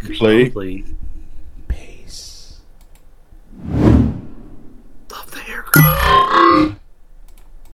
[0.03, 0.43] Play.
[0.43, 0.85] Complete.
[1.67, 2.59] Peace.
[5.09, 6.75] Love the hair.